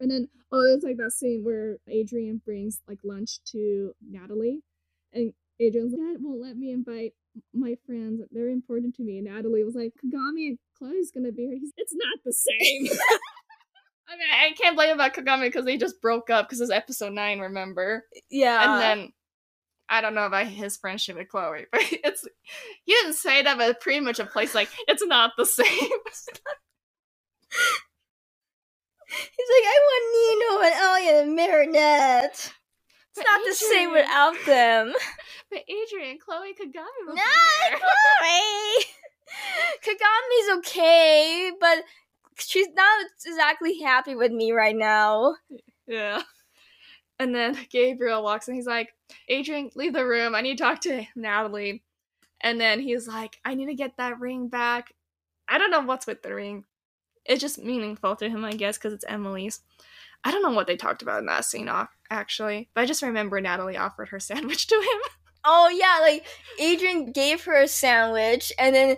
And 0.00 0.10
then, 0.10 0.28
oh, 0.50 0.62
there's 0.62 0.82
like 0.82 0.96
that 0.96 1.12
scene 1.12 1.44
where 1.44 1.76
Adrien 1.88 2.40
brings 2.44 2.80
like 2.88 2.98
lunch 3.04 3.40
to 3.52 3.94
Natalie, 4.08 4.62
and 5.12 5.32
Adrien's 5.60 5.92
like, 5.92 6.00
Dad 6.00 6.22
won't 6.22 6.40
let 6.40 6.56
me 6.56 6.72
invite 6.72 7.12
my 7.52 7.76
friends. 7.86 8.22
They're 8.30 8.48
important 8.48 8.94
to 8.96 9.02
me. 9.02 9.18
And 9.18 9.26
Natalie 9.26 9.64
was 9.64 9.74
like, 9.74 9.92
Kagami 10.02 10.48
and 10.48 10.58
Chloe's 10.76 11.10
gonna 11.10 11.32
be 11.32 11.46
here. 11.46 11.56
He's, 11.60 11.72
it's 11.76 11.94
not 11.94 12.18
the 12.24 12.32
same. 12.32 12.86
I 14.08 14.16
mean, 14.16 14.28
I 14.32 14.52
can't 14.60 14.74
blame 14.74 14.92
about 14.92 15.14
Kagami 15.14 15.42
because 15.42 15.64
they 15.64 15.76
just 15.76 16.00
broke 16.00 16.30
up 16.30 16.48
because 16.48 16.60
it's 16.60 16.72
episode 16.72 17.12
nine, 17.12 17.38
remember? 17.38 18.06
yeah. 18.28 18.72
and 18.72 18.82
then 18.82 19.12
I 19.88 20.00
don't 20.00 20.14
know 20.14 20.26
about 20.26 20.46
his 20.46 20.76
friendship 20.76 21.16
with 21.16 21.28
Chloe, 21.28 21.66
but 21.72 21.82
it's 21.82 22.24
you 22.86 22.94
didn't 23.02 23.16
say 23.16 23.42
that, 23.42 23.58
but 23.58 23.80
pretty 23.80 24.00
much 24.00 24.20
a 24.20 24.24
place 24.24 24.54
like 24.54 24.68
it's 24.88 25.04
not 25.04 25.32
the 25.36 25.46
same. 25.46 25.66
He's 29.10 29.50
like, 29.50 29.66
I 29.66 29.78
want 29.88 30.14
Nino 30.14 30.66
and 30.66 30.74
Elliot 30.74 31.26
and 31.26 31.36
Marinette. 31.36 32.52
It's 33.10 33.16
But 33.16 33.24
not 33.26 33.40
the 33.46 33.54
same 33.54 33.92
without 33.92 34.36
them. 34.46 34.94
But 35.50 35.64
Adrien, 35.70 36.18
Chloe, 36.18 36.54
Kagami 36.54 37.06
will 37.06 37.16
there. 37.16 37.78
Chloe. 37.78 38.84
Kagami's 39.84 40.58
okay, 40.58 41.52
but 41.60 41.84
she's 42.38 42.68
not 42.74 43.06
exactly 43.26 43.80
happy 43.80 44.14
with 44.16 44.32
me 44.32 44.52
right 44.52 44.76
now. 44.76 45.36
yeah. 45.88 46.22
And 47.18 47.34
then 47.34 47.58
Gabriel 47.70 48.22
walks 48.22 48.48
in. 48.48 48.54
He's 48.54 48.66
like, 48.66 48.94
Adrien, 49.30 49.70
leave 49.76 49.94
the 49.94 50.06
room. 50.06 50.34
I 50.34 50.42
need 50.42 50.58
to 50.58 50.64
talk 50.64 50.80
to 50.82 51.04
Natalie. 51.16 51.82
And 52.40 52.60
then 52.60 52.80
he's 52.80 53.08
like, 53.08 53.38
I 53.44 53.54
need 53.54 53.66
to 53.66 53.74
get 53.74 53.96
that 53.98 54.20
ring 54.20 54.48
back. 54.48 54.94
I 55.48 55.58
don't 55.58 55.70
know 55.72 55.82
what's 55.82 56.06
with 56.06 56.22
the 56.22 56.34
ring. 56.34 56.64
It's 57.30 57.40
just 57.40 57.62
meaningful 57.62 58.16
to 58.16 58.28
him, 58.28 58.44
I 58.44 58.54
guess, 58.54 58.76
because 58.76 58.92
it's 58.92 59.04
Emilie's. 59.08 59.60
I 60.24 60.32
don't 60.32 60.42
know 60.42 60.50
what 60.50 60.66
they 60.66 60.76
talked 60.76 61.00
about 61.00 61.20
in 61.20 61.26
that 61.26 61.44
scene, 61.44 61.68
ac- 61.68 61.86
actually. 62.10 62.68
But 62.74 62.80
I 62.80 62.86
just 62.86 63.02
remember 63.02 63.40
Natalie 63.40 63.76
offered 63.76 64.08
her 64.08 64.18
sandwich 64.20 64.66
to 64.66 64.74
him. 64.74 65.00
Oh 65.44 65.68
yeah, 65.68 66.00
like 66.02 66.26
Adrien 66.60 67.12
gave 67.12 67.44
her 67.44 67.62
a 67.62 67.68
sandwich 67.68 68.52
and 68.58 68.74
then 68.74 68.96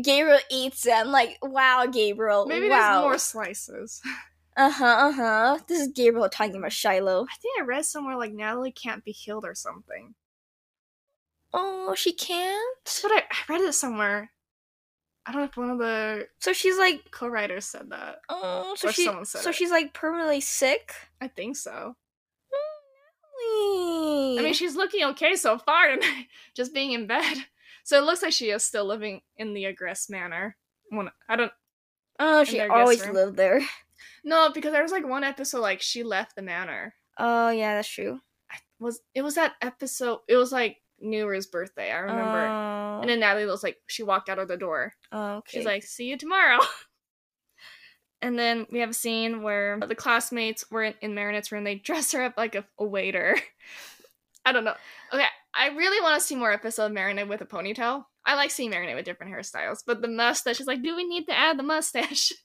Gabriel 0.00 0.38
eats 0.48 0.84
them. 0.84 1.08
Like, 1.08 1.38
wow, 1.42 1.86
Gabriel. 1.86 2.46
Maybe 2.46 2.68
wow. 2.68 2.78
there's 2.78 3.02
more 3.02 3.18
slices. 3.18 4.00
Uh 4.56 4.70
huh, 4.70 4.84
uh 4.84 5.12
huh. 5.12 5.58
This 5.68 5.80
is 5.80 5.88
Gabriel 5.88 6.28
talking 6.28 6.56
about 6.56 6.70
Shilo. 6.70 7.26
I 7.28 7.34
think 7.42 7.60
I 7.60 7.64
read 7.64 7.84
somewhere 7.84 8.16
like 8.16 8.32
Natalie 8.32 8.72
can't 8.72 9.04
be 9.04 9.12
healed 9.12 9.44
or 9.44 9.56
something. 9.56 10.14
Oh, 11.52 11.94
she 11.96 12.12
can't? 12.12 12.78
But 13.02 13.12
I, 13.12 13.22
I 13.30 13.52
read 13.52 13.60
it 13.62 13.74
somewhere. 13.74 14.30
I 15.26 15.32
don't 15.32 15.40
know 15.40 15.46
if 15.46 15.56
one 15.56 15.70
of 15.70 15.78
the 15.78 16.28
So 16.38 16.52
she's 16.52 16.78
like, 16.78 17.10
co-writers 17.10 17.64
said 17.64 17.90
that. 17.90 18.18
oh, 18.28 18.74
so 18.76 18.88
Or 18.88 18.92
she, 18.92 19.04
someone 19.04 19.24
said 19.24 19.42
so 19.42 19.50
it. 19.50 19.56
she's 19.56 19.70
like 19.70 19.92
permanently 19.92 20.40
sick. 20.40 20.94
I 21.20 21.28
think 21.28 21.56
so. 21.56 21.96
I 23.38 24.36
I 24.38 24.42
mean, 24.42 24.54
she's 24.54 24.76
looking 24.76 25.04
okay 25.04 25.36
so 25.36 25.58
far, 25.58 25.88
and 25.88 26.02
just 26.54 26.74
being 26.74 26.92
in 26.92 27.06
bed. 27.06 27.38
So 27.84 27.98
it 27.98 28.04
looks 28.04 28.22
like 28.22 28.32
she 28.32 28.50
is 28.50 28.64
still 28.64 28.84
living 28.84 29.20
in 29.36 29.54
the 29.54 29.64
Agreste 29.64 30.10
manor. 30.10 30.56
When 30.90 31.10
I 31.28 31.36
don't 31.36 31.52
oh, 32.18 32.44
she 32.44 32.60
always 32.60 33.04
room. 33.04 33.14
lived 33.14 33.36
there. 33.36 33.60
no, 34.24 34.50
because 34.50 34.72
there 34.72 34.82
was 34.82 34.92
like 34.92 35.06
one 35.06 35.24
episode 35.24 35.60
like 35.60 35.80
she 35.82 36.02
left 36.02 36.36
the 36.36 36.42
manor. 36.42 36.94
Oh 37.18 37.50
yeah, 37.50 37.74
that's 37.74 37.88
true. 37.88 38.20
I 38.50 38.56
was 38.78 39.00
it 39.14 39.22
was 39.22 39.34
that 39.36 39.54
episode? 39.62 40.20
It 40.28 40.36
was 40.36 40.52
like 40.52 40.78
knew 41.00 41.28
his 41.28 41.46
birthday. 41.46 41.90
I 41.90 41.98
remember. 41.98 42.46
Oh, 42.46 43.00
and 43.00 43.10
then 43.10 43.20
Natalie 43.20 43.46
was 43.46 43.62
like, 43.62 43.78
she 43.86 44.02
walked 44.02 44.28
out 44.28 44.38
of 44.38 44.48
the 44.48 44.56
door. 44.56 44.92
oh, 45.12 45.36
okay. 45.36 45.58
She's 45.58 45.66
like, 45.66 45.84
"See 45.84 46.06
you 46.06 46.16
tomorrow." 46.16 46.58
and 48.22 48.38
then 48.38 48.66
we 48.70 48.80
have 48.80 48.90
a 48.90 48.94
scene 48.94 49.42
where 49.42 49.78
the 49.86 49.94
classmates 49.94 50.70
were 50.70 50.84
in, 50.84 50.94
in 51.00 51.14
Marinette's 51.14 51.52
room. 51.52 51.64
They 51.64 51.76
dress 51.76 52.12
her 52.12 52.22
up 52.22 52.34
like 52.36 52.54
a, 52.54 52.64
a 52.78 52.84
waiter. 52.84 53.38
I 54.44 54.52
don't 54.52 54.64
know. 54.64 54.74
Okay, 55.12 55.24
I 55.54 55.68
really 55.68 56.00
want 56.00 56.20
to 56.20 56.26
see 56.26 56.36
more 56.36 56.52
episode 56.52 56.86
of 56.86 56.92
Marinette 56.92 57.28
with 57.28 57.40
a 57.40 57.46
ponytail. 57.46 58.04
I 58.24 58.36
like 58.36 58.50
seeing 58.50 58.70
Marinette 58.70 58.96
with 58.96 59.04
different 59.04 59.32
hairstyles, 59.32 59.82
but 59.86 60.02
the 60.02 60.08
mustache 60.08 60.60
is 60.60 60.66
like, 60.66 60.82
do 60.82 60.94
we 60.94 61.04
need 61.04 61.26
to 61.26 61.36
add 61.36 61.58
the 61.58 61.62
mustache? 61.62 62.32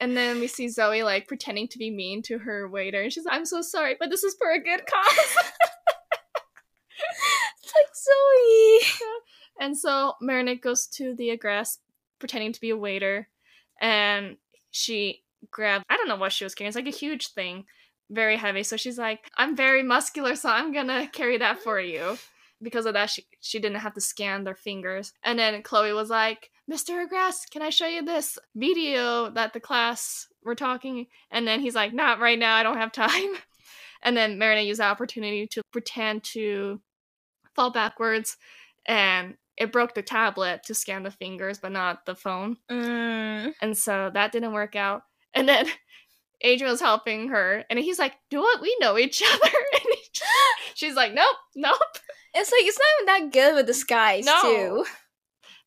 And 0.00 0.16
then 0.16 0.40
we 0.40 0.48
see 0.48 0.68
Zoe 0.68 1.04
like 1.04 1.28
pretending 1.28 1.68
to 1.68 1.78
be 1.78 1.88
mean 1.88 2.20
to 2.22 2.38
her 2.38 2.68
waiter, 2.68 3.00
and 3.02 3.12
she's 3.12 3.24
like, 3.24 3.36
"I'm 3.36 3.44
so 3.44 3.62
sorry, 3.62 3.94
but 3.98 4.10
this 4.10 4.24
is 4.24 4.34
for 4.36 4.50
a 4.50 4.58
good 4.58 4.82
cause." 4.84 5.36
Like 7.76 7.94
Zoe. 7.94 9.08
And 9.60 9.78
so 9.78 10.14
Marinette 10.20 10.60
goes 10.60 10.86
to 10.88 11.14
the 11.14 11.36
Agreste, 11.36 11.78
pretending 12.18 12.52
to 12.52 12.60
be 12.60 12.70
a 12.70 12.76
waiter, 12.76 13.28
and 13.80 14.36
she 14.70 15.22
grabs 15.50 15.84
I 15.88 15.96
don't 15.96 16.08
know 16.08 16.16
what 16.16 16.32
she 16.32 16.44
was 16.44 16.54
carrying. 16.54 16.68
It's 16.68 16.76
like 16.76 16.88
a 16.88 16.90
huge 16.90 17.28
thing, 17.28 17.64
very 18.10 18.36
heavy. 18.36 18.62
So 18.62 18.76
she's 18.76 18.98
like, 18.98 19.30
I'm 19.36 19.56
very 19.56 19.82
muscular, 19.82 20.34
so 20.34 20.48
I'm 20.48 20.72
gonna 20.72 21.06
carry 21.12 21.38
that 21.38 21.60
for 21.60 21.80
you. 21.80 22.18
Because 22.62 22.86
of 22.86 22.94
that, 22.94 23.10
she 23.10 23.26
she 23.40 23.58
didn't 23.60 23.80
have 23.80 23.94
to 23.94 24.00
scan 24.00 24.44
their 24.44 24.54
fingers. 24.54 25.12
And 25.22 25.38
then 25.38 25.62
Chloe 25.62 25.92
was 25.92 26.10
like, 26.10 26.50
Mr. 26.70 27.06
Agreste, 27.06 27.50
can 27.50 27.62
I 27.62 27.70
show 27.70 27.86
you 27.86 28.04
this 28.04 28.38
video 28.54 29.30
that 29.30 29.52
the 29.52 29.60
class 29.60 30.28
were 30.42 30.54
talking? 30.54 31.06
And 31.30 31.46
then 31.46 31.60
he's 31.60 31.74
like, 31.74 31.92
Not 31.92 32.20
right 32.20 32.38
now, 32.38 32.56
I 32.56 32.62
don't 32.62 32.78
have 32.78 32.92
time. 32.92 33.34
And 34.06 34.14
then 34.14 34.38
Marinette 34.38 34.66
used 34.66 34.80
the 34.80 34.84
opportunity 34.84 35.46
to 35.46 35.62
pretend 35.72 36.24
to 36.24 36.78
fall 37.54 37.70
backwards 37.70 38.36
and 38.86 39.34
it 39.56 39.70
broke 39.72 39.94
the 39.94 40.02
tablet 40.02 40.62
to 40.64 40.74
scan 40.74 41.02
the 41.04 41.10
fingers 41.10 41.58
but 41.58 41.72
not 41.72 42.04
the 42.06 42.14
phone 42.14 42.56
Mm. 42.70 43.52
and 43.62 43.76
so 43.78 44.10
that 44.12 44.32
didn't 44.32 44.52
work 44.52 44.74
out 44.76 45.02
and 45.34 45.48
then 45.48 45.66
adrien 46.44 46.70
was 46.70 46.80
helping 46.80 47.28
her 47.28 47.64
and 47.70 47.78
he's 47.78 47.98
like 47.98 48.14
do 48.30 48.40
what 48.40 48.60
we 48.60 48.76
know 48.80 48.98
each 48.98 49.22
other 49.32 49.52
and 49.74 49.84
just- 50.12 50.24
she's 50.74 50.94
like 50.94 51.14
nope 51.14 51.36
nope 51.56 51.78
It's 52.34 52.50
like 52.52 52.64
it's 52.64 52.78
not 52.78 53.14
even 53.16 53.30
that 53.30 53.32
good 53.32 53.54
with 53.54 53.66
disguise 53.66 54.24
No. 54.26 54.40
too. 54.42 54.84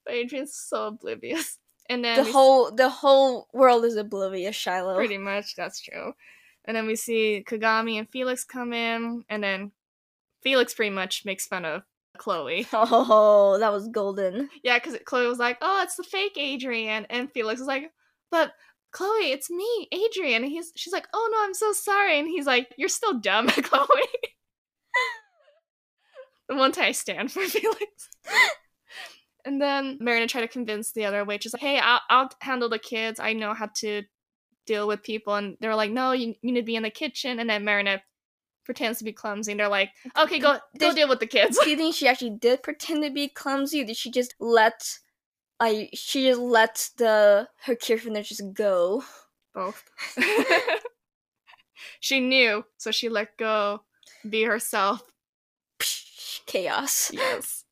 but 0.06 0.14
adrien's 0.16 0.54
so 0.56 0.88
oblivious 0.88 1.58
and 1.90 2.04
then 2.04 2.18
The 2.24 2.32
whole 2.32 2.72
the 2.72 2.90
whole 2.90 3.48
world 3.54 3.86
is 3.86 3.96
oblivious, 3.96 4.56
Shilo. 4.58 4.96
pretty 4.96 5.18
much 5.18 5.56
that's 5.56 5.82
true 5.82 6.14
and 6.66 6.76
then 6.76 6.86
we 6.86 6.98
see 6.98 7.46
kagami 7.48 7.98
and 7.98 8.10
felix 8.10 8.44
come 8.44 8.74
in 8.74 9.24
and 9.30 9.42
then 9.42 9.72
felix 10.42 10.74
pretty 10.74 10.90
much 10.94 11.24
makes 11.26 11.46
fun 11.46 11.66
of 11.66 11.84
chloe 12.18 12.66
Oh, 12.74 13.58
that 13.60 13.72
was 13.72 13.88
golden. 13.90 14.50
Yeah, 14.64 14.80
because 14.80 14.98
Chloe 15.06 15.28
was 15.28 15.40
like, 15.40 15.58
"Oh, 15.62 15.82
it's 15.84 15.96
the 15.96 16.04
fake 16.04 16.38
Adrien," 16.38 17.06
and 17.10 17.32
Felix 17.32 17.60
was 17.60 17.68
like, 17.68 17.92
"But 18.32 18.54
Chloe, 18.92 19.32
it's 19.32 19.50
me, 19.50 19.88
Adrien." 19.94 20.44
And 20.44 20.52
he's 20.52 20.72
she's 20.76 20.94
like, 20.94 21.08
"Oh 21.14 21.30
no, 21.32 21.44
I'm 21.44 21.54
so 21.54 21.72
sorry," 21.74 22.20
and 22.20 22.28
he's 22.28 22.46
like, 22.48 22.74
"You're 22.78 22.90
still 22.90 23.20
dumb, 23.20 23.48
Chloe." 23.50 23.88
the 26.50 26.56
one 26.56 26.72
time 26.72 26.86
I 26.86 26.92
stand 26.92 27.32
for 27.32 27.42
Felix. 27.48 28.10
and 29.46 29.62
then 29.62 29.98
Marina 30.02 30.28
tried 30.28 30.42
to 30.42 30.48
convince 30.48 30.92
the 30.92 31.06
other 31.06 31.24
waitress, 31.26 31.54
like, 31.54 31.62
"Hey, 31.62 31.80
I'll, 31.80 32.02
I'll 32.10 32.30
handle 32.42 32.70
the 32.70 32.80
kids. 32.80 33.20
I 33.20 33.34
know 33.34 33.54
how 33.54 33.68
to 33.78 34.04
deal 34.66 34.88
with 34.88 35.04
people." 35.04 35.36
And 35.36 35.58
they 35.60 35.68
were 35.68 35.76
like, 35.76 35.92
"No, 35.92 36.14
you, 36.14 36.36
you 36.42 36.54
need 36.54 36.62
to 36.62 36.66
be 36.66 36.76
in 36.76 36.84
the 36.84 36.90
kitchen." 36.90 37.40
And 37.40 37.50
then 37.50 37.66
Marina 37.66 38.02
pretends 38.68 39.00
to 39.00 39.04
be 39.04 39.14
clumsy, 39.14 39.52
and 39.52 39.60
they're 39.60 39.68
like, 39.68 39.92
"Okay, 40.16 40.38
go 40.38 40.60
go 40.78 40.90
Did- 40.90 40.96
deal 40.96 41.08
with 41.10 41.20
the 41.20 41.26
kids." 41.26 41.58
Do 41.64 41.70
you 41.70 41.78
think 41.82 41.96
she 41.96 42.08
actually 42.08 42.38
did 42.38 42.62
pretend 42.62 43.04
to 43.04 43.10
be 43.10 43.28
clumsy, 43.30 43.82
or 43.82 43.86
did 43.86 43.98
she 43.98 44.12
just 44.12 44.36
let 44.40 45.00
I 45.60 45.90
she 45.94 46.28
just 46.28 46.40
let 46.40 46.90
the 46.98 47.48
her 47.64 47.76
carefulness 47.76 48.30
just 48.30 48.54
go? 48.54 49.04
Both. 49.56 49.84
she 52.00 52.20
knew, 52.20 52.64
so 52.78 52.92
she 52.92 53.10
let 53.10 53.38
go, 53.38 53.82
be 54.30 54.44
herself. 54.44 55.02
Psh, 55.80 56.46
Chaos. 56.46 57.10
Yes. 57.12 57.64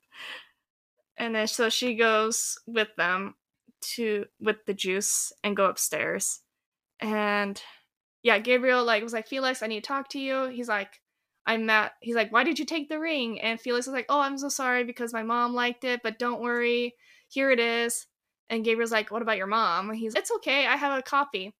And 1.17 1.35
then 1.35 1.47
so 1.47 1.69
she 1.69 1.95
goes 1.95 2.57
with 2.65 2.89
them 2.97 3.35
to 3.95 4.25
with 4.39 4.65
the 4.65 4.73
juice 4.73 5.31
and 5.43 5.55
go 5.55 5.65
upstairs. 5.65 6.41
And 6.99 7.61
yeah, 8.25 8.39
Gabriel 8.39 8.83
like 8.83 9.03
was 9.03 9.13
like, 9.13 9.27
Felix, 9.27 9.61
I 9.61 9.67
need 9.67 9.83
to 9.83 9.87
talk 9.87 10.09
to 10.09 10.19
you. 10.19 10.45
He's 10.45 10.67
like, 10.67 10.99
I'm 11.45 11.67
mad. 11.67 11.91
He's 12.01 12.15
like, 12.15 12.31
why 12.31 12.43
did 12.43 12.57
you 12.57 12.65
take 12.65 12.89
the 12.89 12.99
ring? 12.99 13.39
And 13.39 13.61
Felix 13.61 13.85
was 13.85 13.93
like, 13.93 14.07
oh, 14.09 14.19
I'm 14.19 14.39
so 14.39 14.49
sorry 14.49 14.83
because 14.83 15.13
my 15.13 15.21
mom 15.21 15.53
liked 15.53 15.83
it, 15.83 16.01
but 16.03 16.17
don't 16.17 16.41
worry, 16.41 16.95
here 17.27 17.51
it 17.51 17.59
is. 17.59 18.07
And 18.49 18.65
Gabriel's 18.65 18.91
like, 18.91 19.11
what 19.11 19.21
about 19.21 19.37
your 19.37 19.45
mom? 19.45 19.91
And 19.91 19.99
he's, 19.99 20.15
it's 20.15 20.31
okay, 20.37 20.65
I 20.65 20.75
have 20.75 20.97
a 20.97 21.03
copy. 21.03 21.53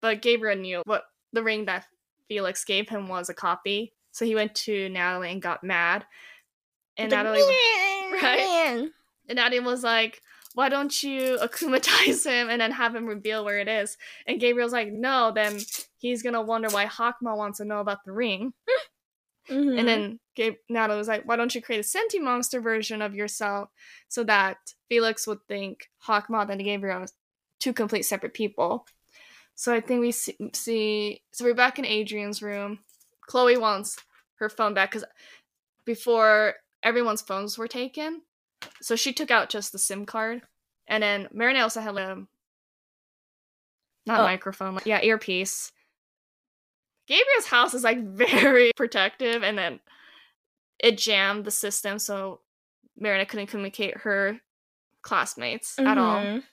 But 0.00 0.22
Gabriel 0.22 0.56
knew 0.58 0.80
what 0.86 1.02
the 1.34 1.42
ring 1.42 1.66
that 1.66 1.84
Felix 2.28 2.64
gave 2.64 2.88
him 2.88 3.08
was 3.08 3.28
a 3.28 3.34
copy. 3.34 3.92
So 4.12 4.24
he 4.24 4.34
went 4.34 4.54
to 4.54 4.88
Natalie 4.88 5.32
and 5.32 5.42
got 5.42 5.62
mad. 5.62 6.06
And 6.96 7.12
The- 7.12 7.16
Natalie 7.16 7.40
Right? 8.12 8.88
and 9.28 9.36
Natalie 9.36 9.60
was 9.60 9.82
like, 9.84 10.22
why 10.56 10.70
don't 10.70 11.02
you 11.02 11.36
akumatize 11.42 12.24
him 12.30 12.48
and 12.48 12.58
then 12.62 12.70
have 12.72 12.94
him 12.94 13.04
reveal 13.04 13.44
where 13.44 13.58
it 13.58 13.68
is? 13.68 13.98
And 14.26 14.40
Gabriel's 14.40 14.72
like, 14.72 14.90
no, 14.90 15.30
then 15.34 15.60
he's 15.98 16.22
gonna 16.22 16.40
wonder 16.40 16.68
why 16.70 16.86
Hawkmoth 16.86 17.36
wants 17.36 17.58
to 17.58 17.66
know 17.66 17.80
about 17.80 17.98
the 18.06 18.12
ring. 18.12 18.54
Mhm. 19.50 19.78
And 19.78 19.86
then 19.86 20.20
Gabe- 20.34 20.56
Natalie 20.70 20.96
was 20.98 21.08
like, 21.08 21.24
why 21.28 21.36
don't 21.36 21.54
you 21.54 21.60
create 21.60 21.84
a 21.84 21.98
sentimonster 21.98 22.62
version 22.62 23.02
of 23.02 23.14
yourself 23.14 23.68
so 24.08 24.24
that 24.24 24.56
Felix 24.88 25.26
would 25.26 25.40
think 25.46 25.90
Hawkmoth 26.06 26.48
and 26.48 26.64
Gabriel 26.64 27.02
are 27.02 27.06
two 27.60 27.74
complete 27.74 28.04
separate 28.04 28.32
people. 28.32 28.86
So 29.56 29.74
I 29.74 29.80
think 29.82 30.00
we 30.00 30.10
see, 30.10 30.36
see 30.54 31.22
so 31.32 31.44
we're 31.44 31.54
back 31.54 31.78
in 31.78 31.84
Adrien's 31.84 32.40
room. 32.40 32.78
Chloe 33.28 33.58
wants 33.58 33.98
her 34.36 34.48
phone 34.48 34.72
back 34.72 34.90
because 34.90 35.04
before 35.84 36.54
everyone's 36.82 37.20
phones 37.20 37.58
were 37.58 37.68
taken, 37.68 38.22
so 38.80 38.96
she 38.96 39.12
took 39.12 39.30
out 39.30 39.48
just 39.50 39.72
the 39.72 39.78
SIM 39.78 40.06
card, 40.06 40.42
and 40.86 41.02
then 41.02 41.28
Marinette 41.32 41.62
also 41.62 41.80
had 41.80 41.96
a 41.96 42.26
not 44.06 44.20
Oh. 44.20 44.24
microphone, 44.24 44.74
like, 44.74 44.86
yeah, 44.86 45.00
earpiece. 45.02 45.72
Gabriel's 47.08 47.46
house 47.46 47.74
is 47.74 47.84
like 47.84 48.02
very 48.04 48.72
protective, 48.76 49.42
and 49.42 49.56
then 49.58 49.80
it 50.78 50.98
jammed 50.98 51.44
the 51.44 51.50
system, 51.50 51.98
so 51.98 52.40
Marinette 52.98 53.28
couldn't 53.28 53.46
communicate 53.48 53.98
her 53.98 54.40
classmates 55.02 55.78
at 55.78 55.98
all. 55.98 56.16
Mhm. 56.20 56.44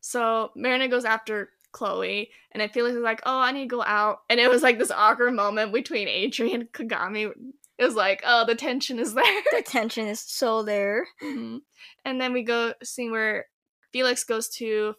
So 0.00 0.50
Marinette 0.56 0.90
goes 0.90 1.04
after 1.04 1.50
Chloe, 1.72 2.30
and 2.50 2.62
I 2.62 2.68
feel 2.68 2.84
like 2.84 2.94
it's 2.94 3.02
like, 3.02 3.22
oh, 3.24 3.38
I 3.38 3.52
need 3.52 3.62
to 3.62 3.66
go 3.76 3.82
out. 3.82 4.22
And 4.28 4.40
it 4.40 4.50
was 4.50 4.62
like 4.62 4.78
this 4.78 4.90
awkward 4.90 5.32
moment 5.34 5.72
between 5.72 6.08
Adrien 6.08 6.62
and 6.62 6.72
Kagami. 6.72 7.32
It 7.78 7.84
was 7.84 7.94
like, 7.94 8.22
oh, 8.24 8.44
the 8.46 8.54
tension 8.54 8.98
is 8.98 9.14
there. 9.14 9.42
The 9.52 9.62
tension 9.62 10.06
is 10.06 10.20
so 10.20 10.62
there. 10.62 11.06
Mhm. 11.22 11.60
And 12.04 12.20
then 12.20 12.32
we 12.32 12.42
go 12.42 12.74
see 12.82 13.10
where 13.10 13.46
Felix 13.92 14.24
goes 14.24 14.48
to 14.56 14.94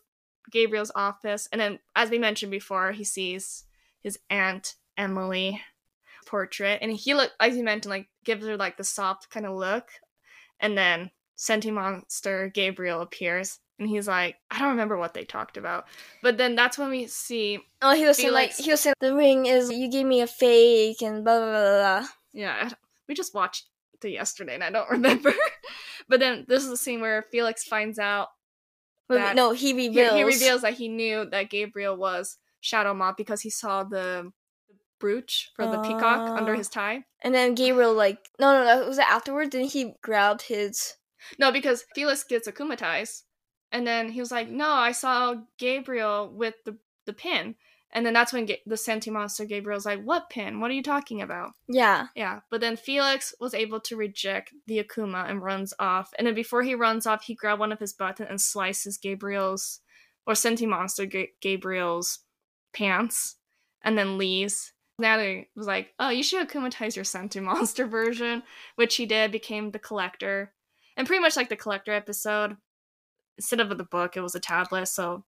Gabriel's 0.51 0.91
office, 0.95 1.47
and 1.51 1.61
then, 1.61 1.79
as 1.95 2.09
we 2.09 2.19
mentioned 2.19 2.51
before, 2.51 2.91
he 2.91 3.03
sees 3.03 3.63
his 4.01 4.19
aunt 4.29 4.75
Emilie 4.97 5.61
portrait, 6.25 6.79
and 6.81 6.91
he 6.91 7.13
look 7.13 7.31
as 7.39 7.55
you 7.55 7.63
mentioned, 7.63 7.89
like 7.91 8.07
gives 8.25 8.45
her 8.45 8.57
like 8.57 8.77
the 8.77 8.83
soft 8.83 9.29
kind 9.29 9.45
of 9.45 9.55
look, 9.55 9.87
and 10.59 10.77
then 10.77 11.11
Sentimonster 11.37 12.53
Gabriel 12.53 13.01
appears, 13.01 13.59
and 13.79 13.87
he's 13.87 14.07
like, 14.07 14.35
I 14.51 14.59
don't 14.59 14.69
remember 14.71 14.97
what 14.97 15.13
they 15.13 15.23
talked 15.23 15.57
about, 15.57 15.85
but 16.21 16.37
then 16.37 16.55
that's 16.55 16.77
when 16.77 16.89
we 16.89 17.07
see, 17.07 17.59
Oh, 17.81 17.95
he 17.95 18.05
was 18.05 18.17
saying 18.17 18.33
like 18.33 18.55
he 18.55 18.69
was 18.71 18.81
saying 18.81 18.95
the 18.99 19.15
ring 19.15 19.45
is 19.45 19.71
you 19.71 19.89
gave 19.89 20.05
me 20.05 20.21
a 20.21 20.27
fake 20.27 21.01
and 21.01 21.23
blah 21.23 21.37
blah 21.39 21.51
blah. 21.51 21.99
blah. 22.01 22.07
Yeah, 22.33 22.69
we 23.07 23.15
just 23.15 23.33
watched 23.33 23.67
it 24.03 24.09
yesterday, 24.09 24.55
and 24.55 24.63
I 24.63 24.69
don't 24.69 24.89
remember, 24.97 25.33
but 26.09 26.19
then 26.19 26.45
this 26.47 26.63
is 26.63 26.69
the 26.69 26.77
scene 26.77 26.99
where 27.01 27.25
Felix 27.31 27.63
finds 27.63 27.97
out 27.99 28.29
That- 29.09 29.35
no, 29.35 29.51
he 29.51 29.67
he, 29.73 29.87
reveals. 29.87 30.13
he 30.15 30.23
reveals 30.23 30.61
that 30.61 30.73
he 30.73 30.89
knew 30.89 31.25
that 31.29 31.49
Gabriel 31.49 31.95
was 31.95 32.37
Shadow 32.59 32.93
Moth 32.93 33.15
because 33.17 33.41
he 33.41 33.49
saw 33.49 33.83
the 33.83 34.31
brooch 34.99 35.51
for 35.55 35.65
the 35.65 35.79
peacock 35.81 36.29
under 36.37 36.53
Oh. 36.53 36.57
his 36.57 36.69
tie. 36.69 37.03
And 37.21 37.33
then 37.35 37.55
Gabriel 37.55 37.93
like 37.93 38.29
no 38.39 38.51
no 38.53 38.63
no 38.81 38.87
was 38.87 38.97
it 38.97 39.09
afterwards? 39.09 39.51
Then 39.51 39.65
he 39.65 39.93
grabbed 40.01 40.43
his 40.43 40.95
No, 41.37 41.51
because 41.51 41.83
Felix 41.95 42.23
gets 42.23 42.47
akumatized, 42.47 43.23
and 43.71 43.85
then 43.87 44.09
he 44.09 44.19
was 44.19 44.31
like, 44.31 44.49
"No, 44.49 44.69
I 44.69 44.91
saw 44.93 45.35
Gabriel 45.57 46.29
with 46.33 46.55
the 46.65 46.77
the 47.05 47.13
pin." 47.13 47.55
And 47.93 48.03
then 48.05 48.13
that's 48.13 48.33
when 48.33 48.47
Ga- 48.47 48.61
the 48.65 48.75
sentimonster 48.75 49.47
Gabriel's 49.47 49.85
like, 49.85 50.01
"What 50.01 50.29
pin? 50.29 50.59
What 50.59 50.71
are 50.71 50.73
you 50.73 50.83
talking 50.83 51.21
about?" 51.21 51.51
yeah. 51.67 52.07
Yeah, 52.15 52.39
but 52.49 52.59
then 52.59 52.75
Felix 52.75 53.33
was 53.39 53.53
able 53.53 53.79
to 53.81 53.95
reject 53.95 54.51
the 54.65 54.83
Akuma 54.83 55.29
and 55.29 55.43
runs 55.43 55.73
off. 55.79 56.11
And 56.17 56.27
then 56.27 56.33
before 56.33 56.63
he 56.63 56.73
runs 56.75 57.05
off, 57.05 57.23
he 57.23 57.35
grabbed 57.35 57.59
one 57.59 57.71
of 57.71 57.79
his 57.79 57.93
buttons 57.93 58.29
and 58.29 58.41
slices 58.41 58.97
Gabriel's 58.97 59.79
or 60.25 60.33
Sentimonster 60.33 61.09
Ga- 61.09 61.33
Gabriel's 61.39 62.19
pants, 62.73 63.35
and 63.83 63.97
then 63.97 64.17
leaves. 64.17 64.73
Natalie 64.97 65.49
was 65.55 65.67
like, 65.67 65.93
"Oh, 65.99 66.09
you 66.09 66.23
should 66.23 66.47
akumatize 66.47 66.95
your 66.95 67.05
Sentimonster 67.05 67.87
version," 67.99 68.41
which 68.75 68.95
he 68.95 69.05
did. 69.05 69.31
Became 69.31 69.69
the 69.71 69.79
collector, 69.79 70.53
and 70.97 71.05
pretty 71.05 71.21
much 71.21 71.35
like 71.35 71.49
the 71.49 71.55
collector 71.55 71.93
episode. 71.93 72.57
Instead 73.37 73.59
of 73.59 73.75
the 73.77 73.83
book, 73.83 74.15
it 74.17 74.21
was 74.21 74.35
a 74.35 74.39
tablet, 74.39 74.87
so 74.87 75.25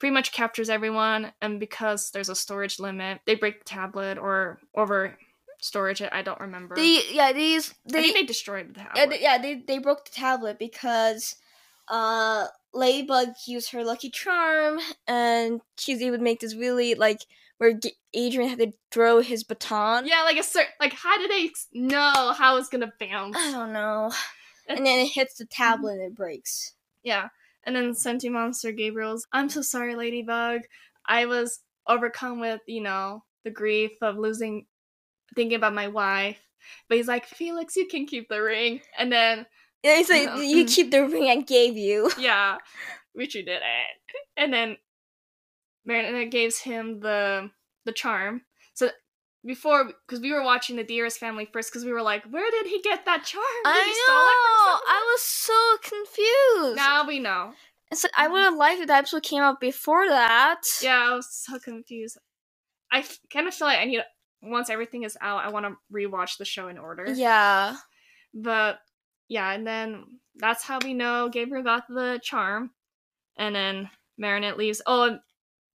pretty 0.00 0.12
much 0.12 0.32
captures 0.32 0.68
everyone. 0.68 1.32
And 1.40 1.60
because 1.60 2.10
there's 2.10 2.28
a 2.30 2.34
storage 2.34 2.80
limit, 2.80 3.20
they 3.26 3.36
break 3.36 3.60
the 3.60 3.64
tablet 3.64 4.18
or 4.18 4.58
over 4.74 5.16
storage 5.60 6.00
it. 6.00 6.10
I 6.12 6.22
don't 6.22 6.40
remember. 6.40 6.74
They 6.74 7.02
yeah 7.12 7.32
these 7.32 7.70
I 7.88 7.92
they 7.92 8.02
think 8.02 8.16
they 8.16 8.24
destroyed 8.24 8.74
the 8.74 8.80
tablet. 8.80 8.96
yeah, 8.96 9.06
they, 9.06 9.20
yeah 9.22 9.38
they 9.38 9.54
they 9.66 9.78
broke 9.78 10.06
the 10.06 10.12
tablet 10.12 10.58
because 10.58 11.36
uh 11.88 12.46
Ladybug 12.72 13.28
used 13.46 13.72
her 13.72 13.84
lucky 13.84 14.10
charm 14.10 14.78
and 15.06 15.60
she's 15.76 16.00
able 16.02 16.16
to 16.18 16.22
make 16.22 16.40
this 16.40 16.54
really 16.54 16.94
like 16.94 17.20
where 17.58 17.74
G- 17.74 17.92
Adrien 18.16 18.48
had 18.48 18.58
to 18.58 18.72
throw 18.90 19.20
his 19.20 19.44
baton. 19.44 20.06
Yeah, 20.06 20.22
like 20.22 20.38
a 20.38 20.42
certain 20.42 20.72
like 20.80 20.94
how 20.94 21.18
did 21.18 21.30
they 21.30 21.50
know 21.74 22.32
how 22.36 22.56
it's 22.56 22.68
gonna 22.68 22.92
bounce? 22.98 23.36
I 23.36 23.52
don't 23.52 23.72
know. 23.72 24.12
And 24.68 24.86
then 24.86 25.00
it 25.00 25.08
hits 25.08 25.34
the 25.34 25.46
tablet 25.46 25.94
and 25.94 26.02
it 26.02 26.14
breaks. 26.14 26.74
Yeah. 27.02 27.30
And 27.64 27.76
then 27.76 27.94
sent 27.94 28.22
Sentimonster 28.22 28.76
Gabriel's 28.76 29.26
I'm 29.32 29.48
so 29.48 29.62
sorry, 29.62 29.94
Ladybug. 29.94 30.62
I 31.06 31.26
was 31.26 31.60
overcome 31.86 32.40
with, 32.40 32.60
you 32.66 32.82
know, 32.82 33.24
the 33.44 33.50
grief 33.50 33.92
of 34.02 34.16
losing 34.16 34.66
thinking 35.34 35.56
about 35.56 35.74
my 35.74 35.88
wife. 35.88 36.38
But 36.88 36.98
he's 36.98 37.08
like, 37.08 37.26
Felix, 37.26 37.76
you 37.76 37.86
can 37.86 38.06
keep 38.06 38.28
the 38.28 38.42
ring. 38.42 38.80
And 38.98 39.12
then 39.12 39.46
Yeah, 39.82 39.96
he's 39.96 40.10
like, 40.10 40.26
No. 40.26 40.36
you 40.40 40.64
keep 40.66 40.90
the 40.90 41.06
ring 41.06 41.28
I 41.28 41.42
gave 41.42 41.76
you. 41.76 42.10
yeah, 42.18 42.58
Richie 43.14 43.42
did 43.42 43.56
it. 43.62 44.20
And 44.36 44.52
then 44.52 44.76
Marinette 45.86 46.30
gives 46.30 46.58
him 46.58 47.00
the 47.00 47.50
the 47.84 47.92
charm. 47.92 48.42
So 48.74 48.90
before, 49.44 49.92
because 50.06 50.20
we 50.20 50.32
were 50.32 50.42
watching 50.42 50.76
the 50.76 50.84
Dearest 50.84 51.18
Family 51.18 51.48
first, 51.52 51.70
because 51.70 51.84
we 51.84 51.92
were 51.92 52.02
like, 52.02 52.24
where 52.24 52.50
did 52.50 52.66
he 52.66 52.80
get 52.82 53.04
that 53.06 53.24
charm? 53.24 53.44
Did 53.64 53.70
I 53.70 53.86
know. 53.86 54.80
I 54.86 55.12
was 55.12 55.22
so 55.22 55.76
confused. 55.82 56.76
Now 56.76 57.06
we 57.06 57.18
know. 57.18 57.52
It's 57.90 58.04
like, 58.04 58.12
I 58.16 58.28
would 58.28 58.40
have 58.40 58.54
liked 58.56 58.80
if 58.80 58.86
the 58.86 58.94
episode 58.94 59.22
came 59.22 59.42
out 59.42 59.60
before 59.60 60.06
that. 60.08 60.62
Yeah, 60.82 61.08
I 61.10 61.14
was 61.14 61.28
so 61.30 61.58
confused. 61.58 62.18
I 62.92 63.00
f- 63.00 63.18
kind 63.32 63.48
of 63.48 63.54
feel 63.54 63.66
like 63.66 63.78
I 63.78 63.84
need 63.84 64.02
once 64.42 64.70
everything 64.70 65.02
is 65.02 65.18
out, 65.20 65.44
I 65.44 65.50
want 65.50 65.66
to 65.66 65.76
rewatch 65.92 66.38
the 66.38 66.44
show 66.44 66.68
in 66.68 66.78
order. 66.78 67.12
Yeah. 67.12 67.76
But 68.32 68.78
yeah, 69.28 69.52
and 69.52 69.66
then 69.66 70.04
that's 70.36 70.64
how 70.64 70.78
we 70.82 70.94
know 70.94 71.28
Gabriel 71.28 71.64
got 71.64 71.88
the 71.88 72.20
charm, 72.22 72.70
and 73.36 73.54
then 73.54 73.90
Marinette 74.18 74.56
leaves. 74.56 74.82
Oh, 74.86 75.02
and 75.04 75.20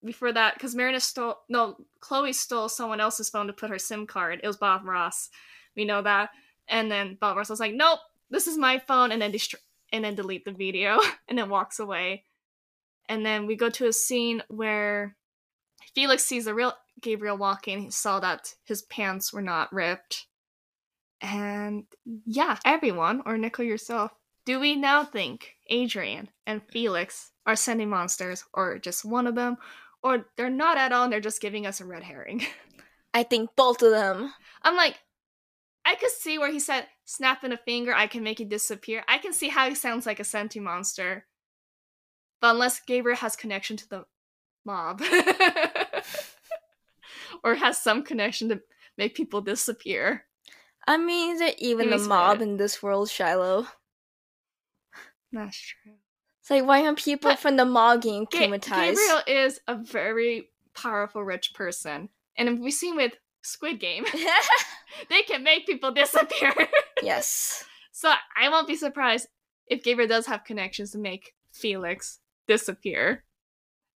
before 0.03 0.31
that, 0.31 0.55
because 0.55 0.75
Marinette 0.75 1.01
stole 1.01 1.39
no, 1.49 1.77
Chloe 1.99 2.33
stole 2.33 2.69
someone 2.69 2.99
else's 2.99 3.29
phone 3.29 3.47
to 3.47 3.53
put 3.53 3.69
her 3.69 3.79
SIM 3.79 4.07
card. 4.07 4.39
It 4.43 4.47
was 4.47 4.57
Bob 4.57 4.85
Roth. 4.85 5.29
We 5.75 5.85
know 5.85 6.01
that. 6.01 6.29
And 6.67 6.91
then 6.91 7.17
Bob 7.19 7.37
Roth 7.37 7.49
was 7.49 7.59
like, 7.59 7.73
"Nope, 7.73 7.99
this 8.29 8.47
is 8.47 8.57
my 8.57 8.79
phone," 8.79 9.11
and 9.11 9.21
then 9.21 9.31
destro- 9.31 9.55
and 9.91 10.03
then 10.03 10.15
delete 10.15 10.45
the 10.45 10.51
video, 10.51 10.99
and 11.27 11.37
then 11.37 11.49
walks 11.49 11.79
away. 11.79 12.23
And 13.09 13.25
then 13.25 13.47
we 13.47 13.55
go 13.55 13.69
to 13.69 13.87
a 13.87 13.93
scene 13.93 14.43
where 14.47 15.15
Felix 15.93 16.23
sees 16.23 16.45
the 16.45 16.53
real 16.53 16.73
Gabriel 17.01 17.37
walking. 17.37 17.83
He 17.83 17.91
saw 17.91 18.19
that 18.19 18.55
his 18.63 18.81
pants 18.83 19.33
were 19.33 19.41
not 19.41 19.73
ripped. 19.73 20.27
And 21.21 21.85
yeah, 22.25 22.57
everyone, 22.65 23.21
or 23.25 23.37
Nicole 23.37 23.65
yourself, 23.65 24.11
do 24.45 24.59
we 24.59 24.75
now 24.75 25.05
think 25.05 25.55
Adrien 25.71 26.29
and 26.45 26.61
Felix 26.69 27.31
are 27.45 27.55
sending 27.55 27.89
monsters, 27.89 28.43
or 28.53 28.77
just 28.77 29.05
one 29.05 29.27
of 29.27 29.35
them, 29.35 29.57
or 30.03 30.25
they're 30.37 30.49
not 30.49 30.77
at 30.77 30.91
all 30.91 31.05
and 31.05 31.13
they're 31.13 31.19
just 31.19 31.41
giving 31.41 31.65
us 31.65 31.81
a 31.81 31.85
red 31.85 32.03
herring? 32.03 32.43
I 33.13 33.23
think 33.23 33.51
both 33.55 33.81
of 33.81 33.91
them. 33.91 34.33
I'm 34.61 34.75
like, 34.75 34.99
I 35.85 35.95
could 35.95 36.11
see 36.11 36.37
where 36.37 36.51
he 36.51 36.59
said, 36.59 36.87
snapping 37.05 37.51
a 37.51 37.57
finger, 37.57 37.93
I 37.93 38.07
can 38.07 38.23
make 38.23 38.39
it 38.39 38.49
disappear. 38.49 39.03
I 39.07 39.17
can 39.17 39.33
see 39.33 39.49
how 39.49 39.69
he 39.69 39.75
sounds 39.75 40.05
like 40.05 40.19
a 40.19 40.23
sentimonster. 40.23 41.23
But 42.41 42.51
unless 42.51 42.79
Gabriel 42.79 43.17
has 43.17 43.35
connection 43.35 43.77
to 43.77 43.89
the 43.89 44.05
mob, 44.65 45.01
or 47.43 47.55
has 47.55 47.77
some 47.77 48.03
connection 48.03 48.49
to 48.49 48.61
make 48.97 49.15
people 49.15 49.41
disappear. 49.41 50.25
I 50.87 50.97
mean, 50.97 51.37
they're 51.37 51.53
even 51.57 51.89
the 51.89 51.97
mob 51.97 52.41
in 52.41 52.57
this 52.57 52.83
world, 52.83 53.09
Shilo. 53.09 53.67
That's 55.31 55.57
true. 55.57 55.93
It's 56.43 56.49
like, 56.49 56.65
why 56.65 56.83
aren't 56.85 56.99
people 56.99 57.31
But 57.31 57.39
from 57.39 57.55
the 57.55 57.63
mob 57.63 58.01
getting 58.01 58.27
traumatized? 58.27 58.97
Gabriel 58.97 59.21
is 59.25 59.61
a 59.65 59.75
very 59.75 60.49
powerful, 60.73 61.23
rich 61.23 61.53
person. 61.53 62.09
And 62.35 62.59
we've 62.59 62.73
seen 62.73 62.97
with 62.97 63.13
Squid 63.43 63.79
Game, 63.79 64.03
they 65.09 65.21
can 65.21 65.41
make 65.41 65.65
people 65.65 65.93
disappear. 65.93 66.53
yes. 67.01 67.63
so 67.93 68.11
I 68.35 68.49
won't 68.49 68.67
be 68.67 68.75
surprised 68.75 69.27
if 69.67 69.85
Gabriel 69.85 70.09
does 70.09 70.25
have 70.25 70.43
connections 70.43 70.91
to 70.91 70.97
make 70.97 71.33
Felix 71.53 72.19
disappear. 72.45 73.23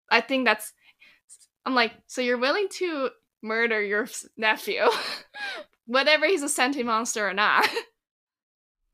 I 0.09 0.21
think 0.21 0.45
that's. 0.45 0.71
I'm 1.65 1.75
like, 1.75 1.91
so 2.07 2.21
you're 2.21 2.37
willing 2.37 2.69
to 2.75 3.09
murder 3.41 3.81
your 3.81 4.07
nephew, 4.37 4.83
whether 5.85 6.17
he's 6.25 6.43
a 6.43 6.47
sentient 6.47 6.85
monster 6.87 7.27
or 7.27 7.33
not. 7.33 7.67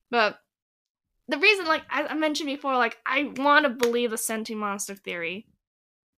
but 0.09 0.39
the 1.27 1.37
reason, 1.37 1.65
like 1.65 1.83
I 1.89 2.03
I 2.07 2.13
mentioned 2.15 2.47
before, 2.47 2.75
like 2.77 2.97
I 3.05 3.31
want 3.37 3.63
to 3.65 3.69
believe 3.69 4.11
the 4.11 4.17
sentient 4.17 4.59
monster 4.59 4.95
theory. 4.95 5.47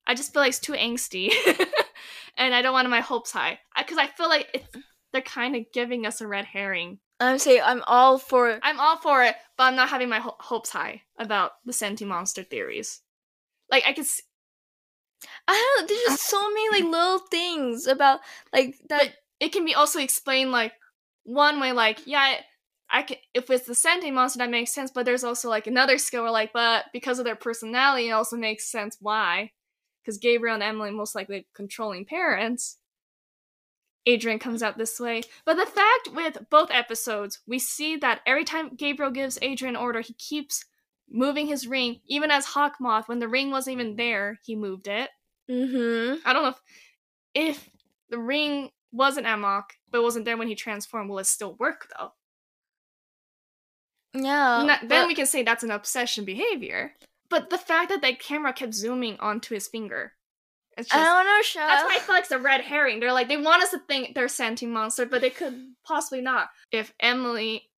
I 0.07 0.13
just 0.13 0.33
feel 0.33 0.41
like 0.41 0.49
it's 0.49 0.59
too 0.59 0.73
angsty, 0.73 1.31
and 2.37 2.53
I 2.53 2.61
don't 2.61 2.73
want 2.73 2.89
my 2.89 3.01
hopes 3.01 3.31
high 3.31 3.59
because 3.77 3.97
I 3.97 4.07
feel 4.07 4.29
like 4.29 4.47
it's 4.53 4.67
they're 5.13 5.21
kind 5.21 5.55
of 5.55 5.65
giving 5.73 6.05
us 6.05 6.21
a 6.21 6.27
red 6.27 6.45
herring. 6.45 6.99
I'm 7.19 7.39
saying 7.39 7.61
I'm 7.63 7.81
all 7.87 8.17
for. 8.17 8.59
I'm 8.61 8.79
all 8.79 8.97
for 8.97 9.23
it, 9.23 9.35
but 9.57 9.63
I'm 9.65 9.75
not 9.75 9.89
having 9.89 10.09
my 10.09 10.19
ho- 10.19 10.35
hopes 10.39 10.69
high 10.69 11.03
about 11.17 11.51
the 11.65 11.73
sentient 11.73 12.09
monster 12.09 12.43
theories. 12.43 13.01
Like 13.71 13.83
I 13.87 13.93
could, 13.93 14.03
s- 14.03 14.21
I 15.47 15.53
don't. 15.77 15.87
There's 15.87 16.01
just 16.01 16.29
so 16.29 16.49
many 16.49 16.81
like 16.81 16.91
little 16.91 17.19
things 17.19 17.87
about 17.87 18.19
like 18.53 18.75
that. 18.89 18.99
but 18.99 19.13
it 19.39 19.51
can 19.53 19.65
be 19.65 19.73
also 19.75 19.99
explained 19.99 20.51
like 20.51 20.73
one 21.23 21.59
way, 21.59 21.71
like 21.71 21.99
yeah, 22.05 22.35
I 22.89 23.01
can 23.01 23.17
if 23.33 23.49
it's 23.49 23.65
the 23.65 23.75
sentient 23.75 24.15
monster 24.15 24.39
that 24.39 24.49
makes 24.49 24.73
sense, 24.73 24.91
but 24.91 25.05
there's 25.05 25.23
also 25.23 25.49
like 25.49 25.67
another 25.67 25.97
skill 25.97 26.23
where 26.23 26.31
like, 26.31 26.53
but 26.53 26.85
because 26.93 27.19
of 27.19 27.25
their 27.25 27.35
personality, 27.35 28.09
it 28.09 28.11
also 28.11 28.37
makes 28.37 28.69
sense 28.69 28.97
why, 28.99 29.51
because 30.01 30.17
Gabriel 30.17 30.55
and 30.55 30.63
Emilie 30.63 30.91
most 30.91 31.15
likely 31.15 31.47
controlling 31.53 32.05
parents. 32.05 32.77
Adrien 34.07 34.37
comes 34.37 34.61
out 34.61 34.77
this 34.77 34.99
way. 34.99 35.23
But 35.45 35.55
the 35.55 35.65
fact 35.65 36.09
with 36.13 36.37
both 36.51 36.69
episodes, 36.69 37.39
we 37.47 37.57
see 37.57 37.95
that 37.97 38.21
every 38.25 38.43
time 38.43 38.75
Gabriel 38.75 39.11
gives 39.11 39.39
Adrien 39.41 39.75
order, 39.75 40.01
he 40.01 40.13
keeps 40.13 40.63
moving 41.09 41.47
his 41.47 41.67
ring. 41.67 42.01
Even 42.05 42.29
as 42.29 42.45
Hawkmoth, 42.45 43.07
when 43.07 43.17
the 43.17 43.27
ring 43.27 43.49
wasn't 43.49 43.79
even 43.79 43.95
there, 43.95 44.39
he 44.43 44.55
moved 44.55 44.87
it. 44.87 45.09
mm-hmm. 45.49 46.19
I 46.23 46.33
don't 46.33 46.43
know 46.43 46.49
if, 46.49 46.61
if 47.33 47.69
the 48.09 48.19
ring 48.19 48.69
wasn't 48.91 49.25
at 49.25 49.39
Mach, 49.39 49.73
but 49.91 50.03
wasn't 50.03 50.25
there 50.25 50.37
when 50.37 50.47
he 50.47 50.55
transformed, 50.55 51.09
will 51.09 51.19
it 51.19 51.25
still 51.25 51.55
work 51.55 51.87
though? 51.97 52.11
Yeah. 54.15 54.77
Then 54.81 54.87
but- 54.87 55.07
we 55.07 55.15
can 55.15 55.25
say 55.25 55.43
that's 55.43 55.63
an 55.63 55.71
obsession 55.71 56.25
behavior. 56.25 56.93
But 57.29 57.49
the 57.49 57.57
fact 57.57 57.89
that 57.89 58.01
the 58.01 58.13
camera 58.13 58.53
kept 58.53 58.73
zooming 58.73 59.17
onto 59.19 59.55
his 59.55 59.67
finger, 59.67 60.13
it's 60.77 60.91
I 60.93 60.97
just 60.97 61.05
don't 61.05 61.25
know, 61.25 61.41
Sha. 61.41 61.67
That's 61.67 61.83
why 61.83 61.95
I 61.95 61.99
feel 61.99 62.15
like 62.15 62.23
it's 62.23 62.31
a 62.31 62.39
red 62.39 62.61
herring. 62.61 62.99
They're 62.99 63.13
like 63.13 63.27
they 63.27 63.37
want 63.37 63.63
us 63.63 63.71
to 63.71 63.79
think 63.87 64.13
they're 64.13 64.27
sentient 64.27 64.73
monster, 64.73 65.05
but 65.05 65.21
they 65.21 65.29
could 65.29 65.55
possibly 65.83 66.21
not. 66.21 66.49
If 66.71 66.93
Emilie 66.99 67.69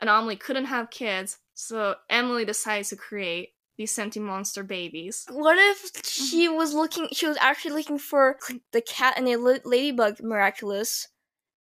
and 0.00 0.10
Amelie 0.10 0.36
couldn't 0.36 0.66
have 0.66 0.90
kids, 0.90 1.38
so 1.54 1.96
Emilie 2.10 2.44
decides 2.44 2.90
to 2.90 2.96
create 2.96 3.50
these 3.78 3.90
sentient 3.90 4.26
monster 4.26 4.62
babies. 4.62 5.26
What 5.30 5.58
if 5.58 5.92
mm-hmm. 5.92 6.00
she 6.04 6.48
was 6.48 6.74
looking? 6.74 7.08
She 7.12 7.26
was 7.26 7.38
actually 7.40 7.74
looking 7.74 7.98
for 7.98 8.38
the 8.72 8.82
cat 8.82 9.14
and 9.16 9.26
the 9.26 9.36
ladybug 9.64 10.22
miraculous 10.22 11.08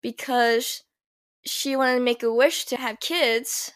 because 0.03 0.83
she 1.45 1.77
wanted 1.77 1.95
to 1.95 2.01
make 2.01 2.23
a 2.23 2.33
wish 2.33 2.65
to 2.67 2.77
have 2.77 3.01
kids, 3.01 3.73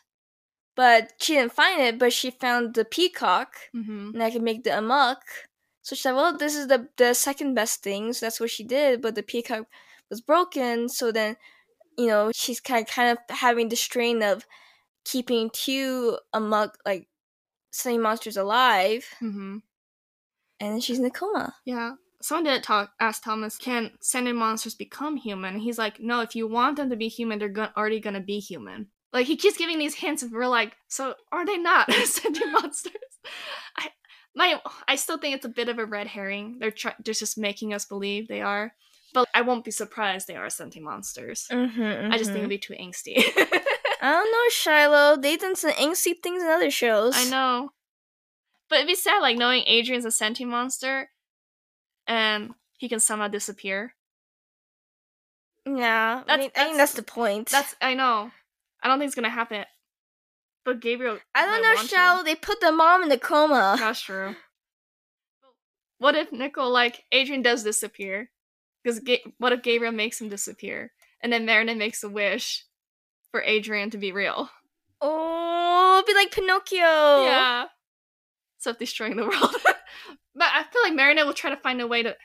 but 0.77 1.13
she 1.19 1.35
didn't 1.35 1.53
find 1.53 1.81
it. 1.81 1.99
But 1.99 2.13
she 2.13 2.31
found 2.31 2.75
the 2.75 2.85
peacock, 2.85 3.55
Mm-hmm. 3.75 4.11
and 4.15 4.23
I 4.23 4.31
could 4.31 4.43
make 4.43 4.65
the 4.65 4.77
amok. 4.79 5.21
So 5.83 5.95
she 5.97 6.03
said, 6.03 6.13
"Well, 6.15 6.37
this 6.37 6.55
is 6.57 6.69
the 6.69 6.89
the 6.97 7.15
second 7.15 7.55
best 7.55 7.83
thing." 7.83 8.13
So 8.13 8.27
that's 8.27 8.41
what 8.41 8.51
she 8.51 8.65
did. 8.65 9.03
But 9.03 9.15
the 9.15 9.23
peacock 9.23 9.67
was 10.11 10.21
broken, 10.21 10.89
so 10.89 11.13
then 11.13 11.37
you 11.99 12.07
know 12.09 12.31
she's 12.35 12.61
kind 12.61 12.83
of, 12.83 12.89
kind 12.89 13.11
of 13.19 13.37
having 13.37 13.69
the 13.69 13.77
strain 13.77 14.23
of 14.23 14.47
keeping 15.05 15.51
two 15.53 16.19
amok 16.33 16.79
like 16.87 17.09
sentient 17.71 18.03
monsters 18.03 18.37
alive, 18.37 19.05
Mm-hmm. 19.23 19.59
and 20.61 20.73
then 20.73 20.81
she's 20.81 20.99
in 20.99 21.05
a 21.05 21.11
coma. 21.11 21.55
Yeah. 21.65 21.93
Someone 22.23 22.45
did 22.45 22.63
talk 22.63 22.93
ask 23.01 23.23
Thomas, 23.23 23.59
can 23.59 23.91
sentient 24.01 24.39
monsters 24.39 24.75
become 24.75 25.17
human? 25.19 25.59
He's 25.59 25.77
like, 25.77 26.01
no, 26.01 26.23
if 26.23 26.35
you 26.35 26.47
want 26.49 26.77
them 26.79 26.89
to 26.89 26.97
be 26.97 27.09
human, 27.09 27.39
they're 27.39 27.51
go- 27.51 27.69
already 27.77 28.01
gonna 28.01 28.21
be 28.23 28.39
human. 28.39 28.89
Like 29.15 29.27
he 29.27 29.37
keeps 29.37 29.57
giving 29.57 29.79
these 29.79 29.95
hints, 29.95 30.23
and 30.25 30.33
we're 30.33 30.49
like, 30.49 30.75
so 30.89 31.15
are 31.33 31.47
they 31.47 31.57
not 31.57 31.91
sentient 32.05 32.53
monsters? 32.53 32.93
I 33.79 33.89
my 34.35 34.61
I 34.89 34.97
still 34.97 35.19
think 35.19 35.37
it's 35.37 35.45
a 35.45 35.49
bit 35.49 35.69
of 35.69 35.79
a 35.79 35.87
red 35.87 36.09
herring. 36.09 36.57
They're 36.59 36.73
try- 36.73 36.97
they're 37.03 37.15
just 37.15 37.39
making 37.39 37.73
us 37.73 37.85
believe 37.85 38.27
they 38.27 38.41
are. 38.43 38.75
But 39.15 39.29
I 39.33 39.43
won't 39.43 39.65
be 39.65 39.71
surprised 39.71 40.27
they 40.27 40.35
are 40.35 40.51
sentient 40.51 40.85
monsters. 40.85 41.47
Mm-hmm, 41.51 42.13
I 42.13 42.19
just 42.19 42.31
think 42.31 42.39
it'd 42.41 42.51
be 42.51 42.59
too 42.59 42.75
angsty. 42.75 43.15
I 44.03 44.11
don't 44.11 44.33
know, 44.33 44.49
Shilo. 44.51 45.23
They've 45.23 45.39
done 45.39 45.55
some 45.55 45.71
angsty 45.71 46.21
things 46.21 46.43
in 46.43 46.49
other 46.49 46.71
shows. 46.73 47.15
I 47.17 47.31
know. 47.31 47.71
But 48.69 48.77
it'd 48.79 48.89
be 48.89 48.97
sad, 48.97 49.21
like 49.21 49.37
knowing 49.39 49.63
Adrien's 49.69 50.05
a 50.05 50.11
sentient 50.11 50.51
monster, 50.51 51.11
and 52.09 52.55
he 52.77 52.89
can 52.89 52.99
somehow 52.99 53.29
disappear. 53.29 53.95
Yeah, 55.65 56.23
I, 56.23 56.25
That's- 56.27 56.39
mean, 56.39 56.51
I 56.57 56.65
think 56.65 56.77
that's 56.77 56.95
the 56.95 57.03
point. 57.05 57.51
That's 57.51 57.77
I 57.81 57.95
know. 57.95 58.33
I 58.85 58.89
don't 58.89 58.99
think 58.99 59.09
it's 59.09 59.15
gonna 59.17 59.31
happen. 59.31 59.65
But 60.65 60.81
Gabriel. 60.81 61.19
I 61.35 61.45
don't 61.47 61.63
know. 61.63 61.83
Shilo. 61.83 62.25
They 62.25 62.35
put 62.37 62.61
the 62.61 62.71
mom 62.71 63.03
in 63.03 63.09
the 63.09 63.19
coma. 63.19 63.77
That's 63.79 64.01
true. 64.01 64.37
What 65.99 66.15
if 66.15 66.31
Nicole, 66.33 66.71
like 66.71 67.05
Adrien, 67.13 67.43
does 67.43 67.65
disappear? 67.65 68.31
Because 68.83 69.01
Ga- 69.01 69.25
what 69.39 69.53
if 69.53 69.63
Gabriel 69.63 69.93
makes 69.93 70.21
him 70.21 70.29
disappear, 70.29 70.93
and 71.23 71.33
then 71.33 71.47
Marinette 71.47 71.79
makes 71.79 72.03
a 72.03 72.09
wish 72.09 72.65
for 73.31 73.43
Adrien 73.43 73.91
to 73.91 73.99
be 73.99 74.13
real? 74.13 74.51
Oh, 75.01 76.03
be 76.07 76.15
like 76.15 76.31
Pinocchio. 76.31 76.79
Yeah. 77.25 77.65
Self 78.59 78.79
destroying 78.79 79.17
the 79.17 79.23
world. 79.29 79.55
but 79.65 80.49
I 80.53 80.65
feel 80.71 80.83
like 80.83 80.95
Marinette 80.95 81.27
will 81.27 81.33
try 81.35 81.51
to 81.51 81.57
find 81.57 81.81
a 81.81 81.87
way 81.87 82.03
to 82.03 82.17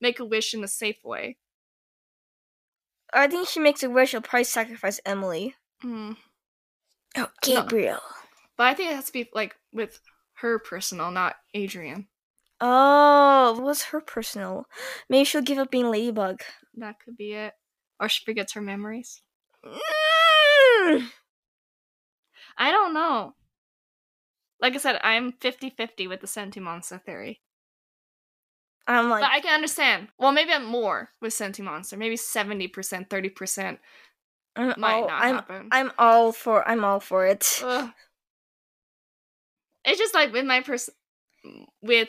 make 0.00 0.18
a 0.18 0.24
wish 0.24 0.54
in 0.54 0.64
a 0.64 0.68
safe 0.68 0.98
way. 1.04 1.36
I 3.12 3.26
think 3.28 3.48
she 3.48 3.60
makes 3.60 3.82
a 3.82 3.90
wish. 3.90 4.10
She'll 4.10 4.20
probably 4.20 4.44
sacrifice 4.44 5.00
Emilie. 5.04 5.54
Mm. 5.84 6.16
Oh, 7.16 7.28
Gabriel. 7.42 8.00
But 8.56 8.64
I 8.64 8.74
think 8.74 8.90
it 8.90 8.96
has 8.96 9.06
to 9.06 9.12
be 9.12 9.28
like 9.34 9.54
with 9.72 10.00
her 10.34 10.58
personal, 10.58 11.10
not 11.10 11.36
Adrien. 11.56 12.08
Oh, 12.60 13.58
what's 13.60 13.84
her 13.84 14.00
personal? 14.00 14.66
Maybe 15.08 15.24
she'll 15.24 15.42
give 15.42 15.58
up 15.58 15.70
being 15.70 15.90
Ladybug. 15.90 16.42
That 16.76 16.96
could 17.04 17.16
be 17.16 17.32
it. 17.32 17.54
Or 18.00 18.08
she 18.08 18.24
forgets 18.24 18.52
her 18.52 18.60
memories. 18.60 19.20
Mm. 19.64 21.08
I 22.56 22.70
don't 22.70 22.94
know. 22.94 23.34
Like 24.60 24.74
I 24.74 24.78
said, 24.78 25.00
I'm 25.02 25.32
50 25.32 25.70
50 25.70 26.06
with 26.06 26.20
the 26.20 26.26
Sentimonster 26.26 27.02
theory. 27.02 27.40
I'm 28.86 29.10
like, 29.10 29.22
But 29.22 29.30
I 29.30 29.40
can 29.40 29.54
understand. 29.54 30.08
Well, 30.18 30.32
maybe 30.32 30.52
I'm 30.52 30.64
more 30.64 31.10
with 31.20 31.32
Sentimonster. 31.32 31.98
Maybe 31.98 32.16
70%, 32.16 32.70
30% 33.08 33.78
I'm 34.56 34.74
might 34.78 34.92
all, 34.92 35.06
not 35.08 35.22
I'm, 35.22 35.34
happen. 35.36 35.68
I'm 35.72 35.92
all 35.98 36.32
for, 36.32 36.66
I'm 36.68 36.84
all 36.84 37.00
for 37.00 37.26
it. 37.26 37.60
Ugh. 37.64 37.90
It's 39.84 39.98
just 39.98 40.14
like 40.14 40.32
with 40.32 40.44
my 40.44 40.60
person, 40.60 40.94
with 41.82 42.08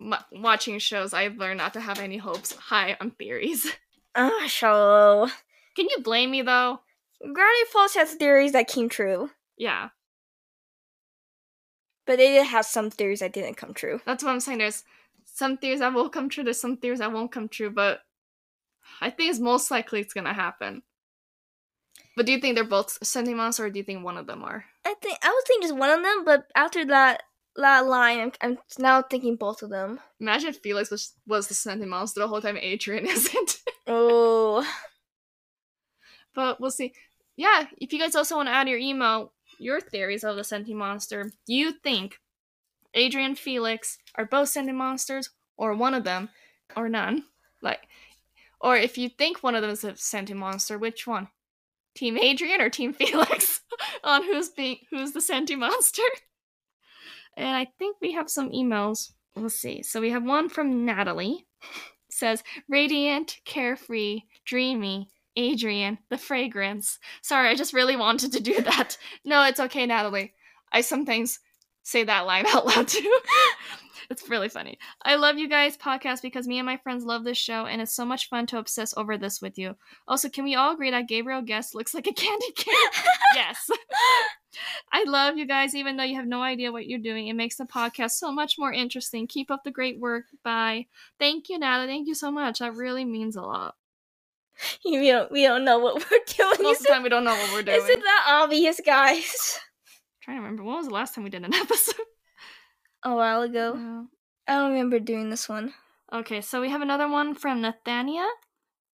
m- 0.00 0.14
watching 0.32 0.78
shows, 0.78 1.14
I've 1.14 1.36
learned 1.36 1.58
not 1.58 1.72
to 1.74 1.80
have 1.80 2.00
any 2.00 2.16
hopes 2.16 2.52
high 2.54 2.96
on 3.00 3.10
theories. 3.12 3.66
Ah, 4.18 4.46
shallow. 4.46 5.26
Can 5.76 5.88
you 5.90 5.98
blame 6.02 6.30
me 6.30 6.40
though? 6.40 6.80
Gravity 7.20 7.64
Falls 7.70 7.92
has 7.96 8.14
theories 8.14 8.52
that 8.52 8.66
came 8.66 8.88
true, 8.88 9.30
Yeah, 9.58 9.90
but 12.06 12.16
they 12.16 12.28
did 12.32 12.46
have 12.46 12.64
some 12.64 12.88
theories 12.90 13.20
that 13.20 13.34
didn't 13.34 13.56
come 13.58 13.74
true. 13.74 14.00
that's 14.06 14.24
what 14.24 14.30
I'm 14.32 14.40
saying. 14.40 14.58
There's 14.58 14.84
some 15.24 15.58
theories 15.58 15.80
that 15.80 15.92
will 15.92 16.08
come 16.08 16.30
true. 16.30 16.44
There's 16.44 16.60
some 16.60 16.78
theories 16.78 17.00
that 17.00 17.12
won't 17.12 17.30
come 17.30 17.48
true, 17.48 17.68
but 17.68 18.00
I 19.02 19.10
think 19.10 19.30
it's 19.30 19.38
most 19.38 19.70
likely 19.70 20.00
it's 20.00 20.14
gonna 20.14 20.32
happen. 20.32 20.82
But 22.16 22.24
do 22.24 22.32
you 22.32 22.38
think 22.38 22.54
they're 22.54 22.64
both 22.64 22.98
Sentimonster, 23.00 23.60
or 23.60 23.70
do 23.70 23.78
you 23.78 23.84
think 23.84 24.02
one 24.02 24.16
of 24.16 24.26
them 24.26 24.42
are? 24.42 24.64
I 24.86 24.94
think 25.02 25.18
I 25.22 25.28
was 25.28 25.44
thinking 25.46 25.68
just 25.68 25.78
one 25.78 25.90
of 25.90 26.02
them, 26.02 26.24
but 26.24 26.46
after 26.56 26.84
that 26.86 27.22
that 27.56 27.86
line, 27.86 28.20
I'm, 28.20 28.32
I'm 28.42 28.58
now 28.78 29.02
thinking 29.02 29.36
both 29.36 29.62
of 29.62 29.70
them. 29.70 30.00
Imagine 30.20 30.50
if 30.50 30.58
Felix 30.58 30.90
was 30.90 31.12
was 31.26 31.48
the 31.48 31.54
Sentimonster 31.54 32.14
the 32.14 32.28
whole 32.28 32.40
time 32.40 32.56
Adrien 32.56 33.06
isn't. 33.06 33.58
Oh, 33.86 34.66
but 36.34 36.60
we'll 36.60 36.70
see. 36.70 36.94
Yeah, 37.36 37.66
if 37.78 37.92
you 37.92 37.98
guys 37.98 38.16
also 38.16 38.36
want 38.36 38.48
to 38.48 38.54
add 38.54 38.68
your 38.68 38.78
email, 38.78 39.32
your 39.58 39.80
theories 39.80 40.24
of 40.24 40.36
the 40.36 40.44
sentient 40.44 40.78
monster, 40.78 41.24
do 41.46 41.54
you 41.54 41.72
think 41.72 42.18
Adrien 42.96 43.34
Felix 43.34 43.98
are 44.14 44.24
both 44.24 44.48
sentient 44.48 44.78
monsters, 44.78 45.30
or 45.58 45.74
one 45.74 45.92
of 45.92 46.04
them, 46.04 46.30
or 46.74 46.88
none? 46.88 47.24
Like, 47.60 47.88
or 48.58 48.76
if 48.76 48.96
you 48.96 49.10
think 49.10 49.42
one 49.42 49.54
of 49.54 49.60
them 49.60 49.70
is 49.70 49.84
a 49.84 49.96
sentient 49.96 50.40
monster, 50.40 50.78
which 50.78 51.06
one? 51.06 51.28
Team 51.96 52.16
Adrien 52.18 52.60
or 52.60 52.70
Team 52.70 52.92
Felix 52.94 53.60
on 54.04 54.22
who's 54.22 54.50
being 54.50 54.78
who's 54.90 55.12
the 55.12 55.20
sentient 55.20 55.60
monster? 55.60 56.02
And 57.36 57.48
I 57.48 57.66
think 57.78 57.96
we 58.00 58.12
have 58.12 58.30
some 58.30 58.50
emails. 58.50 59.12
We'll 59.34 59.50
see. 59.50 59.82
So 59.82 60.00
we 60.00 60.10
have 60.10 60.24
one 60.24 60.48
from 60.48 60.86
Natalie. 60.86 61.46
says 62.10 62.42
radiant, 62.68 63.36
carefree, 63.44 64.22
dreamy, 64.46 65.08
Adrien, 65.38 65.98
the 66.08 66.16
fragrance. 66.16 66.98
Sorry, 67.22 67.48
I 67.48 67.54
just 67.54 67.74
really 67.74 67.96
wanted 67.96 68.32
to 68.32 68.40
do 68.40 68.60
that. 68.62 68.96
No, 69.24 69.42
it's 69.42 69.60
okay, 69.60 69.84
Natalie. 69.84 70.32
I 70.72 70.80
sometimes 70.80 71.38
say 71.86 72.02
that 72.04 72.26
line 72.26 72.46
out 72.52 72.66
loud 72.66 72.88
too. 72.88 73.18
it's 74.10 74.28
really 74.28 74.48
funny. 74.48 74.76
I 75.04 75.14
love 75.14 75.38
you 75.38 75.48
guys' 75.48 75.76
podcast 75.76 76.20
because 76.20 76.46
me 76.48 76.58
and 76.58 76.66
my 76.66 76.76
friends 76.78 77.04
love 77.04 77.24
this 77.24 77.38
show, 77.38 77.66
and 77.66 77.80
it's 77.80 77.94
so 77.94 78.04
much 78.04 78.28
fun 78.28 78.46
to 78.46 78.58
obsess 78.58 78.92
over 78.96 79.16
this 79.16 79.40
with 79.40 79.56
you. 79.56 79.76
Also, 80.08 80.28
can 80.28 80.44
we 80.44 80.56
all 80.56 80.72
agree 80.74 80.90
that 80.90 81.08
Gabriel 81.08 81.42
Guest 81.42 81.74
looks 81.74 81.94
like 81.94 82.06
a 82.08 82.12
candy 82.24 82.52
cane? 82.56 82.74
yes. 83.34 83.70
I 84.92 85.04
love 85.06 85.36
you 85.36 85.46
guys, 85.46 85.74
even 85.74 85.96
though 85.96 86.02
you 86.04 86.16
have 86.16 86.26
no 86.26 86.42
idea 86.42 86.72
what 86.72 86.86
you're 86.86 86.98
doing. 86.98 87.28
It 87.28 87.34
makes 87.34 87.56
the 87.56 87.66
podcast 87.66 88.12
so 88.12 88.32
much 88.32 88.54
more 88.58 88.72
interesting. 88.72 89.26
Keep 89.26 89.50
up 89.50 89.62
the 89.64 89.70
great 89.70 90.00
work. 90.00 90.24
Bye. 90.42 90.86
Thank 91.18 91.48
you, 91.50 91.58
Natalie. 91.58 91.88
Thank 91.88 92.08
you 92.08 92.14
so 92.14 92.30
much. 92.30 92.60
That 92.60 92.74
really 92.74 93.04
means 93.04 93.36
a 93.36 93.42
lot. 93.42 93.74
we 94.84 95.08
don't 95.08 95.30
we 95.30 95.42
don't 95.42 95.64
know 95.66 95.78
what 95.78 95.96
we're 96.10 96.18
doing. 96.26 96.62
Most 96.62 96.80
of 96.80 96.86
the 96.86 96.92
time, 96.92 97.02
we 97.02 97.10
don't 97.10 97.24
know 97.24 97.34
what 97.34 97.52
we're 97.52 97.62
doing. 97.62 97.76
is 97.76 97.88
it 97.88 98.00
that 98.00 98.24
obvious, 98.28 98.80
guys? 98.84 99.58
Trying 100.26 100.38
to 100.38 100.42
remember 100.42 100.64
when 100.64 100.74
was 100.74 100.88
the 100.88 100.92
last 100.92 101.14
time 101.14 101.22
we 101.22 101.30
did 101.30 101.44
an 101.44 101.54
episode. 101.54 101.94
A 103.04 103.14
while 103.14 103.42
ago, 103.42 104.06
I 104.48 104.56
don't 104.56 104.72
remember 104.72 104.98
doing 104.98 105.30
this 105.30 105.48
one. 105.48 105.72
okay, 106.12 106.40
so 106.40 106.60
we 106.60 106.68
have 106.70 106.82
another 106.82 107.08
one 107.08 107.34
from 107.34 107.62
Nathania. 107.62 108.26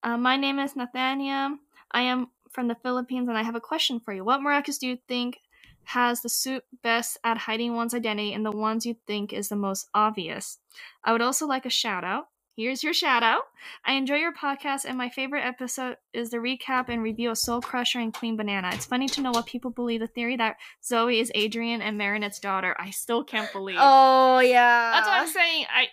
Uh, 0.03 0.19
my 0.19 0.37
name 0.37 0.59
is 0.59 0.75
Nathania. 0.75 1.57
I 1.91 2.03
am 2.03 2.29
from 2.51 2.69
the 2.69 2.75
Philippines, 2.75 3.29
and 3.31 3.39
I 3.39 3.43
have 3.45 3.55
a 3.55 3.61
question 3.61 3.99
for 3.99 4.13
you. 4.13 4.25
What 4.25 4.43
miraculous 4.43 4.77
do 4.77 4.87
you 4.87 4.99
think 5.09 5.39
has 5.85 6.21
the 6.21 6.29
suit 6.29 6.65
best 6.83 7.17
at 7.25 7.39
hiding 7.39 7.75
one's 7.75 7.95
identity, 7.95 8.35
and 8.35 8.45
the 8.45 8.53
ones 8.53 8.85
you 8.85 8.97
think 9.07 9.33
is 9.33 9.49
the 9.49 9.57
most 9.57 9.89
obvious? 9.95 10.59
I 11.03 11.13
would 11.13 11.23
also 11.23 11.47
like 11.47 11.65
a 11.65 11.71
shout 11.71 12.05
out. 12.05 12.27
Here's 12.55 12.85
your 12.85 12.93
shout 12.93 13.23
out. 13.23 13.45
I 13.87 13.95
enjoy 13.95 14.17
your 14.17 14.35
podcast, 14.35 14.85
and 14.85 14.99
my 14.99 15.09
favorite 15.09 15.45
episode 15.45 15.97
is 16.13 16.31
the 16.31 16.37
recap 16.37 16.91
and 16.91 17.03
review 17.03 17.31
of 17.31 17.39
Soul 17.39 17.63
Crusher 17.63 17.99
and 17.99 18.13
Queen 18.13 18.37
Banana. 18.37 18.71
It's 18.75 18.85
funny 18.85 19.09
to 19.09 19.23
know 19.23 19.31
what 19.31 19.47
people 19.47 19.71
believe 19.71 20.01
the 20.01 20.07
theory 20.07 20.37
that 20.37 20.57
Zoe 20.85 21.19
is 21.19 21.33
Adrien 21.35 21.81
and 21.81 21.97
Marinette's 21.97 22.39
daughter. 22.39 22.77
I 22.79 22.91
still 22.91 23.25
can't 23.25 23.51
believe. 23.53 23.79
Oh 23.81 24.41
yeah, 24.41 24.93
That's 24.93 25.07
what 25.07 25.21
I'm 25.21 25.29
saying. 25.29 25.65
I 25.75 25.87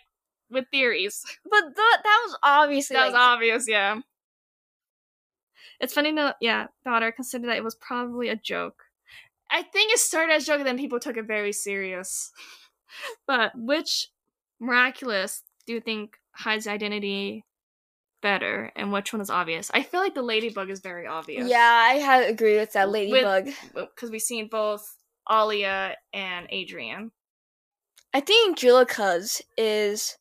with 0.49 0.65
theories. 0.69 1.23
But 1.49 1.61
th- 1.61 1.75
that 1.75 2.19
was 2.25 2.37
obviously 2.43 2.95
That 2.95 3.05
was 3.05 3.15
obvious, 3.15 3.65
yeah. 3.67 4.01
It's 5.79 5.93
funny 5.93 6.13
to 6.13 6.35
yeah, 6.41 6.67
daughter 6.83 7.13
consider 7.13 7.47
that 7.47 7.57
it 7.57 7.63
was 7.63 7.75
probably 7.75 8.27
a 8.27 8.35
joke. 8.35 8.83
I 9.49 9.63
think 9.63 9.93
it 9.93 9.99
started 9.99 10.33
as 10.33 10.43
a 10.43 10.47
joke 10.47 10.59
and 10.59 10.67
then 10.67 10.77
people 10.77 10.99
took 10.99 11.15
it 11.15 11.25
very 11.25 11.53
serious. 11.53 12.31
but 13.27 13.53
which 13.55 14.09
miraculous 14.59 15.43
do 15.65 15.73
you 15.73 15.79
think 15.79 16.18
hides 16.39 16.67
identity 16.67 17.45
better 18.21 18.71
and 18.75 18.91
which 18.91 19.13
one 19.13 19.21
is 19.21 19.29
obvious? 19.29 19.69
I 19.73 19.83
feel 19.83 19.99
like 19.99 20.15
the 20.15 20.21
ladybug 20.21 20.69
is 20.69 20.79
very 20.79 21.05
obvious. 21.05 21.49
Yeah, 21.49 21.57
I 21.59 21.95
had 21.95 22.29
agree 22.29 22.57
with 22.57 22.73
that 22.73 22.89
ladybug. 22.89 23.49
Because 23.73 24.09
we've 24.09 24.21
seen 24.21 24.47
both 24.47 24.95
Alya 25.29 25.93
and 26.13 26.47
Adrien. 26.51 27.11
I 28.13 28.21
think 28.21 28.57
Juleka's 28.57 29.41
is 29.57 30.17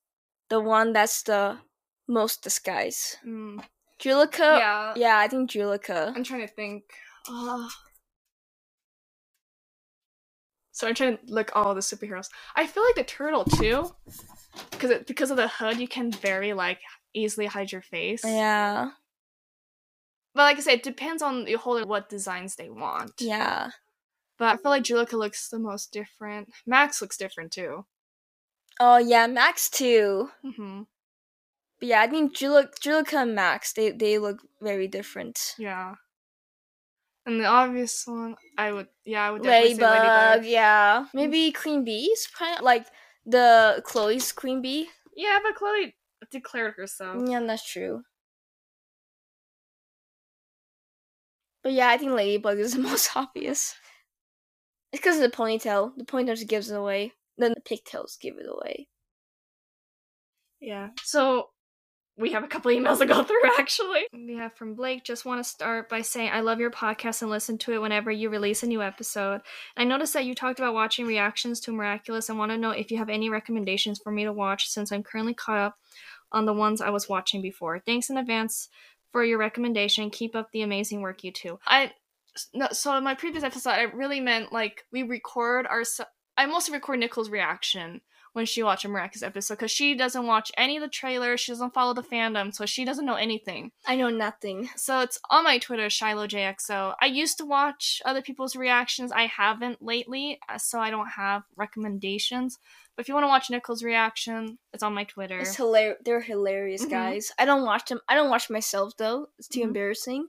the 0.50 0.60
one 0.60 0.92
that's 0.92 1.22
the 1.22 1.58
most 2.06 2.42
disguise. 2.42 3.16
Mm, 3.26 3.62
Juleka, 4.00 4.58
yeah. 4.58 4.92
yeah, 4.96 5.18
I 5.18 5.28
think 5.28 5.50
Juleka. 5.50 6.12
I'm 6.14 6.24
trying 6.24 6.46
to 6.46 6.52
think. 6.52 6.84
Oh. 7.28 7.68
So 10.72 10.86
I'm 10.86 10.94
trying 10.94 11.16
to 11.16 11.22
look 11.26 11.50
all 11.54 11.74
the 11.74 11.80
superheroes. 11.80 12.28
I 12.54 12.66
feel 12.66 12.84
like 12.84 12.94
the 12.94 13.04
turtle 13.04 13.44
too, 13.44 13.90
because 14.70 14.90
it, 14.90 15.06
because 15.06 15.30
of 15.30 15.36
the 15.36 15.48
hood, 15.48 15.78
you 15.78 15.88
can 15.88 16.10
very 16.12 16.52
like 16.52 16.80
easily 17.14 17.46
hide 17.46 17.72
your 17.72 17.82
face. 17.82 18.22
Yeah, 18.24 18.90
But 20.34 20.42
like 20.42 20.56
I 20.58 20.60
said, 20.60 20.74
it 20.74 20.82
depends 20.82 21.22
on 21.22 21.44
the 21.44 21.54
whole 21.54 21.84
what 21.86 22.08
designs 22.08 22.56
they 22.56 22.70
want. 22.70 23.12
yeah. 23.20 23.70
But 24.38 24.54
I 24.54 24.56
feel 24.56 24.70
like 24.70 24.84
Juleka 24.84 25.14
looks 25.14 25.48
the 25.48 25.58
most 25.58 25.90
different. 25.92 26.50
Max 26.64 27.02
looks 27.02 27.16
different 27.16 27.50
too. 27.52 27.86
Oh 28.78 28.98
yeah, 28.98 29.26
Max 29.26 29.68
too. 29.68 30.30
hmm 30.44 30.82
But 31.80 31.88
yeah, 31.88 32.00
I 32.02 32.06
think 32.06 32.36
Juleka, 32.36 32.70
Juleka 32.80 33.14
and 33.22 33.34
Max 33.34 33.72
they 33.72 33.90
they 33.90 34.18
look 34.18 34.38
very 34.62 34.86
different. 34.86 35.54
Yeah. 35.58 35.94
And 37.26 37.40
the 37.40 37.46
obvious 37.46 38.06
one, 38.06 38.36
I 38.56 38.72
would, 38.72 38.86
yeah, 39.04 39.26
I 39.26 39.30
would 39.32 39.42
definitely 39.42 39.74
say 39.74 39.82
Ladybug, 39.82 40.46
yeah. 40.46 41.06
Maybe 41.12 41.52
Queen 41.52 41.84
Bee's 41.84 42.26
like 42.62 42.86
the 43.28 43.82
Chloe's 43.84 44.32
queen 44.32 44.62
bee. 44.62 44.88
Yeah, 45.14 45.38
but 45.42 45.54
Chloe 45.54 45.94
declared 46.30 46.74
herself. 46.76 47.22
Yeah, 47.26 47.40
that's 47.40 47.70
true. 47.70 48.02
But 51.62 51.72
yeah, 51.72 51.88
I 51.88 51.98
think 51.98 52.12
Ladybug 52.12 52.58
is 52.58 52.72
the 52.72 52.78
most 52.90 53.10
obvious. 53.14 53.74
It's 54.92 55.02
because 55.02 55.16
of 55.16 55.30
the 55.30 55.36
ponytail. 55.36 55.92
The 55.96 56.04
ponytail 56.04 56.36
just 56.36 56.48
gives 56.48 56.70
it 56.70 56.76
away. 56.76 57.12
Then 57.36 57.52
the 57.54 57.60
pigtails 57.60 58.16
give 58.20 58.36
it 58.38 58.46
away. 58.48 58.88
Yeah. 60.60 60.88
So 61.02 61.50
we 62.18 62.32
have 62.32 62.42
a 62.42 62.48
couple 62.48 62.72
emails 62.72 62.98
to 62.98 63.06
go 63.06 63.22
through 63.24 63.40
actually. 63.58 64.06
We 64.12 64.34
have 64.34 64.54
from 64.54 64.74
Blake, 64.74 65.04
just 65.04 65.24
want 65.24 65.42
to 65.42 65.48
start 65.48 65.88
by 65.88 66.02
saying 66.02 66.30
I 66.32 66.40
love 66.40 66.58
your 66.58 66.70
podcast 66.70 67.22
and 67.22 67.30
listen 67.30 67.56
to 67.58 67.72
it 67.72 67.80
whenever 67.80 68.10
you 68.10 68.28
release 68.28 68.62
a 68.62 68.66
new 68.66 68.82
episode. 68.82 69.40
I 69.76 69.84
noticed 69.84 70.12
that 70.14 70.24
you 70.24 70.34
talked 70.34 70.58
about 70.58 70.74
watching 70.74 71.06
reactions 71.06 71.60
to 71.60 71.72
Miraculous 71.72 72.28
and 72.28 72.38
want 72.38 72.50
to 72.50 72.58
know 72.58 72.70
if 72.70 72.90
you 72.90 72.98
have 72.98 73.08
any 73.08 73.30
recommendations 73.30 74.00
for 74.02 74.10
me 74.10 74.24
to 74.24 74.32
watch 74.32 74.68
since 74.68 74.90
I'm 74.90 75.04
currently 75.04 75.34
caught 75.34 75.58
up 75.58 75.78
on 76.32 76.44
the 76.44 76.52
ones 76.52 76.80
I 76.80 76.90
was 76.90 77.08
watching 77.08 77.40
before. 77.40 77.78
Thanks 77.78 78.10
in 78.10 78.18
advance 78.18 78.68
for 79.12 79.24
your 79.24 79.38
recommendation. 79.38 80.10
Keep 80.10 80.34
up 80.34 80.48
the 80.52 80.62
amazing 80.62 81.00
work 81.00 81.22
you 81.24 81.32
two. 81.32 81.58
I 81.66 81.92
no, 82.54 82.68
so 82.72 82.96
in 82.96 83.02
my 83.02 83.14
previous 83.14 83.42
episode 83.42 83.70
I 83.70 83.82
really 83.82 84.20
meant 84.20 84.52
like 84.52 84.84
we 84.92 85.02
record 85.02 85.66
our 85.66 85.82
I 86.36 86.46
mostly 86.46 86.74
record 86.74 87.00
Nicole's 87.00 87.30
reaction 87.30 88.00
when 88.38 88.46
she 88.46 88.62
watched 88.62 88.84
a 88.84 88.88
Miraculous 88.88 89.24
episode 89.24 89.54
because 89.54 89.72
she 89.72 89.96
doesn't 89.96 90.24
watch 90.24 90.52
any 90.56 90.76
of 90.76 90.80
the 90.80 90.88
trailers. 90.88 91.40
She 91.40 91.50
doesn't 91.50 91.74
follow 91.74 91.92
the 91.92 92.04
fandom, 92.04 92.54
so 92.54 92.66
she 92.66 92.84
doesn't 92.84 93.04
know 93.04 93.16
anything. 93.16 93.72
I 93.84 93.96
know 93.96 94.10
nothing. 94.10 94.70
So 94.76 95.00
it's 95.00 95.18
on 95.28 95.42
my 95.42 95.58
Twitter, 95.58 95.88
ShiloJXO. 95.88 96.94
I 97.02 97.06
used 97.06 97.38
to 97.38 97.44
watch 97.44 98.00
other 98.04 98.22
people's 98.22 98.54
reactions. 98.54 99.10
I 99.10 99.26
haven't 99.26 99.82
lately, 99.82 100.38
uh, 100.48 100.56
so 100.56 100.78
I 100.78 100.90
don't 100.90 101.08
have 101.08 101.42
recommendations. 101.56 102.60
But 102.94 103.02
if 103.02 103.08
you 103.08 103.14
want 103.14 103.24
to 103.24 103.28
watch 103.28 103.50
Nicole's 103.50 103.82
reaction, 103.82 104.58
it's 104.72 104.84
on 104.84 104.94
my 104.94 105.02
Twitter. 105.02 105.40
It's 105.40 105.56
hilarious. 105.56 105.98
They're 106.04 106.20
hilarious, 106.20 106.82
mm-hmm. 106.82 106.90
guys. 106.92 107.32
I 107.40 107.44
don't 107.44 107.64
watch 107.64 107.86
them. 107.86 107.98
I 108.08 108.14
don't 108.14 108.30
watch 108.30 108.48
myself 108.50 108.96
though. 108.96 109.26
It's 109.40 109.48
too 109.48 109.60
mm-hmm. 109.60 109.70
embarrassing. 109.70 110.28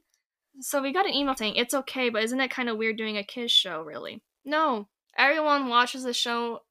So 0.62 0.82
we 0.82 0.92
got 0.92 1.06
an 1.06 1.14
email 1.14 1.36
saying 1.36 1.58
it's 1.58 1.76
okay, 1.76 2.10
but 2.10 2.24
isn't 2.24 2.42
it 2.42 2.50
kind 2.50 2.70
of 2.70 2.78
weird 2.78 2.98
doing 2.98 3.18
a 3.18 3.24
kids 3.24 3.52
show? 3.52 3.84
Really? 3.84 4.24
No. 4.44 4.88
Everyone 5.16 5.68
watches 5.68 6.04
the 6.04 6.14
show 6.14 6.62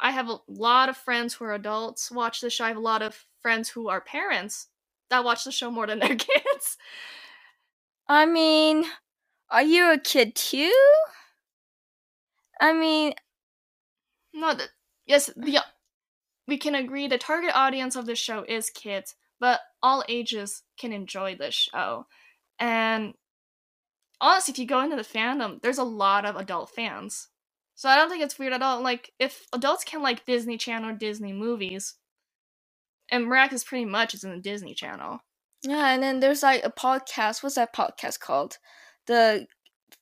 I 0.00 0.12
have 0.12 0.28
a 0.28 0.40
lot 0.48 0.88
of 0.88 0.96
friends 0.96 1.34
who 1.34 1.44
are 1.44 1.54
adults 1.54 2.10
watch 2.10 2.40
the 2.40 2.50
show. 2.50 2.64
I 2.64 2.68
have 2.68 2.76
a 2.76 2.80
lot 2.80 3.02
of 3.02 3.26
friends 3.40 3.68
who 3.70 3.88
are 3.88 4.00
parents 4.00 4.68
that 5.10 5.24
watch 5.24 5.44
the 5.44 5.52
show 5.52 5.70
more 5.70 5.86
than 5.86 5.98
their 5.98 6.16
kids. 6.16 6.76
I 8.08 8.26
mean, 8.26 8.84
are 9.50 9.62
you 9.62 9.92
a 9.92 9.98
kid 9.98 10.34
too? 10.34 10.74
I 12.60 12.72
mean, 12.72 13.14
no. 14.32 14.54
The, 14.54 14.64
yes, 15.06 15.30
the 15.36 15.58
uh, 15.58 15.62
we 16.48 16.58
can 16.58 16.74
agree 16.74 17.08
the 17.08 17.18
target 17.18 17.52
audience 17.54 17.96
of 17.96 18.06
the 18.06 18.16
show 18.16 18.44
is 18.48 18.70
kids, 18.70 19.16
but 19.40 19.60
all 19.82 20.04
ages 20.08 20.64
can 20.78 20.92
enjoy 20.92 21.36
this 21.36 21.54
show. 21.54 22.06
And 22.58 23.14
honestly, 24.20 24.52
if 24.52 24.58
you 24.58 24.66
go 24.66 24.80
into 24.80 24.96
the 24.96 25.02
fandom, 25.02 25.60
there's 25.62 25.78
a 25.78 25.84
lot 25.84 26.24
of 26.24 26.36
adult 26.36 26.70
fans. 26.70 27.28
So 27.78 27.88
I 27.88 27.94
don't 27.94 28.10
think 28.10 28.24
it's 28.24 28.40
weird 28.40 28.52
at 28.52 28.60
all. 28.60 28.82
Like, 28.82 29.12
if 29.20 29.46
adults 29.52 29.84
can 29.84 30.02
like 30.02 30.26
Disney 30.26 30.58
Channel 30.58 30.90
or 30.90 30.94
Disney 30.94 31.32
movies, 31.32 31.94
and 33.08 33.26
Miraculous 33.26 33.62
pretty 33.62 33.84
much 33.84 34.14
is 34.14 34.24
in 34.24 34.32
the 34.32 34.40
Disney 34.40 34.74
Channel. 34.74 35.20
Yeah, 35.62 35.90
and 35.94 36.02
then 36.02 36.18
there's 36.18 36.42
like 36.42 36.64
a 36.64 36.72
podcast. 36.72 37.40
What's 37.40 37.54
that 37.54 37.72
podcast 37.72 38.18
called? 38.18 38.58
The 39.06 39.46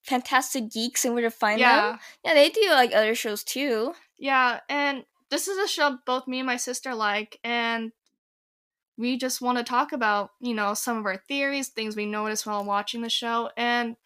Fantastic 0.04 0.70
Geeks 0.72 1.04
and 1.04 1.12
Where 1.12 1.24
to 1.24 1.30
Find 1.30 1.60
yeah. 1.60 1.90
Them. 1.90 1.98
Yeah, 2.24 2.32
they 2.32 2.48
do 2.48 2.66
like 2.70 2.94
other 2.94 3.14
shows 3.14 3.44
too. 3.44 3.92
Yeah, 4.18 4.60
and 4.70 5.04
this 5.30 5.46
is 5.46 5.58
a 5.58 5.68
show 5.68 5.98
both 6.06 6.26
me 6.26 6.38
and 6.38 6.46
my 6.46 6.56
sister 6.56 6.94
like, 6.94 7.38
and 7.44 7.92
we 8.96 9.18
just 9.18 9.42
want 9.42 9.58
to 9.58 9.64
talk 9.64 9.92
about, 9.92 10.30
you 10.40 10.54
know, 10.54 10.72
some 10.72 10.96
of 10.96 11.04
our 11.04 11.18
theories, 11.28 11.68
things 11.68 11.94
we 11.94 12.06
noticed 12.06 12.46
while 12.46 12.64
watching 12.64 13.02
the 13.02 13.10
show, 13.10 13.50
and 13.54 13.96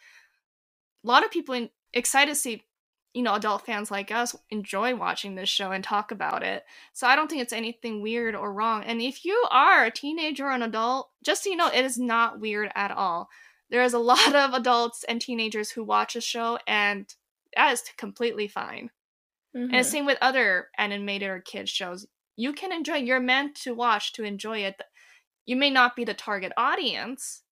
a 1.05 1.07
lot 1.07 1.25
of 1.25 1.31
people 1.31 1.55
in, 1.55 1.71
excited 1.93 2.33
to 2.33 2.35
see 2.35 2.65
you 3.13 3.23
know, 3.23 3.35
adult 3.35 3.67
fans 3.67 3.91
like 3.91 4.13
us 4.13 4.37
enjoy 4.51 4.95
watching 4.95 5.35
this 5.35 5.49
show 5.49 5.73
and 5.73 5.83
talk 5.83 6.13
about 6.13 6.43
it. 6.43 6.65
So 6.93 7.07
I 7.07 7.17
don't 7.17 7.29
think 7.29 7.43
it's 7.43 7.53
anything 7.53 8.03
weird 8.03 8.37
or 8.37 8.53
wrong. 8.53 8.85
And 8.85 9.03
if 9.03 9.25
you 9.25 9.47
are 9.51 9.85
a 9.85 9.91
teenager 9.91 10.47
or 10.47 10.53
an 10.53 10.63
adult, 10.63 11.11
just 11.25 11.43
so 11.43 11.51
you 11.51 11.57
know, 11.57 11.69
it 11.69 11.85
is 11.85 11.99
not 11.99 12.39
weird 12.39 12.71
at 12.75 12.93
all. 12.93 13.29
There 13.69 13.83
is 13.83 13.95
a 13.95 13.99
lot 14.13 14.35
of 14.35 14.55
adults 14.55 15.05
and 15.09 15.21
teenagers 15.21 15.71
who 15.71 15.83
watch 15.83 16.15
a 16.15 16.21
show, 16.21 16.59
and 16.67 17.13
that 17.57 17.73
is 17.73 17.83
completely 17.97 18.47
fine. 18.47 18.91
Mm-hmm. 19.57 19.75
And 19.75 19.87
same 19.87 20.07
with 20.07 20.19
other 20.21 20.69
animated 20.79 21.29
or 21.29 21.41
kids 21.41 21.71
shows. 21.71 22.07
You 22.37 22.53
can 22.53 22.73
enjoy. 22.73 22.97
You're 22.97 23.21
meant 23.21 23.57
to 23.63 23.75
watch 23.75 24.13
to 24.15 24.23
enjoy 24.23 24.59
it. 24.59 24.81
You 25.47 25.57
may 25.57 25.71
not 25.71 25.97
be 25.97 26.05
the 26.05 26.15
target 26.15 26.53
audience, 26.57 27.43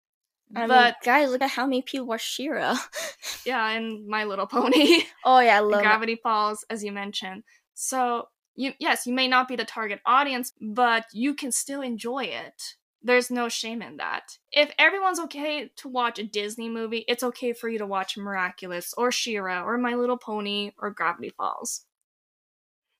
I 0.55 0.67
but 0.67 0.85
mean, 0.85 0.95
guys, 1.05 1.31
look 1.31 1.43
at 1.43 1.51
how 1.51 1.67
many 1.67 1.83
people 1.83 2.07
watch 2.07 2.25
She-Ra. 2.25 2.79
yeah, 3.47 3.69
and 3.71 4.07
My 4.07 4.25
Little 4.25 4.47
Pony. 4.47 5.03
Oh 5.25 5.41
yeah, 5.41 5.57
I 5.57 5.61
love 5.61 5.83
Gravity 5.83 6.15
it. 6.15 6.23
Falls, 6.23 6.65
as 6.71 6.83
you 6.83 6.93
mentioned. 6.93 7.43
So 7.75 8.29
you 8.57 8.73
yes, 8.79 9.07
you 9.07 9.13
may 9.13 9.29
not 9.29 9.49
be 9.49 9.57
the 9.57 9.65
target 9.65 10.01
audience, 10.07 10.53
but 10.61 11.05
you 11.13 11.35
can 11.35 11.53
still 11.53 11.83
enjoy 11.83 12.25
it. 12.25 12.75
There's 13.03 13.31
no 13.31 13.49
shame 13.49 13.81
in 13.83 13.99
that. 13.99 14.39
If 14.51 14.73
everyone's 14.79 15.21
okay 15.21 15.71
to 15.77 15.89
watch 15.89 16.19
a 16.19 16.25
Disney 16.25 16.69
movie, 16.69 17.05
it's 17.07 17.23
okay 17.23 17.53
for 17.53 17.69
you 17.69 17.79
to 17.79 17.87
watch 17.87 18.17
Miraculous 18.17 18.93
or 18.97 19.13
She-Ra 19.13 19.63
or 19.63 19.79
My 19.79 19.95
Little 19.95 20.19
Pony 20.19 20.73
or 20.79 20.91
Gravity 20.91 21.31
Falls. 21.31 21.85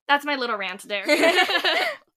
That's 0.07 0.25
my 0.25 0.35
little 0.35 0.57
rant 0.57 0.87
there. 0.87 1.05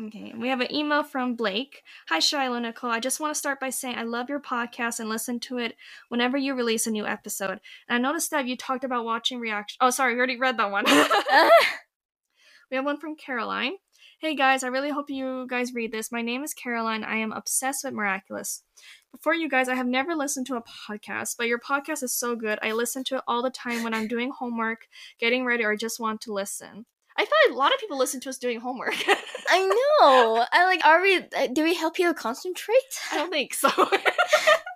Okay, 0.00 0.32
we 0.34 0.48
have 0.48 0.62
an 0.62 0.74
email 0.74 1.02
from 1.02 1.34
Blake. 1.34 1.82
Hi, 2.08 2.18
Shilo 2.18 2.62
Nicole. 2.62 2.90
I 2.90 2.98
just 2.98 3.20
want 3.20 3.34
to 3.34 3.38
start 3.38 3.60
by 3.60 3.68
saying 3.68 3.96
I 3.96 4.04
love 4.04 4.30
your 4.30 4.40
podcast 4.40 5.00
and 5.00 5.08
listen 5.08 5.38
to 5.40 5.58
it 5.58 5.76
whenever 6.08 6.38
you 6.38 6.54
release 6.54 6.86
a 6.86 6.90
new 6.90 7.04
episode. 7.04 7.60
And 7.88 7.96
I 7.96 7.98
noticed 7.98 8.30
that 8.30 8.46
you 8.46 8.56
talked 8.56 8.84
about 8.84 9.04
watching 9.04 9.38
reaction. 9.38 9.76
Oh, 9.82 9.90
sorry, 9.90 10.14
we 10.14 10.18
already 10.18 10.38
read 10.38 10.56
that 10.56 10.70
one. 10.70 10.84
we 12.70 12.76
have 12.76 12.86
one 12.86 12.96
from 12.96 13.16
Caroline. 13.16 13.74
Hey 14.18 14.34
guys, 14.34 14.62
I 14.64 14.68
really 14.68 14.88
hope 14.88 15.10
you 15.10 15.46
guys 15.46 15.74
read 15.74 15.92
this. 15.92 16.10
My 16.10 16.22
name 16.22 16.42
is 16.42 16.54
Caroline. 16.54 17.04
I 17.04 17.16
am 17.16 17.32
obsessed 17.32 17.84
with 17.84 17.92
Miraculous. 17.92 18.62
Before 19.10 19.34
you 19.34 19.48
guys, 19.48 19.68
I 19.68 19.74
have 19.74 19.86
never 19.86 20.14
listened 20.14 20.46
to 20.46 20.56
a 20.56 20.62
podcast, 20.62 21.34
but 21.36 21.48
your 21.48 21.58
podcast 21.58 22.02
is 22.02 22.14
so 22.14 22.34
good. 22.34 22.58
I 22.62 22.72
listen 22.72 23.04
to 23.04 23.16
it 23.16 23.24
all 23.28 23.42
the 23.42 23.50
time 23.50 23.82
when 23.82 23.92
I'm 23.92 24.08
doing 24.08 24.30
homework, 24.30 24.86
getting 25.20 25.44
ready, 25.44 25.64
or 25.64 25.76
just 25.76 26.00
want 26.00 26.22
to 26.22 26.32
listen. 26.32 26.86
I 27.16 27.24
thought 27.24 27.54
a 27.54 27.54
lot 27.54 27.72
of 27.74 27.80
people 27.80 27.98
listen 27.98 28.20
to 28.20 28.28
us 28.28 28.38
doing 28.38 28.60
homework. 28.60 28.94
I 29.48 29.60
know. 29.60 30.46
I 30.50 30.64
like. 30.64 30.84
Are 30.84 31.00
we? 31.02 31.18
Uh, 31.18 31.48
do 31.52 31.62
we 31.62 31.74
help 31.74 31.98
you 31.98 32.12
concentrate? 32.14 32.76
I 33.10 33.16
don't 33.16 33.30
think 33.30 33.54
so. 33.54 33.68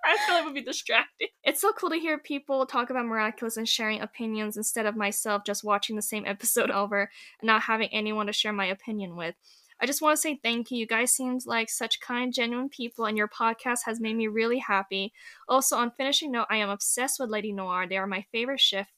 I 0.07 0.17
feel 0.25 0.35
like 0.35 0.43
it 0.43 0.45
would 0.45 0.53
be 0.53 0.61
distracting. 0.61 1.27
It's 1.43 1.59
so 1.59 1.73
cool 1.73 1.89
to 1.89 1.97
hear 1.97 2.17
people 2.17 2.65
talk 2.65 2.89
about 2.89 3.05
Miraculous 3.05 3.57
and 3.57 3.67
sharing 3.67 4.01
opinions 4.01 4.55
instead 4.55 4.85
of 4.85 4.95
myself 4.95 5.43
just 5.45 5.65
watching 5.65 5.95
the 5.95 6.01
same 6.01 6.25
episode 6.25 6.71
over 6.71 7.09
and 7.41 7.47
not 7.47 7.63
having 7.63 7.89
anyone 7.89 8.27
to 8.27 8.33
share 8.33 8.53
my 8.53 8.65
opinion 8.65 9.15
with. 9.15 9.35
I 9.79 9.85
just 9.85 10.01
want 10.01 10.15
to 10.15 10.21
say 10.21 10.39
thank 10.41 10.71
you. 10.71 10.77
You 10.77 10.87
guys 10.87 11.11
seem 11.11 11.37
like 11.45 11.69
such 11.69 11.99
kind, 11.99 12.33
genuine 12.33 12.69
people, 12.69 13.05
and 13.05 13.17
your 13.17 13.27
podcast 13.27 13.79
has 13.85 13.99
made 13.99 14.15
me 14.15 14.27
really 14.27 14.59
happy. 14.59 15.13
Also, 15.47 15.75
on 15.75 15.91
finishing 15.97 16.31
note, 16.31 16.47
I 16.49 16.57
am 16.57 16.69
obsessed 16.69 17.19
with 17.19 17.29
Lady 17.29 17.51
Noir. 17.51 17.85
They 17.87 17.97
are 17.97 18.07
my 18.07 18.25
favorite 18.31 18.59
shift 18.59 18.89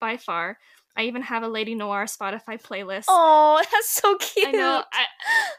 by 0.00 0.16
far. 0.16 0.58
I 0.96 1.02
even 1.02 1.22
have 1.22 1.42
a 1.42 1.48
Lady 1.48 1.74
Noir 1.74 2.04
Spotify 2.04 2.60
playlist. 2.60 3.04
Oh, 3.08 3.62
that's 3.70 3.90
so 3.90 4.16
cute. 4.16 4.48
I 4.48 4.50
know. 4.52 4.82
I 4.92 5.04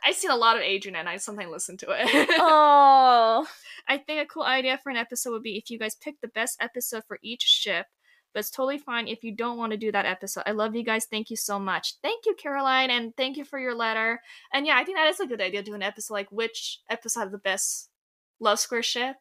I 0.05 0.11
see 0.11 0.27
a 0.27 0.35
lot 0.35 0.57
of 0.57 0.63
Adrien 0.63 0.95
and 0.95 1.07
I 1.07 1.17
sometimes 1.17 1.51
listen 1.51 1.77
to 1.77 1.88
it. 1.91 2.27
oh. 2.39 3.47
I 3.88 3.97
think 3.97 4.21
a 4.21 4.25
cool 4.25 4.43
idea 4.43 4.79
for 4.81 4.89
an 4.89 4.97
episode 4.97 5.31
would 5.31 5.43
be 5.43 5.57
if 5.57 5.69
you 5.69 5.79
guys 5.79 5.95
pick 5.95 6.19
the 6.21 6.27
best 6.27 6.57
episode 6.61 7.03
for 7.07 7.19
each 7.21 7.43
ship. 7.43 7.85
But 8.33 8.41
it's 8.41 8.51
totally 8.51 8.77
fine 8.77 9.07
if 9.07 9.23
you 9.23 9.33
don't 9.33 9.57
want 9.57 9.71
to 9.71 9.77
do 9.77 9.91
that 9.91 10.05
episode. 10.05 10.43
I 10.45 10.51
love 10.51 10.75
you 10.75 10.83
guys. 10.83 11.05
Thank 11.05 11.29
you 11.29 11.38
so 11.38 11.57
much. 11.57 11.95
Thank 12.03 12.25
you, 12.25 12.35
Caroline, 12.35 12.89
and 12.89 13.15
thank 13.15 13.38
you 13.38 13.45
for 13.45 13.57
your 13.57 13.73
letter. 13.73 14.21
And 14.53 14.67
yeah, 14.67 14.77
I 14.77 14.83
think 14.83 14.97
that 14.97 15.07
is 15.07 15.19
a 15.19 15.25
good 15.25 15.41
idea 15.41 15.61
to 15.61 15.65
do 15.65 15.75
an 15.75 15.81
episode 15.81 16.13
like 16.13 16.31
which 16.31 16.81
episode 16.89 17.23
of 17.23 17.31
the 17.31 17.38
best 17.38 17.89
Love 18.39 18.59
Square 18.59 18.83
ship 18.83 19.15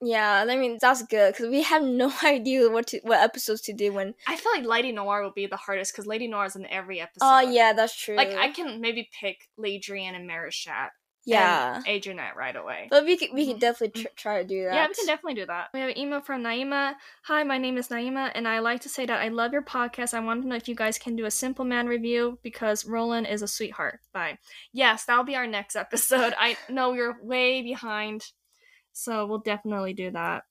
yeah, 0.00 0.44
I 0.48 0.56
mean 0.56 0.78
that's 0.80 1.02
good 1.02 1.34
because 1.34 1.50
we 1.50 1.62
have 1.62 1.82
no 2.02 2.12
idea 2.24 2.68
what 2.70 2.88
to, 2.88 3.00
what 3.02 3.20
episodes 3.20 3.62
to 3.62 3.72
do 3.72 3.92
when. 3.92 4.14
I 4.26 4.36
feel 4.36 4.52
like 4.52 4.64
Lady 4.64 4.92
Noir 4.92 5.22
will 5.22 5.32
be 5.32 5.46
the 5.46 5.56
hardest 5.56 5.92
because 5.92 6.06
Lady 6.06 6.28
Noir 6.28 6.46
is 6.46 6.56
in 6.56 6.66
every 6.66 7.00
episode. 7.00 7.26
Oh 7.26 7.40
yeah, 7.40 7.72
that's 7.72 7.96
true. 7.96 8.16
Like 8.16 8.34
I 8.34 8.50
can 8.50 8.80
maybe 8.80 9.08
pick 9.20 9.48
Ladrien 9.58 10.14
and 10.14 10.28
Marichat. 10.28 10.90
Yeah, 11.24 11.82
Adrienette 11.86 12.36
right 12.36 12.56
away. 12.56 12.86
But 12.88 13.04
we 13.04 13.18
can 13.18 13.34
we 13.34 13.44
can 13.44 13.54
mm-hmm. 13.54 13.60
definitely 13.60 14.02
tr- 14.02 14.08
try 14.16 14.40
to 14.40 14.48
do 14.48 14.64
that. 14.64 14.74
Yeah, 14.74 14.86
we 14.88 14.94
can 14.94 15.06
definitely 15.06 15.34
do 15.34 15.46
that. 15.46 15.68
We 15.74 15.80
have 15.80 15.90
an 15.90 15.98
email 15.98 16.22
from 16.22 16.42
Naima. 16.42 16.94
Hi, 17.24 17.42
my 17.42 17.58
name 17.58 17.76
is 17.76 17.88
Naima, 17.88 18.30
and 18.34 18.48
I 18.48 18.60
like 18.60 18.80
to 18.82 18.88
say 18.88 19.04
that 19.04 19.20
I 19.20 19.28
love 19.28 19.52
your 19.52 19.62
podcast. 19.62 20.14
I 20.14 20.20
want 20.20 20.40
to 20.42 20.48
know 20.48 20.56
if 20.56 20.68
you 20.68 20.74
guys 20.74 20.96
can 20.96 21.16
do 21.16 21.26
a 21.26 21.30
Simple 21.30 21.66
Man 21.66 21.86
review 21.86 22.38
because 22.42 22.86
Roland 22.86 23.26
is 23.26 23.42
a 23.42 23.48
sweetheart. 23.48 24.00
Bye. 24.14 24.38
Yes, 24.72 25.04
that'll 25.04 25.24
be 25.24 25.36
our 25.36 25.46
next 25.46 25.76
episode. 25.76 26.32
I 26.38 26.56
know 26.70 26.92
we're 26.92 27.16
way 27.22 27.60
behind 27.60 28.24
so 28.92 29.26
we'll 29.26 29.38
definitely 29.38 29.94
do 29.94 30.10
that. 30.10 30.42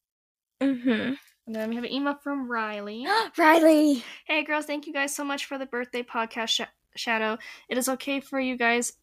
Mm-hmm. 0.61 1.13
And 1.47 1.55
then 1.55 1.69
we 1.69 1.75
have 1.75 1.83
an 1.83 1.91
email 1.91 2.15
from 2.23 2.49
Riley. 2.51 3.05
Riley! 3.37 4.03
Hey 4.25 4.43
girls, 4.43 4.65
thank 4.65 4.87
you 4.87 4.93
guys 4.93 5.15
so 5.15 5.23
much 5.23 5.45
for 5.45 5.57
the 5.57 5.65
birthday 5.65 6.03
podcast, 6.03 6.49
sh- 6.49 6.61
Shadow. 6.95 7.37
It 7.69 7.77
is 7.77 7.89
okay 7.89 8.19
for 8.19 8.39
you 8.39 8.57
guys 8.57 8.93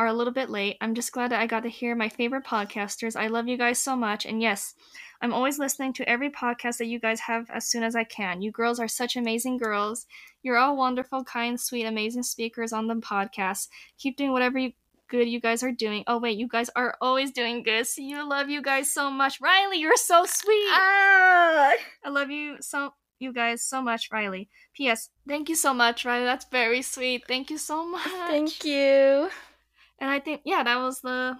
are 0.00 0.06
a 0.06 0.14
little 0.14 0.32
bit 0.32 0.48
late. 0.48 0.78
I'm 0.80 0.94
just 0.94 1.12
glad 1.12 1.30
that 1.30 1.42
I 1.42 1.46
got 1.46 1.62
to 1.64 1.68
hear 1.68 1.94
my 1.94 2.08
favorite 2.08 2.46
podcasters. 2.46 3.16
I 3.16 3.26
love 3.26 3.48
you 3.48 3.58
guys 3.58 3.78
so 3.78 3.94
much. 3.94 4.24
And 4.24 4.40
yes, 4.40 4.74
I'm 5.20 5.34
always 5.34 5.58
listening 5.58 5.92
to 5.94 6.08
every 6.08 6.30
podcast 6.30 6.78
that 6.78 6.86
you 6.86 6.98
guys 6.98 7.20
have 7.20 7.50
as 7.50 7.66
soon 7.66 7.82
as 7.82 7.94
I 7.94 8.04
can. 8.04 8.40
You 8.40 8.50
girls 8.50 8.80
are 8.80 8.88
such 8.88 9.16
amazing 9.16 9.58
girls. 9.58 10.06
You're 10.42 10.56
all 10.56 10.74
wonderful, 10.74 11.22
kind, 11.24 11.60
sweet, 11.60 11.84
amazing 11.84 12.22
speakers 12.22 12.72
on 12.72 12.86
the 12.86 12.94
podcast. 12.94 13.68
Keep 13.98 14.16
doing 14.16 14.32
whatever 14.32 14.58
you 14.58 14.72
good 15.10 15.28
you 15.28 15.40
guys 15.40 15.62
are 15.62 15.72
doing. 15.72 16.04
Oh 16.06 16.18
wait, 16.18 16.38
you 16.38 16.48
guys 16.48 16.70
are 16.74 16.96
always 17.00 17.32
doing 17.32 17.62
good. 17.62 17.86
See 17.86 18.08
you 18.08 18.26
love 18.26 18.48
you 18.48 18.62
guys 18.62 18.90
so 18.90 19.10
much. 19.10 19.40
Riley, 19.40 19.78
you're 19.78 19.96
so 19.96 20.24
sweet. 20.24 20.70
Ah. 20.70 21.74
I 22.04 22.08
love 22.08 22.30
you 22.30 22.56
so 22.60 22.94
you 23.18 23.34
guys 23.34 23.62
so 23.62 23.82
much, 23.82 24.08
Riley. 24.10 24.48
P.S. 24.74 25.10
Thank 25.28 25.50
you 25.50 25.56
so 25.56 25.74
much, 25.74 26.06
Riley. 26.06 26.24
That's 26.24 26.46
very 26.50 26.80
sweet. 26.80 27.24
Thank 27.28 27.50
you 27.50 27.58
so 27.58 27.86
much. 27.90 28.06
Thank 28.28 28.64
you. 28.64 29.28
And 29.98 30.08
I 30.08 30.20
think 30.20 30.42
yeah, 30.44 30.62
that 30.62 30.78
was 30.78 31.00
the 31.02 31.36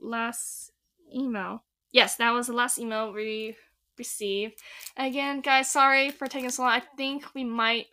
last 0.00 0.72
email. 1.14 1.62
Yes, 1.92 2.16
that 2.16 2.32
was 2.32 2.48
the 2.48 2.52
last 2.52 2.78
email 2.78 3.12
we 3.12 3.56
received. 3.96 4.60
Again, 4.96 5.40
guys, 5.40 5.70
sorry 5.70 6.10
for 6.10 6.26
taking 6.26 6.50
so 6.50 6.62
long. 6.62 6.72
I 6.72 6.82
think 6.96 7.24
we 7.34 7.44
might 7.44 7.86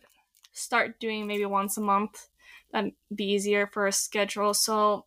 start 0.52 1.00
doing 1.00 1.26
maybe 1.26 1.46
once 1.46 1.76
a 1.76 1.80
month. 1.80 2.28
That'd 2.72 2.92
be 3.14 3.24
easier 3.24 3.66
for 3.66 3.86
a 3.86 3.92
schedule. 3.92 4.54
So 4.54 5.06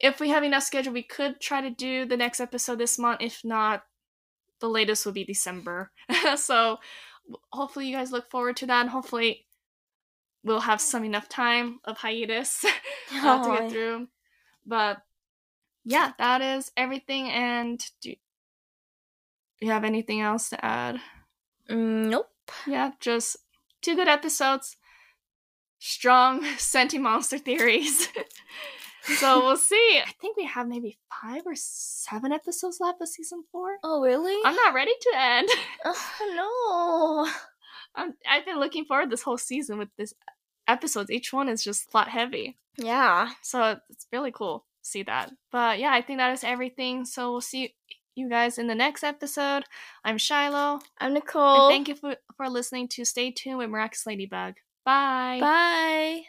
if 0.00 0.20
we 0.20 0.28
have 0.30 0.42
enough 0.42 0.62
schedule, 0.62 0.92
we 0.92 1.02
could 1.02 1.40
try 1.40 1.60
to 1.60 1.70
do 1.70 2.04
the 2.04 2.16
next 2.16 2.40
episode 2.40 2.78
this 2.78 2.98
month. 2.98 3.20
If 3.20 3.44
not, 3.44 3.84
the 4.60 4.68
latest 4.68 5.04
will 5.04 5.12
be 5.12 5.24
December. 5.24 5.90
so 6.36 6.78
hopefully 7.52 7.88
you 7.88 7.96
guys 7.96 8.12
look 8.12 8.30
forward 8.30 8.56
to 8.58 8.66
that. 8.66 8.82
And 8.82 8.90
hopefully 8.90 9.46
we'll 10.42 10.60
have 10.60 10.80
some 10.80 11.04
enough 11.04 11.28
time 11.28 11.80
of 11.84 11.98
hiatus 11.98 12.64
uh, 13.14 13.44
to 13.44 13.60
get 13.62 13.70
through. 13.70 14.08
But 14.66 14.98
yeah, 15.84 16.12
that 16.18 16.40
is 16.40 16.70
everything. 16.76 17.30
And 17.30 17.84
do 18.00 18.14
you 19.60 19.70
have 19.70 19.84
anything 19.84 20.20
else 20.20 20.50
to 20.50 20.64
add? 20.64 21.00
Mm, 21.70 22.10
nope. 22.10 22.30
Yeah, 22.66 22.92
just 23.00 23.38
two 23.80 23.96
good 23.96 24.08
episodes, 24.08 24.76
strong 25.84 26.42
sentimonster 26.56 27.40
theories. 27.40 28.08
so 29.18 29.44
we'll 29.44 29.56
see. 29.56 30.00
I 30.04 30.12
think 30.20 30.36
we 30.36 30.46
have 30.46 30.66
maybe 30.66 30.96
five 31.22 31.42
or 31.44 31.54
seven 31.54 32.32
episodes 32.32 32.78
left 32.80 33.02
of 33.02 33.08
season 33.08 33.44
four. 33.52 33.76
Oh, 33.84 34.00
really? 34.00 34.36
I'm 34.44 34.56
not 34.56 34.74
ready 34.74 34.92
to 34.98 35.12
end. 35.16 35.48
oh, 35.84 37.26
no. 37.94 38.02
I'm, 38.02 38.14
I've 38.28 38.46
been 38.46 38.58
looking 38.58 38.86
forward 38.86 39.10
this 39.10 39.22
whole 39.22 39.38
season 39.38 39.78
with 39.78 39.90
this 39.98 40.14
episodes. 40.66 41.10
Each 41.10 41.32
one 41.32 41.48
is 41.48 41.62
just 41.62 41.90
plot 41.90 42.08
heavy. 42.08 42.56
Yeah. 42.76 43.30
So 43.42 43.76
it's 43.90 44.06
really 44.10 44.32
cool 44.32 44.60
to 44.82 44.88
see 44.88 45.02
that. 45.04 45.30
But 45.52 45.78
yeah, 45.78 45.92
I 45.92 46.00
think 46.00 46.18
that 46.18 46.32
is 46.32 46.42
everything. 46.42 47.04
So 47.04 47.30
we'll 47.30 47.40
see 47.42 47.74
you 48.14 48.28
guys 48.30 48.58
in 48.58 48.68
the 48.68 48.74
next 48.74 49.04
episode. 49.04 49.64
I'm 50.02 50.16
Shilo. 50.16 50.80
I'm 50.98 51.12
Nicole. 51.12 51.68
And 51.68 51.72
thank 51.72 51.88
you 51.88 51.94
for, 51.94 52.16
for 52.36 52.48
listening 52.48 52.88
to 52.88 53.04
Stay 53.04 53.30
Tuned 53.30 53.58
with 53.58 53.70
Miraculous 53.70 54.06
Ladybug. 54.06 54.54
Bye. 54.84 55.40
Bye. 55.40 56.26